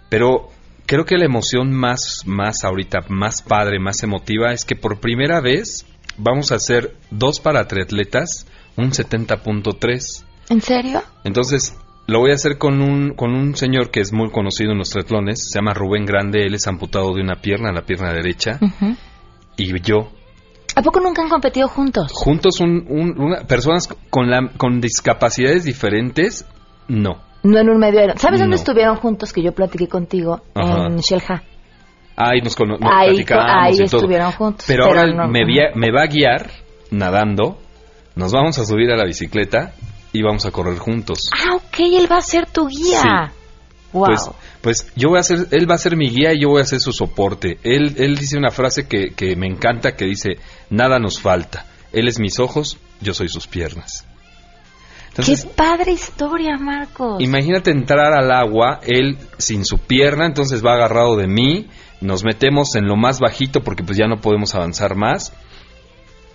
pero 0.08 0.50
creo 0.86 1.04
que 1.04 1.16
la 1.16 1.24
emoción 1.24 1.72
más, 1.72 2.22
más 2.26 2.64
ahorita, 2.64 3.00
más 3.08 3.40
padre, 3.40 3.78
más 3.78 4.02
emotiva 4.02 4.52
es 4.52 4.64
que 4.64 4.76
por 4.76 5.00
primera 5.00 5.40
vez 5.40 5.86
vamos 6.18 6.52
a 6.52 6.56
hacer 6.56 6.96
dos 7.10 7.40
para 7.40 7.66
triatletas, 7.66 8.46
un 8.76 8.90
70.3. 8.90 10.24
¿En 10.50 10.60
serio? 10.60 11.02
Entonces, 11.24 11.74
lo 12.06 12.18
voy 12.20 12.30
a 12.32 12.34
hacer 12.34 12.58
con 12.58 12.80
un, 12.82 13.14
con 13.14 13.32
un 13.34 13.54
señor 13.56 13.90
que 13.90 14.00
es 14.00 14.12
muy 14.12 14.30
conocido 14.30 14.72
en 14.72 14.78
los 14.78 14.90
triatlones, 14.90 15.48
se 15.50 15.58
llama 15.58 15.72
Rubén 15.74 16.04
Grande, 16.04 16.44
él 16.46 16.54
es 16.54 16.66
amputado 16.66 17.14
de 17.14 17.22
una 17.22 17.36
pierna, 17.36 17.72
la 17.72 17.82
pierna 17.82 18.12
derecha, 18.12 18.58
y 19.56 19.80
yo, 19.82 20.10
¿A 20.74 20.82
poco 20.82 21.00
nunca 21.00 21.22
han 21.22 21.28
competido 21.28 21.68
juntos? 21.68 22.10
juntos 22.14 22.58
un, 22.60 22.86
un- 22.88 23.20
una- 23.20 23.42
personas 23.46 23.88
con 24.10 24.30
la, 24.30 24.50
con 24.56 24.80
discapacidades 24.80 25.64
diferentes 25.64 26.46
no 26.88 27.22
No 27.42 27.58
en 27.58 27.68
un 27.68 27.78
medio 27.78 28.00
aéreo. 28.00 28.16
¿Sabes 28.16 28.40
dónde 28.40 28.56
No. 28.56 28.60
estuvieron 28.60 28.96
juntos 28.96 29.32
que 29.32 29.42
yo 29.42 29.52
platiqué 29.52 29.86
contigo? 29.88 30.40
Ajá. 30.54 30.86
En 30.86 30.96
Shelha. 30.96 31.42
ahí 32.16 32.40
nos, 32.40 32.58
nos 32.58 32.78
Ahí, 32.82 33.24
ahí 33.28 33.74
y 33.74 33.76
todo. 33.86 33.98
estuvieron 33.98 34.32
juntos. 34.32 34.64
pero, 34.66 34.86
ahora 34.86 35.06
no- 35.06 35.28
me 35.74 35.92
va 35.92 36.02
a 36.02 36.06
guiar 36.06 36.50
nadando 36.90 37.58
nos 38.16 38.32
vamos 38.32 38.58
a 38.58 38.64
subir 38.66 38.90
a 38.92 38.96
la 38.96 39.04
bicicleta 39.04 39.72
y 40.12 40.22
vamos 40.22 40.46
a 40.46 40.50
correr 40.50 40.78
juntos 40.78 41.30
Ah, 41.32 41.54
ok, 41.54 41.80
él 41.80 42.10
va 42.10 42.18
a 42.18 42.22
ser 42.22 42.46
tu 42.46 42.68
guía. 42.68 43.32
Wow. 43.92 44.06
Pues, 44.06 44.30
pues 44.62 44.92
yo 44.96 45.10
voy 45.10 45.18
a 45.18 45.22
ser, 45.22 45.48
él 45.50 45.70
va 45.70 45.74
a 45.74 45.78
ser 45.78 45.96
mi 45.96 46.08
guía 46.08 46.32
y 46.32 46.40
yo 46.40 46.48
voy 46.48 46.62
a 46.62 46.64
ser 46.64 46.80
su 46.80 46.92
soporte. 46.92 47.58
Él, 47.62 47.94
él 47.98 48.16
dice 48.16 48.38
una 48.38 48.50
frase 48.50 48.86
que, 48.86 49.10
que 49.10 49.36
me 49.36 49.46
encanta 49.46 49.96
que 49.96 50.06
dice, 50.06 50.38
nada 50.70 50.98
nos 50.98 51.20
falta. 51.20 51.66
Él 51.92 52.08
es 52.08 52.18
mis 52.18 52.38
ojos, 52.38 52.78
yo 53.00 53.12
soy 53.12 53.28
sus 53.28 53.46
piernas. 53.46 54.06
Entonces, 55.08 55.44
Qué 55.44 55.50
padre 55.50 55.92
historia, 55.92 56.56
Marcos. 56.56 57.22
Imagínate 57.22 57.70
entrar 57.70 58.14
al 58.14 58.32
agua, 58.32 58.80
él 58.82 59.18
sin 59.36 59.66
su 59.66 59.76
pierna, 59.76 60.24
entonces 60.24 60.64
va 60.64 60.72
agarrado 60.72 61.16
de 61.16 61.26
mí, 61.26 61.68
nos 62.00 62.24
metemos 62.24 62.74
en 62.76 62.86
lo 62.86 62.96
más 62.96 63.20
bajito 63.20 63.60
porque 63.60 63.84
pues 63.84 63.98
ya 63.98 64.06
no 64.06 64.22
podemos 64.22 64.54
avanzar 64.54 64.96
más, 64.96 65.34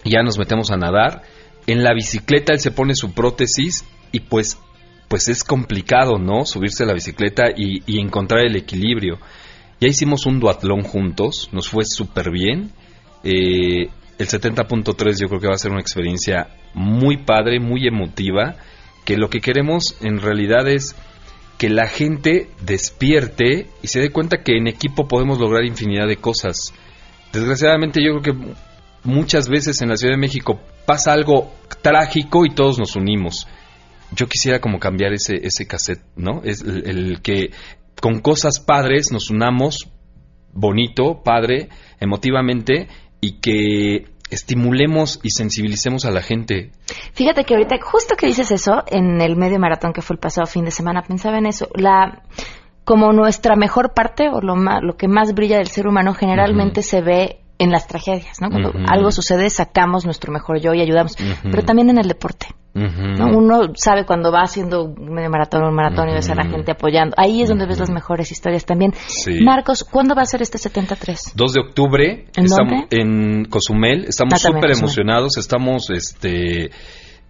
ya 0.06 0.22
nos 0.22 0.38
metemos 0.38 0.70
a 0.70 0.78
nadar, 0.78 1.24
en 1.68 1.84
la 1.84 1.94
bicicleta 1.94 2.54
él 2.54 2.60
se 2.60 2.72
pone 2.72 2.96
su 2.96 3.14
prótesis 3.14 3.86
y 4.12 4.22
pues 4.22 4.58
pues 5.08 5.30
es 5.30 5.44
complicado, 5.44 6.18
¿no? 6.18 6.44
Subirse 6.44 6.84
a 6.84 6.88
la 6.88 6.94
bicicleta 6.94 7.46
y, 7.56 7.82
y 7.86 8.00
encontrar 8.02 8.42
el 8.42 8.58
equilibrio. 8.58 9.20
Ya 9.80 9.88
hicimos 9.88 10.26
un 10.26 10.40
duatlón 10.40 10.84
juntos, 10.84 11.50
nos 11.54 11.70
fue 11.70 11.86
súper 11.86 12.30
bien. 12.32 12.72
Eh, 13.24 13.90
el 14.18 14.28
70.3 14.28 15.22
yo 15.22 15.28
creo 15.28 15.40
que 15.40 15.48
va 15.48 15.54
a 15.54 15.60
ser 15.60 15.72
una 15.72 15.82
experiencia 15.82 16.50
muy 16.74 17.18
padre, 17.18 17.60
muy 17.60 17.88
emotiva, 17.88 18.56
que 19.06 19.18
lo 19.18 19.30
que 19.30 19.40
queremos 19.40 19.96
en 20.02 20.20
realidad 20.20 20.68
es 20.68 20.96
que 21.58 21.70
la 21.70 21.88
gente 21.88 22.50
despierte 22.62 23.68
y 23.82 23.88
se 23.88 24.00
dé 24.00 24.12
cuenta 24.12 24.44
que 24.44 24.58
en 24.58 24.68
equipo 24.68 25.08
podemos 25.08 25.40
lograr 25.40 25.64
infinidad 25.64 26.08
de 26.08 26.18
cosas. 26.18 26.74
Desgraciadamente 27.32 28.04
yo 28.04 28.20
creo 28.20 28.36
que 28.36 28.54
muchas 29.04 29.48
veces 29.50 29.82
en 29.82 29.90
la 29.90 29.96
Ciudad 29.98 30.14
de 30.14 30.20
México 30.20 30.60
pasa 30.86 31.14
algo 31.14 31.52
trágico 31.82 32.46
y 32.46 32.50
todos 32.54 32.80
nos 32.80 32.96
unimos. 32.96 33.48
Yo 34.12 34.28
quisiera 34.28 34.60
como 34.60 34.80
cambiar 34.80 35.14
ese, 35.14 35.36
ese 35.46 35.68
cassette, 35.68 36.02
¿no? 36.16 36.42
Es 36.44 36.62
el, 36.62 36.88
el 36.90 37.22
que 37.22 37.52
con 38.02 38.20
cosas 38.20 38.60
padres 38.60 39.12
nos 39.12 39.30
unamos 39.30 39.90
bonito, 40.54 41.22
padre, 41.24 41.70
emotivamente 42.00 42.88
y 43.22 43.40
que 43.40 44.06
estimulemos 44.30 45.20
y 45.24 45.30
sensibilicemos 45.32 46.06
a 46.06 46.12
la 46.12 46.22
gente. 46.22 46.72
Fíjate 47.14 47.44
que 47.44 47.54
ahorita, 47.56 47.76
justo 47.82 48.16
que 48.16 48.28
dices 48.28 48.52
eso, 48.52 48.84
en 48.88 49.22
el 49.22 49.36
medio 49.36 49.60
maratón 49.60 49.94
que 49.94 50.02
fue 50.02 50.16
el 50.16 50.20
pasado 50.20 50.48
fin 50.48 50.66
de 50.66 50.72
semana, 50.72 51.02
pensaba 51.04 51.38
en 51.38 51.46
eso. 51.46 51.68
La 51.76 52.24
como 52.84 53.12
nuestra 53.12 53.56
mejor 53.58 53.94
parte 53.94 54.30
o 54.30 54.40
lo, 54.42 54.56
ma- 54.56 54.80
lo 54.82 54.96
que 54.96 55.08
más 55.10 55.34
brilla 55.34 55.58
del 55.58 55.68
ser 55.68 55.88
humano 55.88 56.14
generalmente 56.14 56.82
se 56.82 57.02
ve 57.02 57.40
en 57.60 57.72
las 57.72 57.88
tragedias, 57.88 58.40
¿no? 58.42 58.50
Cuando 58.50 58.72
algo 58.88 59.12
sucede, 59.12 59.50
sacamos 59.50 60.06
nuestro 60.06 60.32
mejor 60.32 60.60
yo 60.60 60.74
y 60.74 60.82
ayudamos. 60.82 61.16
Pero 61.44 61.64
también 61.64 61.90
en 61.90 61.98
el 61.98 62.08
deporte. 62.08 62.48
Uno 62.76 63.74
sabe 63.76 64.06
cuando 64.06 64.32
va 64.32 64.42
haciendo 64.44 64.84
un 64.84 65.14
medio 65.14 65.30
maratón 65.32 65.64
o 65.64 65.70
un 65.70 65.74
maratón 65.76 66.10
y 66.10 66.14
ves 66.14 66.30
a 66.30 66.36
la 66.36 66.44
gente 66.46 66.72
apoyando. 66.72 67.16
Ahí 67.18 67.42
es 67.42 67.50
donde 67.50 67.66
ves 67.66 67.80
las 67.80 67.90
mejores 67.90 68.32
historias 68.32 68.66
también. 68.66 68.94
Sí. 69.08 69.42
Marcos, 69.42 69.84
¿cuándo 69.84 70.14
va 70.14 70.22
a 70.22 70.26
ser 70.26 70.44
este 70.44 70.60
73? 70.60 71.34
2 71.36 71.54
de 71.54 71.62
octubre 71.62 72.26
¿En 72.36 72.46
estamos 72.46 72.72
dónde? 72.72 72.88
en 72.92 73.46
Cozumel, 73.46 74.06
estamos 74.08 74.34
Ah, 74.36 74.38
súper 74.38 74.72
emocionados, 74.78 75.38
estamos 75.38 75.90
este 75.90 76.70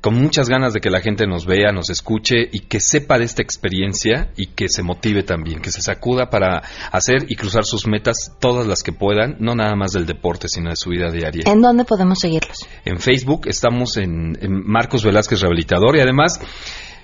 con 0.02 0.16
muchas 0.16 0.48
ganas 0.48 0.74
de 0.74 0.80
que 0.80 0.90
la 0.90 1.02
gente 1.02 1.26
nos 1.26 1.46
vea, 1.46 1.72
nos 1.72 1.90
escuche 1.90 2.48
y 2.52 2.60
que 2.62 2.80
sepa 2.80 3.18
de 3.18 3.26
esta 3.26 3.42
experiencia 3.42 4.32
y 4.38 4.48
que 4.48 4.70
se 4.70 4.84
motive 4.84 5.24
también, 5.24 5.60
que 5.60 5.72
se 5.72 5.82
sacuda 5.82 6.30
para 6.30 6.62
hacer 6.92 7.26
y 7.28 7.36
cruzar 7.36 7.66
sus 7.66 7.88
metas 7.88 8.34
todas 8.40 8.68
las 8.68 8.84
que 8.84 8.92
puedan, 8.92 9.38
no 9.40 9.56
nada 9.56 9.76
más 9.76 9.92
del 9.92 10.06
deporte, 10.06 10.48
sino 10.50 10.70
de 10.70 10.76
su 10.76 10.92
vida 10.92 11.10
diaria. 11.12 11.44
¿En 11.48 11.62
dónde 11.62 11.84
podemos 11.84 12.20
seguirlos? 12.20 12.68
En 12.86 13.00
Facebook 13.00 13.48
estamos 13.48 13.98
en, 13.98 14.38
en 14.40 14.64
Marcos 14.66 15.04
Velázquez 15.04 15.42
Rehabilitador 15.42 15.98
y 15.98 16.02
además 16.02 16.40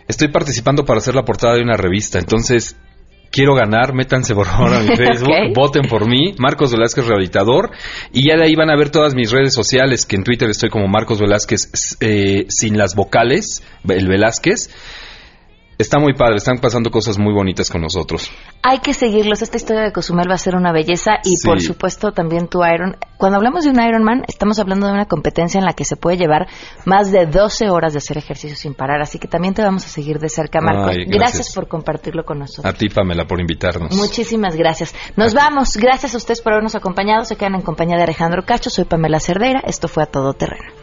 estoy 0.07 0.27
participando 0.29 0.85
para 0.85 0.99
hacer 0.99 1.15
la 1.15 1.25
portada 1.25 1.55
de 1.55 1.63
una 1.63 1.77
revista. 1.77 2.19
Entonces, 2.19 2.75
quiero 3.33 3.55
ganar, 3.55 3.93
métanse 3.93 4.35
por 4.35 4.45
favor 4.45 4.75
a 4.75 4.79
mi 4.79 4.95
Facebook, 4.95 5.31
Ok. 5.49 5.55
voten 5.55 5.89
por 5.89 6.07
mí, 6.07 6.35
Marcos 6.37 6.71
Velázquez 6.71 7.07
Rehabilitador. 7.07 7.71
Y 8.13 8.27
ya 8.29 8.37
de 8.37 8.43
ahí 8.45 8.55
van 8.55 8.69
a 8.69 8.77
ver 8.77 8.91
todas 8.91 9.15
mis 9.15 9.31
redes 9.31 9.53
sociales, 9.53 10.05
que 10.05 10.15
en 10.15 10.23
Twitter 10.23 10.49
estoy 10.49 10.69
como 10.69 10.87
Marcos 10.87 11.19
Velázquez 11.19 11.97
eh, 11.99 12.45
sin 12.49 12.77
las 12.77 12.95
vocales, 12.95 13.63
el 13.89 14.07
Velázquez. 14.07 14.69
Está 15.77 15.99
muy 15.99 16.13
padre, 16.13 16.35
están 16.35 16.59
pasando 16.59 16.91
cosas 16.91 17.17
muy 17.17 17.33
bonitas 17.33 17.69
con 17.69 17.81
nosotros. 17.81 18.31
Hay 18.61 18.79
que 18.79 18.93
seguirlos. 18.93 19.41
Esta 19.41 19.57
historia 19.57 19.81
de 19.83 19.91
Cozumel 19.91 20.29
va 20.29 20.35
a 20.35 20.37
ser 20.37 20.55
una 20.55 20.71
belleza 20.71 21.13
y, 21.23 21.35
Sí. 21.37 21.47
por 21.47 21.61
supuesto, 21.61 22.11
también 22.11 22.47
tu 22.47 22.63
Iron. 22.63 22.95
Cuando 23.17 23.37
hablamos 23.37 23.63
de 23.63 23.71
un 23.71 23.81
Ironman, 23.81 24.23
estamos 24.27 24.59
hablando 24.59 24.85
de 24.87 24.93
una 24.93 25.05
competencia 25.05 25.57
en 25.59 25.65
la 25.65 25.73
que 25.73 25.83
se 25.85 25.95
puede 25.95 26.17
llevar 26.17 26.47
más 26.85 27.11
de 27.11 27.25
12 27.25 27.69
horas 27.69 27.93
de 27.93 27.97
hacer 27.97 28.17
ejercicio 28.17 28.55
sin 28.55 28.73
parar. 28.73 29.01
Así 29.01 29.17
que 29.17 29.27
también 29.27 29.53
te 29.53 29.61
vamos 29.63 29.85
a 29.85 29.89
seguir 29.89 30.19
de 30.19 30.29
cerca, 30.29 30.61
Marcos. 30.61 30.89
Ay, 30.89 31.05
gracias. 31.05 31.19
gracias. 31.19 31.55
por 31.55 31.67
compartirlo 31.67 32.23
con 32.23 32.39
nosotros. 32.39 32.65
A 32.71 32.77
ti, 32.77 32.89
Pamela, 32.89 33.25
por 33.25 33.39
invitarnos. 33.39 33.95
Muchísimas 33.95 34.55
gracias. 34.55 34.93
Nos 35.15 35.33
vamos. 35.33 35.75
Gracias 35.77 36.13
a 36.13 36.17
ustedes 36.17 36.41
por 36.41 36.53
habernos 36.53 36.75
acompañado. 36.75 37.25
Se 37.25 37.35
quedan 37.35 37.55
en 37.55 37.61
compañía 37.61 37.97
de 37.97 38.03
Alejandro 38.03 38.43
Cacho. 38.45 38.69
Soy 38.69 38.85
Pamela 38.85 39.19
Cerdeira. 39.19 39.61
Esto 39.65 39.87
fue 39.87 40.03
A 40.03 40.05
Todo 40.05 40.33
Terreno. 40.33 40.82